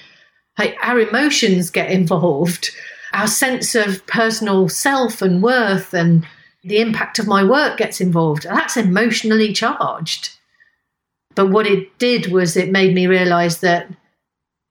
Like 0.58 0.76
our 0.82 1.00
emotions 1.00 1.70
get 1.70 1.90
involved, 1.90 2.70
our 3.12 3.26
sense 3.26 3.74
of 3.74 4.06
personal 4.06 4.68
self 4.68 5.20
and 5.20 5.42
worth 5.42 5.92
and 5.94 6.26
the 6.64 6.80
impact 6.80 7.18
of 7.18 7.26
my 7.26 7.44
work 7.44 7.76
gets 7.76 8.00
involved. 8.00 8.44
That's 8.44 8.76
emotionally 8.76 9.52
charged. 9.52 10.30
But 11.34 11.50
what 11.50 11.66
it 11.66 11.98
did 11.98 12.32
was 12.32 12.56
it 12.56 12.70
made 12.70 12.94
me 12.94 13.06
realize 13.06 13.60
that 13.60 13.88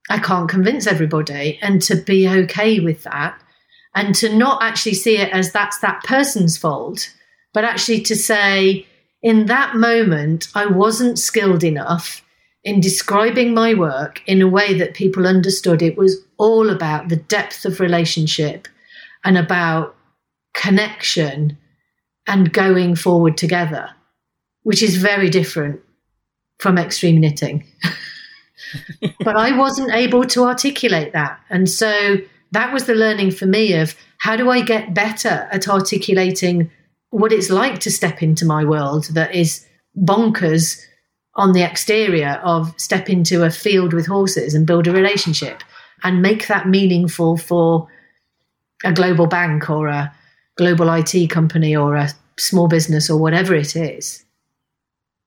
I 0.10 0.20
can't 0.20 0.50
convince 0.50 0.88
everybody 0.88 1.60
and 1.62 1.82
to 1.84 1.96
be 1.96 2.28
okay 2.28 2.80
with 2.80 3.04
that 3.04 3.40
and 3.96 4.16
to 4.16 4.36
not 4.36 4.64
actually 4.64 4.96
see 4.96 5.18
it 5.18 5.32
as 5.32 5.52
that's 5.52 5.80
that 5.80 6.04
person's 6.04 6.58
fault, 6.58 7.14
but 7.54 7.64
actually 7.64 8.02
to 8.02 8.16
say, 8.16 8.88
in 9.22 9.46
that 9.46 9.76
moment, 9.76 10.48
I 10.56 10.66
wasn't 10.66 11.20
skilled 11.20 11.64
enough 11.64 12.22
in 12.64 12.80
describing 12.80 13.54
my 13.54 13.74
work 13.74 14.22
in 14.26 14.42
a 14.42 14.48
way 14.48 14.74
that 14.78 14.94
people 14.94 15.28
understood 15.28 15.82
it 15.82 15.98
was 15.98 16.26
all 16.38 16.70
about 16.70 17.10
the 17.10 17.18
depth 17.18 17.66
of 17.66 17.80
relationship 17.80 18.68
and 19.24 19.38
about 19.38 19.96
connection 20.54 21.58
and 22.28 22.54
going 22.54 22.96
forward 22.96 23.38
together, 23.38 23.90
which 24.64 24.82
is 24.82 24.98
very 24.98 25.30
different 25.30 25.82
from 26.60 26.78
extreme 26.78 27.20
knitting. 27.20 27.66
but 29.20 29.36
I 29.36 29.58
wasn't 29.58 29.94
able 29.94 30.26
to 30.26 30.44
articulate 30.44 31.14
that. 31.14 31.40
And 31.50 31.70
so 31.70 32.18
that 32.52 32.74
was 32.74 32.86
the 32.86 32.96
learning 32.96 33.32
for 33.32 33.46
me 33.46 33.74
of 33.74 33.96
how 34.20 34.36
do 34.36 34.50
I 34.50 34.62
get 34.62 34.94
better 34.94 35.48
at 35.52 35.68
articulating 35.68 36.72
what 37.10 37.32
it's 37.32 37.50
like 37.50 37.80
to 37.80 37.92
step 37.92 38.24
into 38.24 38.46
my 38.46 38.64
world 38.64 39.06
that 39.12 39.36
is 39.36 39.66
bonkers 39.98 40.82
on 41.36 41.52
the 41.52 41.64
exterior 41.64 42.40
of 42.44 42.74
step 42.78 43.10
into 43.10 43.44
a 43.44 43.52
field 43.52 43.94
with 43.94 44.06
horses 44.06 44.54
and 44.54 44.68
build 44.68 44.88
a 44.88 44.92
relationship 44.92 45.62
and 46.04 46.22
make 46.22 46.48
that 46.48 46.68
meaningful 46.68 47.38
for 47.38 47.88
a 48.84 48.94
global 48.94 49.28
bank 49.28 49.70
or 49.70 49.88
a 49.88 50.14
global 50.58 50.90
IT 50.94 51.30
company 51.30 51.76
or 51.76 51.96
a 51.96 52.10
small 52.38 52.68
business 52.68 53.10
or 53.10 53.20
whatever 53.20 53.56
it 53.56 53.76
is. 53.76 54.24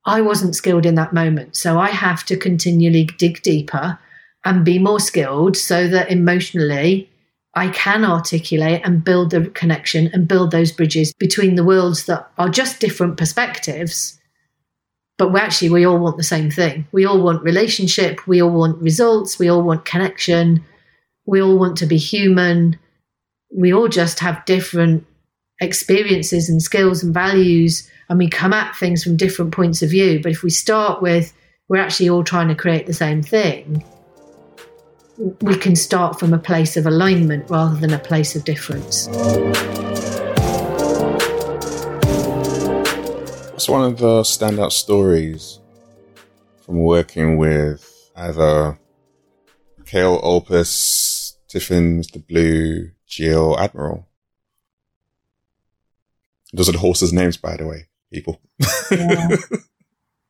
I 0.05 0.21
wasn't 0.21 0.55
skilled 0.55 0.87
in 0.87 0.95
that 0.95 1.13
moment. 1.13 1.57
So 1.57 1.79
I 1.79 1.91
have 1.91 2.25
to 2.27 2.37
continually 2.37 3.05
dig 3.19 3.43
deeper 3.43 3.99
and 4.45 4.65
be 4.65 4.79
more 4.79 5.01
skilled 5.01 5.57
so 5.57 5.89
that 5.89 6.11
emotionally 6.11 7.11
I 7.55 7.69
can 7.69 8.05
articulate 8.05 8.83
and 8.85 9.03
build 9.03 9.31
the 9.31 9.49
connection 9.49 10.09
and 10.13 10.29
build 10.29 10.53
those 10.53 10.71
bridges 10.71 11.13
between 11.15 11.57
the 11.57 11.65
worlds 11.65 12.05
that 12.05 12.31
are 12.39 12.49
just 12.49 12.81
different 12.81 13.17
perspectives. 13.17 14.21
But 15.19 15.33
we 15.33 15.41
actually, 15.41 15.71
we 15.71 15.87
all 15.87 15.99
want 15.99 16.19
the 16.19 16.23
same 16.23 16.51
thing. 16.51 16.87
We 16.93 17.07
all 17.07 17.21
want 17.21 17.43
relationship. 17.43 18.27
We 18.27 18.43
all 18.43 18.51
want 18.51 18.81
results. 18.81 19.39
We 19.39 19.49
all 19.49 19.63
want 19.63 19.87
connection. 19.87 20.63
We 21.27 21.43
all 21.43 21.59
want 21.59 21.79
to 21.79 21.87
be 21.87 21.97
human. 21.97 22.79
We 23.51 23.73
all 23.73 23.89
just 23.89 24.21
have 24.21 24.45
different 24.45 25.07
experiences 25.61 26.49
and 26.49 26.63
skills 26.63 27.03
and 27.03 27.15
values 27.15 27.91
and 28.09 28.19
we 28.19 28.29
come 28.29 28.53
at 28.53 28.77
things 28.77 29.03
from 29.03 29.17
different 29.17 29.53
points 29.53 29.83
of 29.83 29.91
view. 29.91 30.21
But 30.23 30.33
if 30.33 30.43
we 30.43 30.51
start 30.51 31.03
with, 31.03 31.33
we're 31.69 31.81
actually 31.81 32.09
all 32.09 32.23
trying 32.23 32.49
to 32.49 32.55
create 32.55 32.87
the 32.87 32.95
same 32.95 33.23
thing, 33.23 33.85
we 35.41 35.57
can 35.57 35.75
start 35.75 36.21
from 36.21 36.33
a 36.33 36.39
place 36.39 36.77
of 36.77 36.87
alignment 36.87 37.51
rather 37.51 37.75
than 37.77 37.93
a 37.93 37.99
place 37.99 38.37
of 38.37 38.45
difference. 38.45 39.09
What's 43.51 43.69
one 43.69 43.91
of 43.91 43.99
the 43.99 44.21
standout 44.21 44.73
stories 44.73 45.59
from 46.61 46.79
working 46.79 47.39
with 47.39 48.11
either 48.15 48.79
Kale 49.87 50.21
Opus, 50.23 51.37
Tiffin, 51.49 52.01
Mr. 52.01 52.25
Blue, 52.25 52.91
Jill, 53.07 53.59
Admiral? 53.59 54.07
Those 56.57 56.71
are 56.71 56.73
the 56.73 56.79
horses' 56.79 57.13
names, 57.13 57.37
by 57.37 57.57
the 57.57 57.67
way, 57.67 57.87
people. 58.11 58.41
yeah. 58.91 59.37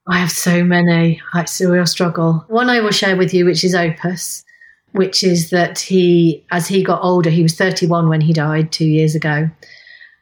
I 0.08 0.18
have 0.18 0.30
so 0.30 0.64
many. 0.64 1.22
It's 1.34 1.60
a 1.60 1.70
real 1.70 1.86
struggle. 1.86 2.44
One 2.48 2.68
I 2.68 2.80
will 2.80 2.90
share 2.90 3.16
with 3.16 3.32
you, 3.32 3.44
which 3.44 3.62
is 3.62 3.76
Opus, 3.76 4.44
which 4.90 5.22
is 5.22 5.50
that 5.50 5.78
he, 5.78 6.44
as 6.50 6.66
he 6.66 6.82
got 6.82 7.02
older, 7.02 7.30
he 7.30 7.44
was 7.44 7.54
31 7.54 8.08
when 8.08 8.20
he 8.20 8.32
died 8.32 8.72
two 8.72 8.86
years 8.86 9.14
ago. 9.14 9.48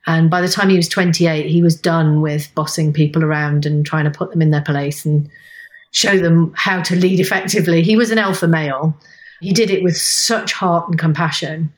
And 0.06 0.28
by 0.30 0.42
the 0.42 0.48
time 0.48 0.68
he 0.68 0.76
was 0.76 0.90
28, 0.90 1.46
he 1.46 1.62
was 1.62 1.80
done 1.80 2.20
with 2.20 2.54
bossing 2.54 2.92
people 2.92 3.24
around 3.24 3.64
and 3.64 3.84
trying 3.84 4.04
to 4.04 4.10
put 4.10 4.30
them 4.30 4.42
in 4.42 4.50
their 4.50 4.62
place 4.62 5.06
and 5.06 5.28
show 5.92 6.18
them 6.18 6.52
how 6.54 6.82
to 6.82 6.96
lead 6.96 7.18
effectively. 7.18 7.82
He 7.82 7.96
was 7.96 8.10
an 8.10 8.18
alpha 8.18 8.46
male. 8.46 8.94
He 9.40 9.52
did 9.52 9.70
it 9.70 9.82
with 9.82 9.96
such 9.96 10.52
heart 10.52 10.86
and 10.88 10.98
compassion 10.98 11.72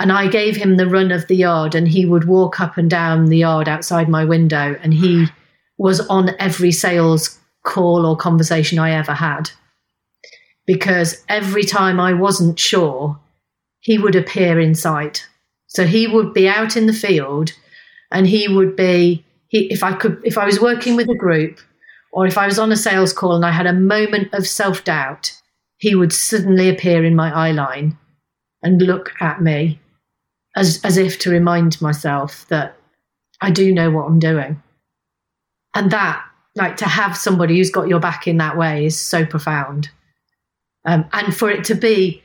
and 0.00 0.10
I 0.10 0.28
gave 0.28 0.56
him 0.56 0.78
the 0.78 0.88
run 0.88 1.12
of 1.12 1.26
the 1.26 1.36
yard, 1.36 1.74
and 1.74 1.86
he 1.86 2.06
would 2.06 2.24
walk 2.24 2.58
up 2.58 2.78
and 2.78 2.88
down 2.88 3.26
the 3.26 3.36
yard 3.36 3.68
outside 3.68 4.08
my 4.08 4.24
window, 4.24 4.74
and 4.82 4.94
he 4.94 5.26
was 5.76 6.00
on 6.08 6.30
every 6.38 6.72
sales 6.72 7.38
call 7.64 8.06
or 8.06 8.16
conversation 8.16 8.78
I 8.78 8.92
ever 8.92 9.12
had. 9.12 9.50
Because 10.66 11.22
every 11.28 11.64
time 11.64 12.00
I 12.00 12.14
wasn't 12.14 12.58
sure, 12.58 13.20
he 13.80 13.98
would 13.98 14.16
appear 14.16 14.58
in 14.58 14.74
sight. 14.74 15.26
So 15.66 15.84
he 15.84 16.06
would 16.06 16.32
be 16.32 16.48
out 16.48 16.78
in 16.78 16.86
the 16.86 16.94
field, 16.94 17.52
and 18.10 18.26
he 18.26 18.48
would 18.48 18.76
be 18.76 19.22
he, 19.48 19.70
if 19.70 19.82
I 19.82 19.92
could 19.92 20.18
if 20.24 20.38
I 20.38 20.46
was 20.46 20.62
working 20.62 20.96
with 20.96 21.10
a 21.10 21.14
group, 21.14 21.60
or 22.10 22.26
if 22.26 22.38
I 22.38 22.46
was 22.46 22.58
on 22.58 22.72
a 22.72 22.76
sales 22.76 23.12
call 23.12 23.36
and 23.36 23.44
I 23.44 23.50
had 23.50 23.66
a 23.66 23.74
moment 23.74 24.32
of 24.32 24.46
self 24.46 24.82
doubt, 24.82 25.38
he 25.76 25.94
would 25.94 26.14
suddenly 26.14 26.70
appear 26.70 27.04
in 27.04 27.14
my 27.14 27.30
eye 27.34 27.52
line 27.52 27.98
and 28.62 28.80
look 28.80 29.12
at 29.20 29.42
me 29.42 29.79
as 30.60 30.78
as 30.84 30.96
if 30.98 31.18
to 31.18 31.30
remind 31.30 31.80
myself 31.80 32.46
that 32.48 32.76
I 33.40 33.50
do 33.50 33.72
know 33.72 33.90
what 33.90 34.06
I'm 34.06 34.18
doing. 34.18 34.62
And 35.74 35.90
that, 35.90 36.22
like 36.54 36.76
to 36.78 36.84
have 36.84 37.16
somebody 37.16 37.56
who's 37.56 37.70
got 37.70 37.88
your 37.88 38.00
back 38.00 38.28
in 38.28 38.36
that 38.36 38.56
way 38.56 38.84
is 38.84 39.00
so 39.00 39.24
profound. 39.24 39.88
Um, 40.84 41.06
and 41.12 41.34
for 41.34 41.50
it 41.50 41.64
to 41.64 41.74
be 41.74 42.22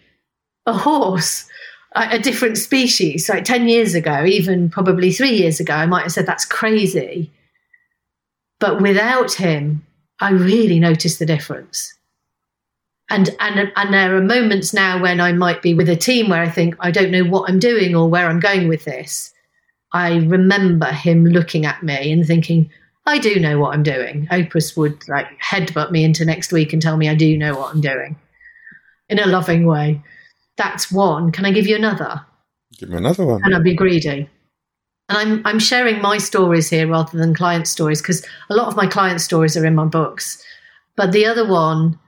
a 0.66 0.74
horse, 0.74 1.48
a, 1.96 2.16
a 2.16 2.20
different 2.20 2.58
species, 2.58 3.30
like 3.30 3.46
10 3.46 3.68
years 3.68 3.96
ago, 3.96 4.26
even 4.26 4.70
probably 4.70 5.12
three 5.12 5.36
years 5.36 5.60
ago, 5.60 5.74
I 5.74 5.86
might 5.86 6.04
have 6.04 6.12
said 6.12 6.26
that's 6.26 6.46
crazy. 6.46 7.32
But 8.60 8.82
without 8.82 9.34
him, 9.34 9.86
I 10.20 10.32
really 10.32 10.80
noticed 10.80 11.20
the 11.20 11.26
difference 11.26 11.94
and 13.10 13.36
and 13.40 13.72
and 13.76 13.94
there 13.94 14.16
are 14.16 14.22
moments 14.22 14.74
now 14.74 15.02
when 15.02 15.20
I 15.20 15.32
might 15.32 15.62
be 15.62 15.74
with 15.74 15.90
a 15.90 15.96
team 15.96 16.30
where 16.30 16.42
I 16.42 16.50
think 16.50 16.76
I 16.80 16.92
don't 16.92 17.12
know 17.12 17.24
what 17.24 17.50
I'm 17.50 17.60
doing 17.60 17.96
or 17.96 18.10
where 18.10 18.28
I'm 18.28 18.40
going 18.40 18.68
with 18.68 18.86
this. 18.86 19.34
I 19.94 20.18
remember 20.18 20.88
him 20.88 21.26
looking 21.26 21.66
at 21.66 21.84
me 21.84 22.12
and 22.12 22.26
thinking, 22.26 22.70
I 23.06 23.20
do 23.20 23.40
know 23.40 23.60
what 23.60 23.74
I'm 23.74 23.84
doing. 23.84 24.28
Opus 24.32 24.76
would 24.76 25.08
like 25.08 25.28
headbutt 25.40 25.92
me 25.92 26.04
into 26.04 26.26
next 26.26 26.52
week 26.52 26.74
and 26.74 26.82
tell 26.82 26.98
me 26.98 27.08
I 27.08 27.16
do 27.16 27.38
know 27.38 27.56
what 27.56 27.74
I'm 27.74 27.82
doing 27.82 28.18
in 29.08 29.20
a 29.20 29.28
loving 29.28 29.66
way. 29.66 30.02
That's 30.58 30.92
one. 30.92 31.32
Can 31.32 31.46
I 31.46 31.52
give 31.52 31.68
you 31.68 31.76
another? 31.76 32.26
Give 32.78 32.90
me 32.90 32.98
another 32.98 33.26
one. 33.26 33.42
And 33.44 33.56
I'd 33.56 33.64
be 33.64 33.76
greedy. 33.76 34.30
And 35.10 35.18
I'm 35.18 35.42
I'm 35.46 35.60
sharing 35.60 36.02
my 36.02 36.18
stories 36.18 36.70
here 36.70 36.88
rather 36.88 37.16
than 37.16 37.36
client 37.36 37.68
stories 37.68 38.02
because 38.02 38.26
a 38.50 38.56
lot 38.56 38.68
of 38.68 38.76
my 38.76 38.88
client 38.88 39.22
stories 39.22 39.56
are 39.56 39.66
in 39.66 39.76
my 39.76 39.86
books. 39.86 40.44
But 40.96 41.12
the 41.12 41.28
other 41.28 41.48
one 41.48 42.00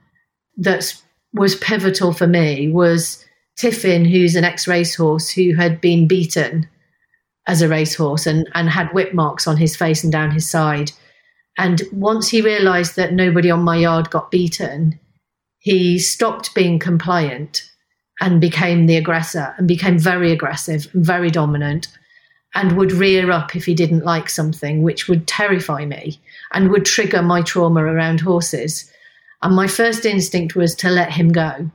that 0.58 0.94
was 1.32 1.56
pivotal 1.56 2.12
for 2.12 2.26
me 2.26 2.70
was 2.70 3.24
Tiffin, 3.56 4.04
who's 4.04 4.36
an 4.36 4.44
ex 4.44 4.68
racehorse 4.68 5.30
who 5.30 5.54
had 5.54 5.80
been 5.80 6.06
beaten 6.06 6.68
as 7.46 7.62
a 7.62 7.68
racehorse 7.68 8.26
and, 8.26 8.48
and 8.54 8.68
had 8.68 8.92
whip 8.92 9.14
marks 9.14 9.46
on 9.46 9.56
his 9.56 9.74
face 9.74 10.04
and 10.04 10.12
down 10.12 10.30
his 10.30 10.48
side. 10.48 10.92
And 11.56 11.82
once 11.92 12.28
he 12.28 12.40
realized 12.40 12.94
that 12.96 13.14
nobody 13.14 13.50
on 13.50 13.62
my 13.62 13.76
yard 13.76 14.10
got 14.10 14.30
beaten, 14.30 15.00
he 15.58 15.98
stopped 15.98 16.54
being 16.54 16.78
compliant 16.78 17.62
and 18.20 18.40
became 18.40 18.86
the 18.86 18.96
aggressor 18.96 19.54
and 19.58 19.66
became 19.66 19.98
very 19.98 20.30
aggressive 20.30 20.88
and 20.92 21.04
very 21.04 21.30
dominant 21.30 21.88
and 22.54 22.76
would 22.76 22.92
rear 22.92 23.30
up 23.30 23.56
if 23.56 23.64
he 23.64 23.74
didn't 23.74 24.04
like 24.04 24.28
something, 24.28 24.82
which 24.82 25.08
would 25.08 25.26
terrify 25.26 25.84
me 25.84 26.20
and 26.52 26.70
would 26.70 26.84
trigger 26.84 27.22
my 27.22 27.42
trauma 27.42 27.82
around 27.82 28.20
horses. 28.20 28.90
And 29.42 29.54
my 29.54 29.66
first 29.66 30.04
instinct 30.04 30.56
was 30.56 30.74
to 30.76 30.90
let 30.90 31.12
him 31.12 31.30
go. 31.30 31.70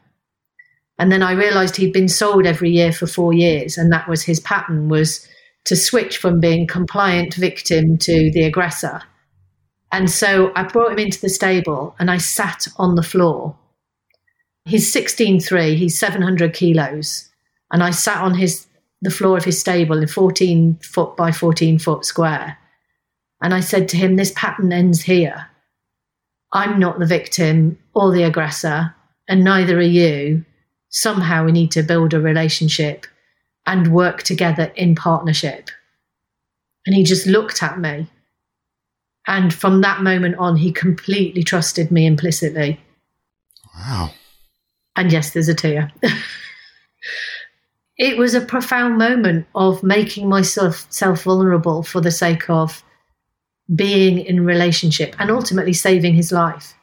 And 1.00 1.12
then 1.12 1.24
I 1.24 1.32
realized 1.32 1.76
he'd 1.76 1.94
been 1.94 2.10
sold 2.10 2.46
every 2.46 2.70
year 2.70 2.92
for 2.92 3.08
four 3.08 3.34
years, 3.34 3.78
and 3.78 3.92
that 3.92 4.08
was 4.08 4.24
his 4.24 4.40
pattern 4.40 4.90
was 4.90 5.28
to 5.66 5.76
switch 5.76 6.18
from 6.18 6.40
being 6.40 6.68
compliant 6.68 7.34
victim 7.36 7.98
to 7.98 8.32
the 8.32 8.44
aggressor. 8.44 9.02
And 9.92 10.10
so 10.10 10.52
I 10.56 10.64
brought 10.64 10.92
him 10.92 11.00
into 11.00 11.22
the 11.22 11.30
stable 11.30 11.96
and 12.00 12.10
I 12.10 12.18
sat 12.18 12.68
on 12.78 12.96
the 12.96 13.04
floor. 13.04 13.56
He's 14.66 14.94
16.3, 14.94 15.76
he's 15.76 15.98
700 15.98 16.54
kilos. 16.54 17.30
And 17.72 17.84
I 17.84 17.92
sat 17.92 18.22
on 18.22 18.36
his 18.36 18.68
the 19.02 19.12
floor 19.12 19.38
of 19.38 19.44
his 19.44 19.60
stable 19.60 19.98
in 19.98 20.08
14 20.08 20.80
foot 20.82 21.18
by 21.18 21.32
14 21.32 21.78
foot 21.78 22.06
square. 22.06 22.58
And 23.42 23.54
I 23.54 23.60
said 23.60 23.90
to 23.90 23.98
him, 23.98 24.16
This 24.16 24.32
pattern 24.36 24.72
ends 24.72 25.02
here. 25.02 25.48
I'm 26.54 26.80
not 26.80 27.00
the 27.00 27.06
victim 27.06 27.80
or 27.94 28.12
the 28.12 28.24
aggressor, 28.24 28.96
and 29.28 29.44
neither 29.44 29.80
are 29.80 29.82
you. 29.82 30.46
Somehow 30.90 31.46
we 31.46 31.52
need 31.52 31.72
to 31.72 31.82
build 31.82 32.14
a 32.14 32.22
relationship 32.22 33.08
and 33.66 33.94
work 33.94 34.22
together 34.22 34.72
in 34.76 34.94
partnership. 34.94 35.72
And 36.86 36.96
he 36.96 37.04
just 37.04 37.26
looked 37.26 37.64
at 37.64 37.80
me. 37.80 38.08
And 39.26 39.54
from 39.54 39.82
that 39.82 40.04
moment 40.04 40.36
on, 40.38 40.58
he 40.58 40.72
completely 40.72 41.44
trusted 41.44 41.90
me 41.90 42.06
implicitly. 42.06 42.80
Wow. 43.76 44.12
And 44.96 45.12
yes, 45.12 45.32
there's 45.32 45.50
a 45.50 45.56
tear. 45.56 45.92
it 47.98 48.18
was 48.18 48.36
a 48.36 48.42
profound 48.42 48.98
moment 48.98 49.48
of 49.56 49.82
making 49.82 50.30
myself 50.30 50.86
self 50.92 51.24
vulnerable 51.24 51.82
for 51.82 52.02
the 52.02 52.12
sake 52.12 52.50
of 52.50 52.84
being 53.74 54.20
in 54.20 54.46
relationship 54.46 55.16
and 55.20 55.32
ultimately 55.32 55.74
saving 55.74 56.16
his 56.16 56.32
life 56.32 56.76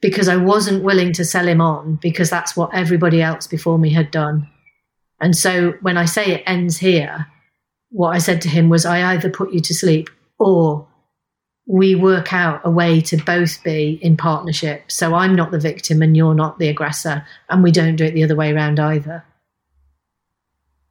because 0.00 0.28
I 0.28 0.36
wasn't 0.36 0.84
willing 0.84 1.12
to 1.14 1.24
sell 1.24 1.48
him 1.48 1.60
on 1.60 1.96
because 1.96 2.30
that's 2.30 2.56
what 2.56 2.74
everybody 2.74 3.20
else 3.20 3.46
before 3.46 3.78
me 3.78 3.90
had 3.90 4.10
done. 4.10 4.48
And 5.20 5.36
so 5.36 5.72
when 5.80 5.96
I 5.96 6.04
say 6.04 6.26
it 6.26 6.44
ends 6.46 6.78
here, 6.78 7.26
what 7.90 8.10
I 8.10 8.18
said 8.18 8.40
to 8.42 8.48
him 8.48 8.68
was 8.68 8.86
I 8.86 9.14
either 9.14 9.30
put 9.30 9.52
you 9.52 9.60
to 9.60 9.74
sleep 9.74 10.10
or 10.38 10.86
we 11.66 11.94
work 11.94 12.32
out 12.32 12.60
a 12.64 12.70
way 12.70 13.00
to 13.02 13.16
both 13.16 13.62
be 13.62 13.98
in 14.00 14.16
partnership. 14.16 14.90
So 14.90 15.14
I'm 15.14 15.34
not 15.34 15.50
the 15.50 15.58
victim 15.58 16.00
and 16.00 16.16
you're 16.16 16.34
not 16.34 16.58
the 16.58 16.68
aggressor, 16.68 17.26
and 17.50 17.62
we 17.62 17.72
don't 17.72 17.96
do 17.96 18.04
it 18.04 18.14
the 18.14 18.24
other 18.24 18.36
way 18.36 18.52
around 18.52 18.80
either. 18.80 19.24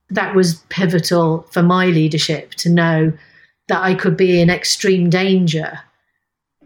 That 0.10 0.36
was 0.36 0.64
pivotal 0.70 1.48
for 1.52 1.64
my 1.64 1.88
leadership 1.88 2.52
to 2.56 2.70
know 2.70 3.14
that 3.68 3.84
I 3.84 3.96
could 3.96 4.16
be 4.16 4.42
in 4.42 4.50
extreme 4.50 5.10
danger 5.10 5.80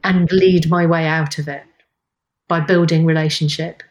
and 0.03 0.31
lead 0.31 0.69
my 0.69 0.85
way 0.85 1.07
out 1.07 1.39
of 1.39 1.47
it 1.47 1.63
by 2.47 2.59
building 2.59 3.05
relationship 3.05 3.83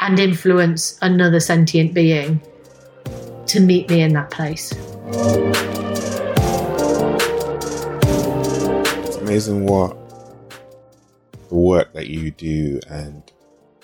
and 0.00 0.18
influence 0.18 0.98
another 1.02 1.40
sentient 1.40 1.94
being 1.94 2.40
to 3.46 3.60
meet 3.60 3.88
me 3.88 4.02
in 4.02 4.12
that 4.12 4.30
place. 4.30 4.72
It's 9.06 9.16
amazing 9.16 9.66
what 9.66 9.96
the 11.48 11.54
work 11.54 11.94
that 11.94 12.08
you 12.08 12.30
do 12.30 12.80
and 12.88 13.22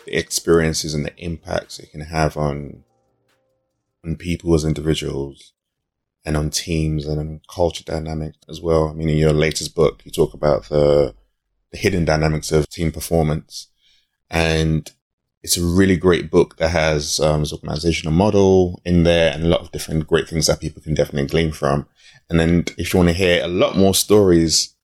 the 0.04 0.16
experiences 0.16 0.92
and 0.94 1.04
the 1.04 1.16
impacts 1.16 1.78
it 1.78 1.90
can 1.90 2.02
have 2.02 2.36
on 2.36 2.84
on 4.04 4.16
people 4.16 4.54
as 4.54 4.64
individuals 4.64 5.54
and 6.24 6.36
on 6.36 6.50
teams 6.50 7.06
and 7.06 7.18
on 7.18 7.40
culture 7.48 7.84
dynamics 7.84 8.38
as 8.48 8.60
well. 8.60 8.88
I 8.88 8.92
mean, 8.92 9.08
in 9.08 9.16
your 9.16 9.32
latest 9.32 9.74
book, 9.74 10.02
you 10.04 10.10
talk 10.10 10.34
about 10.34 10.68
the, 10.68 11.14
the 11.70 11.78
hidden 11.78 12.04
dynamics 12.04 12.50
of 12.50 12.68
team 12.68 12.92
performance 12.92 13.68
and 14.30 14.90
it's 15.44 15.58
a 15.58 15.64
really 15.64 15.96
great 15.96 16.30
book 16.30 16.56
that 16.56 16.70
has 16.70 17.20
um, 17.20 17.42
an 17.42 17.48
organizational 17.52 18.14
model 18.14 18.80
in 18.84 19.04
there 19.04 19.32
and 19.32 19.44
a 19.44 19.48
lot 19.48 19.60
of 19.60 19.70
different 19.72 20.06
great 20.06 20.26
things 20.26 20.46
that 20.46 20.60
people 20.60 20.80
can 20.80 20.94
definitely 20.94 21.28
glean 21.28 21.52
from. 21.52 21.86
And 22.30 22.40
then 22.40 22.64
if 22.78 22.92
you 22.92 22.98
want 22.98 23.10
to 23.10 23.14
hear 23.14 23.44
a 23.44 23.48
lot 23.48 23.76
more 23.76 23.94
stories 23.94 24.74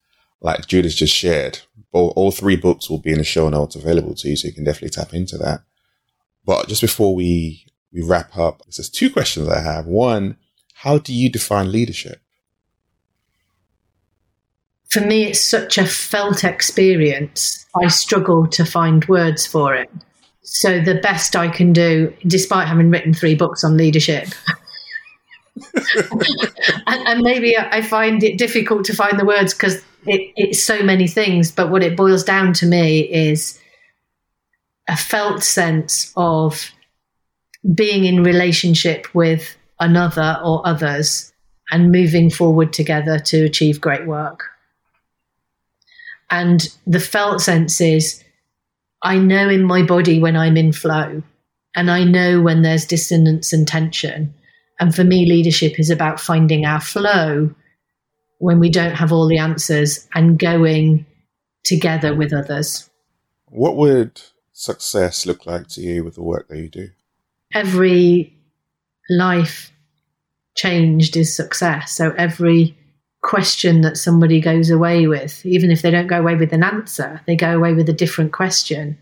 like 0.43 0.67
Judith 0.67 0.95
just 0.95 1.15
shared, 1.15 1.61
all, 1.93 2.11
all 2.11 2.31
three 2.31 2.57
books 2.57 2.91
will 2.91 2.99
be 2.99 3.11
in 3.11 3.19
the 3.19 3.25
show 3.25 3.49
notes 3.49 3.75
available 3.75 4.15
to 4.17 4.29
you, 4.29 4.37
so 4.37 4.49
you 4.49 4.55
can 4.55 4.65
definitely 4.65 4.91
tap 4.91 5.15
into 5.15 5.39
that. 5.39 5.63
But 6.45 6.69
just 6.69 6.83
before 6.83 7.15
we 7.15 7.67
we 7.93 8.03
wrap 8.03 8.37
up, 8.37 8.63
there's 8.65 8.91
two 8.91 9.11
questions 9.11 9.49
I 9.49 9.61
have. 9.61 9.87
One, 9.87 10.37
how 10.83 10.97
do 10.97 11.13
you 11.13 11.31
define 11.31 11.71
leadership? 11.71 12.23
For 14.89 15.03
me, 15.03 15.25
it's 15.25 15.39
such 15.39 15.77
a 15.77 15.85
felt 15.85 16.43
experience. 16.43 17.67
I 17.77 17.89
struggle 17.89 18.47
to 18.49 18.65
find 18.65 19.05
words 19.05 19.47
for 19.47 19.75
it. 19.75 19.91
So 20.43 20.81
the 20.81 20.95
best 20.95 21.37
I 21.37 21.49
can 21.49 21.75
do, 21.75 22.15
despite 22.27 22.67
having 22.67 22.89
written 22.89 23.13
three 23.13 23.35
books 23.35 23.63
on 23.63 23.77
leadership, 23.77 24.29
and, 25.75 27.07
and, 27.07 27.21
maybe 27.21 27.59
I 27.59 27.83
find 27.83 28.23
it 28.23 28.39
difficult 28.39 28.87
to 28.87 28.95
find 28.95 29.21
the 29.21 29.27
words 29.27 29.53
because 29.53 29.77
it, 30.07 30.33
it's 30.37 30.65
so 30.65 30.83
many 30.83 31.07
things. 31.07 31.53
But 31.53 31.71
what 31.71 31.83
it 31.83 31.95
boils 31.95 32.25
down 32.25 32.55
to 32.55 32.67
me 32.67 33.01
is 33.01 33.61
a 34.89 34.97
felt 34.97 35.43
sense 35.43 36.11
of 36.17 36.71
being 37.75 38.07
in 38.07 38.25
relationship 38.25 39.15
with 39.15 39.57
another 39.81 40.39
or 40.45 40.67
others 40.67 41.33
and 41.73 41.91
moving 41.91 42.31
forward 42.31 42.73
together 42.73 43.19
to 43.19 43.45
achieve 43.45 43.81
great 43.81 44.07
work. 44.07 44.45
And 46.31 46.69
the 46.87 47.01
felt 47.01 47.41
sense 47.41 47.81
is 47.81 48.23
I 49.03 49.19
know 49.19 49.49
in 49.49 49.65
my 49.65 49.83
body 49.83 50.21
when 50.21 50.37
I'm 50.37 50.57
in 50.57 50.73
flow, 50.73 51.23
and 51.75 51.91
I 51.91 52.05
know 52.05 52.41
when 52.41 52.63
there's 52.63 52.85
dissonance 52.85 53.53
and 53.53 53.67
tension. 53.67 54.35
And 54.79 54.95
for 54.95 55.05
me, 55.05 55.27
leadership 55.27 55.79
is 55.79 55.91
about 55.91 56.21
finding 56.21 56.65
our 56.65 56.81
flow 56.81 57.55
when 58.39 58.59
we 58.61 58.71
don't 58.71 58.95
have 58.95 59.13
all 59.13 59.27
the 59.27 59.39
answers 59.39 60.09
and 60.15 60.39
going 60.39 61.07
together 61.65 62.15
with 62.15 62.33
others. 62.33 62.89
What 63.47 63.77
would 63.77 64.21
success 64.53 65.27
look 65.27 65.47
like 65.47 65.69
to 65.69 65.81
you 65.81 66.05
with 66.05 66.15
the 66.15 66.23
work 66.23 66.49
that 66.49 66.59
you 66.59 66.69
do? 66.69 66.89
Every 67.53 68.40
life 69.11 69.73
changed 70.57 71.17
is 71.17 71.35
success. 71.35 71.93
So 71.93 72.13
every 72.17 72.77
question 73.23 73.83
that 73.83 73.97
somebody 73.97 74.41
goes 74.41 74.71
away 74.71 75.07
with, 75.07 75.45
even 75.45 75.71
if 75.71 75.83
they 75.83 75.91
don't 75.91 76.07
go 76.07 76.19
away 76.19 76.37
with 76.37 76.53
an 76.53 76.63
answer, 76.63 77.21
they 77.27 77.37
go 77.37 77.55
away 77.55 77.75
with 77.75 77.89
a 77.89 77.95
different 77.95 78.33
question. 78.33 78.97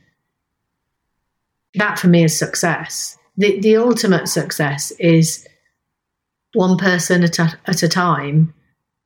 That 1.75 1.99
for 1.99 2.09
me 2.09 2.25
is 2.25 2.37
success. 2.37 3.17
The, 3.37 3.61
the 3.61 3.77
ultimate 3.77 4.29
success 4.29 4.91
is 4.99 5.47
one 6.55 6.77
person 6.77 7.23
at 7.23 7.39
a, 7.39 7.57
at 7.67 7.83
a 7.83 7.89
time 7.89 8.55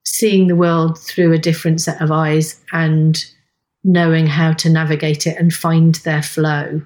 seeing 0.05 0.49
the 0.49 0.57
world 0.57 0.99
through 0.99 1.33
a 1.33 1.39
different 1.39 1.81
set 1.81 2.01
of 2.01 2.11
eyes 2.11 2.61
and 2.73 3.25
knowing 3.85 4.27
how 4.27 4.53
to 4.53 4.71
navigate 4.71 5.27
it 5.27 5.37
and 5.39 5.53
find 5.53 5.97
their 5.97 6.23
flow 6.23 6.83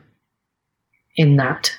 in 1.17 1.37
that. 1.37 1.71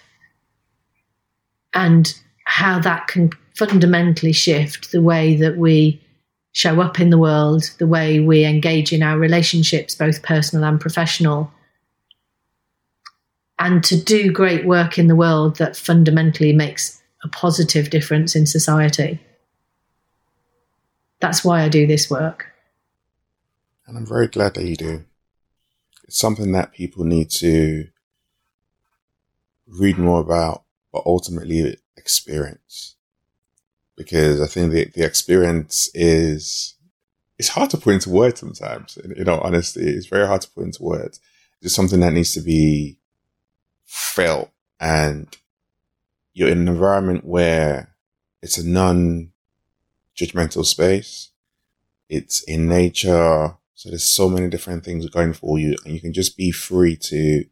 And 1.74 2.14
how 2.48 2.80
that 2.80 3.08
can 3.08 3.30
fundamentally 3.56 4.32
shift 4.32 4.92
the 4.92 5.02
way 5.02 5.36
that 5.36 5.58
we 5.58 6.02
show 6.54 6.80
up 6.80 6.98
in 6.98 7.10
the 7.10 7.18
world, 7.18 7.70
the 7.78 7.86
way 7.86 8.22
we 8.22 8.46
engage 8.46 8.94
in 8.94 9.04
our 9.04 9.20
relationships, 9.20 9.94
both 9.94 10.24
personal 10.24 10.64
and 10.64 10.80
professional, 10.80 11.52
and 13.60 13.84
to 13.84 14.02
do 14.02 14.32
great 14.32 14.66
work 14.66 14.98
in 14.98 15.08
the 15.08 15.16
world 15.16 15.58
that 15.58 15.76
fundamentally 15.76 16.54
makes 16.54 17.02
a 17.22 17.28
positive 17.28 17.90
difference 17.90 18.34
in 18.34 18.46
society. 18.46 19.20
That's 21.20 21.44
why 21.44 21.64
I 21.64 21.70
do 21.70 21.86
this 21.86 22.10
work. 22.10 22.46
And 23.86 23.98
I'm 23.98 24.06
very 24.06 24.28
glad 24.28 24.54
that 24.54 24.64
you 24.64 24.78
do. 24.78 25.04
It's 26.06 26.18
something 26.18 26.54
that 26.54 26.72
people 26.72 27.04
need 27.04 27.30
to 27.32 27.90
read 29.68 29.98
more 29.98 30.22
about, 30.22 30.64
but 30.94 31.04
ultimately 31.06 31.76
experience. 32.08 32.96
Because 33.98 34.40
I 34.40 34.48
think 34.48 34.72
the, 34.72 34.86
the 34.86 35.06
experience 35.06 35.90
is, 35.94 36.76
it's 37.38 37.50
hard 37.50 37.70
to 37.72 37.78
put 37.78 37.96
into 37.96 38.10
words 38.10 38.40
sometimes. 38.40 38.98
You 39.18 39.26
know, 39.26 39.40
honestly, 39.42 39.84
it's 39.84 40.06
very 40.06 40.26
hard 40.26 40.42
to 40.42 40.50
put 40.50 40.64
into 40.64 40.84
words. 40.84 41.20
It's 41.62 41.76
something 41.76 42.00
that 42.00 42.14
needs 42.14 42.34
to 42.36 42.42
be 42.42 43.00
felt 43.86 44.52
and 44.80 45.36
you're 46.34 46.50
in 46.50 46.62
an 46.62 46.68
environment 46.68 47.26
where 47.26 47.96
it's 48.42 48.58
a 48.58 48.68
non 48.68 49.32
judgmental 50.16 50.66
space. 50.66 51.32
It's 52.08 52.44
in 52.44 52.70
nature. 52.70 53.58
So 53.74 53.90
there's 53.90 54.04
so 54.04 54.30
many 54.30 54.48
different 54.50 54.86
things 54.86 55.10
going 55.10 55.34
for 55.34 55.60
you 55.60 55.76
and 55.84 55.94
you 55.94 56.00
can 56.00 56.14
just 56.14 56.38
be 56.38 56.52
free 56.52 56.96
to, 56.96 57.44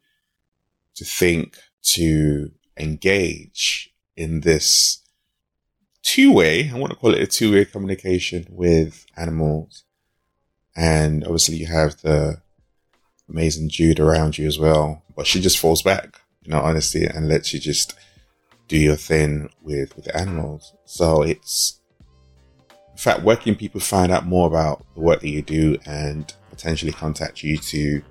to 0.96 1.06
think, 1.06 1.58
to 1.96 2.52
engage 2.78 3.95
in 4.16 4.42
this 4.42 5.02
two 6.04 6.32
way, 6.32 6.70
I 6.70 6.78
want 6.78 6.92
to 6.94 6.98
call 6.98 7.14
it 7.14 7.22
a 7.22 7.28
two 7.28 7.52
way 7.52 7.66
communication 7.66 8.46
with 8.50 9.06
animals. 9.18 9.84
And 10.76 11.24
obviously 11.24 11.56
you 11.56 11.68
have 11.68 12.02
the 12.02 12.42
amazing 13.30 13.70
Jude 13.70 14.00
around 14.00 14.38
you 14.38 14.46
as 14.48 14.60
well, 14.60 15.04
but 15.16 15.26
she 15.26 15.42
just 15.42 15.58
falls 15.58 15.82
back, 15.82 16.22
you 16.44 16.52
know, 16.52 16.60
honestly, 16.60 17.06
and 17.06 17.28
lets 17.28 17.54
you 17.54 17.60
just 17.60 17.96
do 18.68 18.78
your 18.78 18.96
thing 18.96 19.50
with, 19.62 19.96
with 19.96 20.06
the 20.06 20.18
animals. 20.18 20.74
So 20.86 21.22
it's 21.22 21.80
In 22.92 22.98
fact, 22.98 23.24
where 23.24 23.36
can 23.36 23.56
people 23.56 23.82
find 23.82 24.12
out 24.12 24.26
more 24.26 24.48
about 24.48 24.86
the 24.96 25.02
work 25.02 25.22
that 25.22 25.30
you 25.30 25.42
do 25.42 25.78
and 25.86 26.34
potentially 26.50 26.92
contact 26.94 27.44
you 27.44 27.58
to 27.58 28.02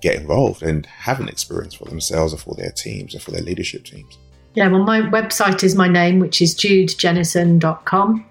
get 0.00 0.16
involved 0.16 0.62
and 0.62 0.86
have 0.86 1.18
an 1.18 1.28
experience 1.28 1.74
for 1.74 1.86
themselves 1.86 2.32
or 2.32 2.36
for 2.36 2.54
their 2.54 2.70
teams 2.70 3.14
or 3.14 3.20
for 3.20 3.32
their 3.32 3.42
leadership 3.42 3.84
teams? 3.84 4.16
Yeah, 4.54 4.68
well, 4.68 4.84
my 4.84 5.00
website 5.00 5.64
is 5.64 5.74
my 5.74 5.88
name, 5.88 6.20
which 6.20 6.40
is 6.40 6.54
judejennison.com. 6.54 8.26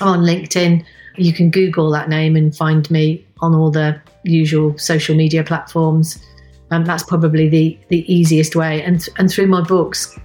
I'm 0.00 0.08
on 0.08 0.20
LinkedIn. 0.20 0.84
You 1.16 1.32
can 1.32 1.50
Google 1.50 1.90
that 1.90 2.08
name 2.08 2.36
and 2.36 2.56
find 2.56 2.88
me 2.90 3.26
on 3.40 3.54
all 3.54 3.70
the 3.70 4.00
usual 4.22 4.78
social 4.78 5.16
media 5.16 5.42
platforms. 5.42 6.22
Um, 6.70 6.84
that's 6.84 7.02
probably 7.02 7.48
the, 7.48 7.78
the 7.88 8.12
easiest 8.12 8.54
way. 8.54 8.82
And, 8.82 9.06
and 9.18 9.30
through 9.30 9.48
my 9.48 9.62
books, 9.62 10.16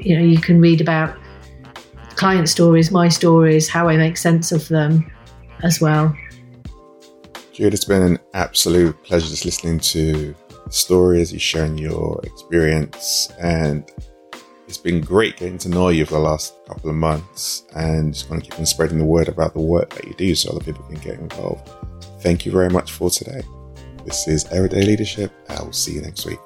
you 0.00 0.18
know, 0.18 0.24
you 0.24 0.40
can 0.40 0.60
read 0.60 0.80
about 0.80 1.16
client 2.16 2.48
stories, 2.48 2.90
my 2.90 3.08
stories, 3.08 3.68
how 3.68 3.88
I 3.88 3.96
make 3.96 4.16
sense 4.16 4.50
of 4.50 4.66
them 4.68 5.10
as 5.62 5.80
well. 5.80 6.16
Jude, 7.52 7.74
it's 7.74 7.84
been 7.84 8.02
an 8.02 8.18
absolute 8.34 9.00
pleasure 9.04 9.28
just 9.28 9.44
listening 9.44 9.78
to 9.80 10.34
stories, 10.70 11.32
you 11.32 11.38
sharing 11.38 11.78
your 11.78 12.20
experience, 12.24 13.30
and 13.40 13.88
it's 14.70 14.78
been 14.78 15.00
great 15.00 15.36
getting 15.36 15.58
to 15.58 15.68
know 15.68 15.88
you 15.88 16.06
for 16.06 16.14
the 16.14 16.20
last 16.20 16.54
couple 16.68 16.88
of 16.88 16.94
months 16.94 17.64
and 17.74 18.14
just 18.14 18.28
going 18.28 18.40
to 18.40 18.48
keep 18.48 18.56
on 18.56 18.64
spreading 18.64 18.98
the 18.98 19.04
word 19.04 19.26
about 19.26 19.52
the 19.52 19.60
work 19.60 19.90
that 19.90 20.04
you 20.04 20.14
do 20.14 20.32
so 20.36 20.50
other 20.50 20.64
people 20.64 20.84
can 20.84 20.94
get 21.00 21.18
involved. 21.18 21.68
Thank 22.20 22.46
you 22.46 22.52
very 22.52 22.70
much 22.70 22.92
for 22.92 23.10
today. 23.10 23.42
This 24.04 24.28
is 24.28 24.46
Everyday 24.52 24.84
Leadership. 24.84 25.32
I 25.48 25.60
will 25.60 25.72
see 25.72 25.94
you 25.94 26.02
next 26.02 26.24
week. 26.24 26.38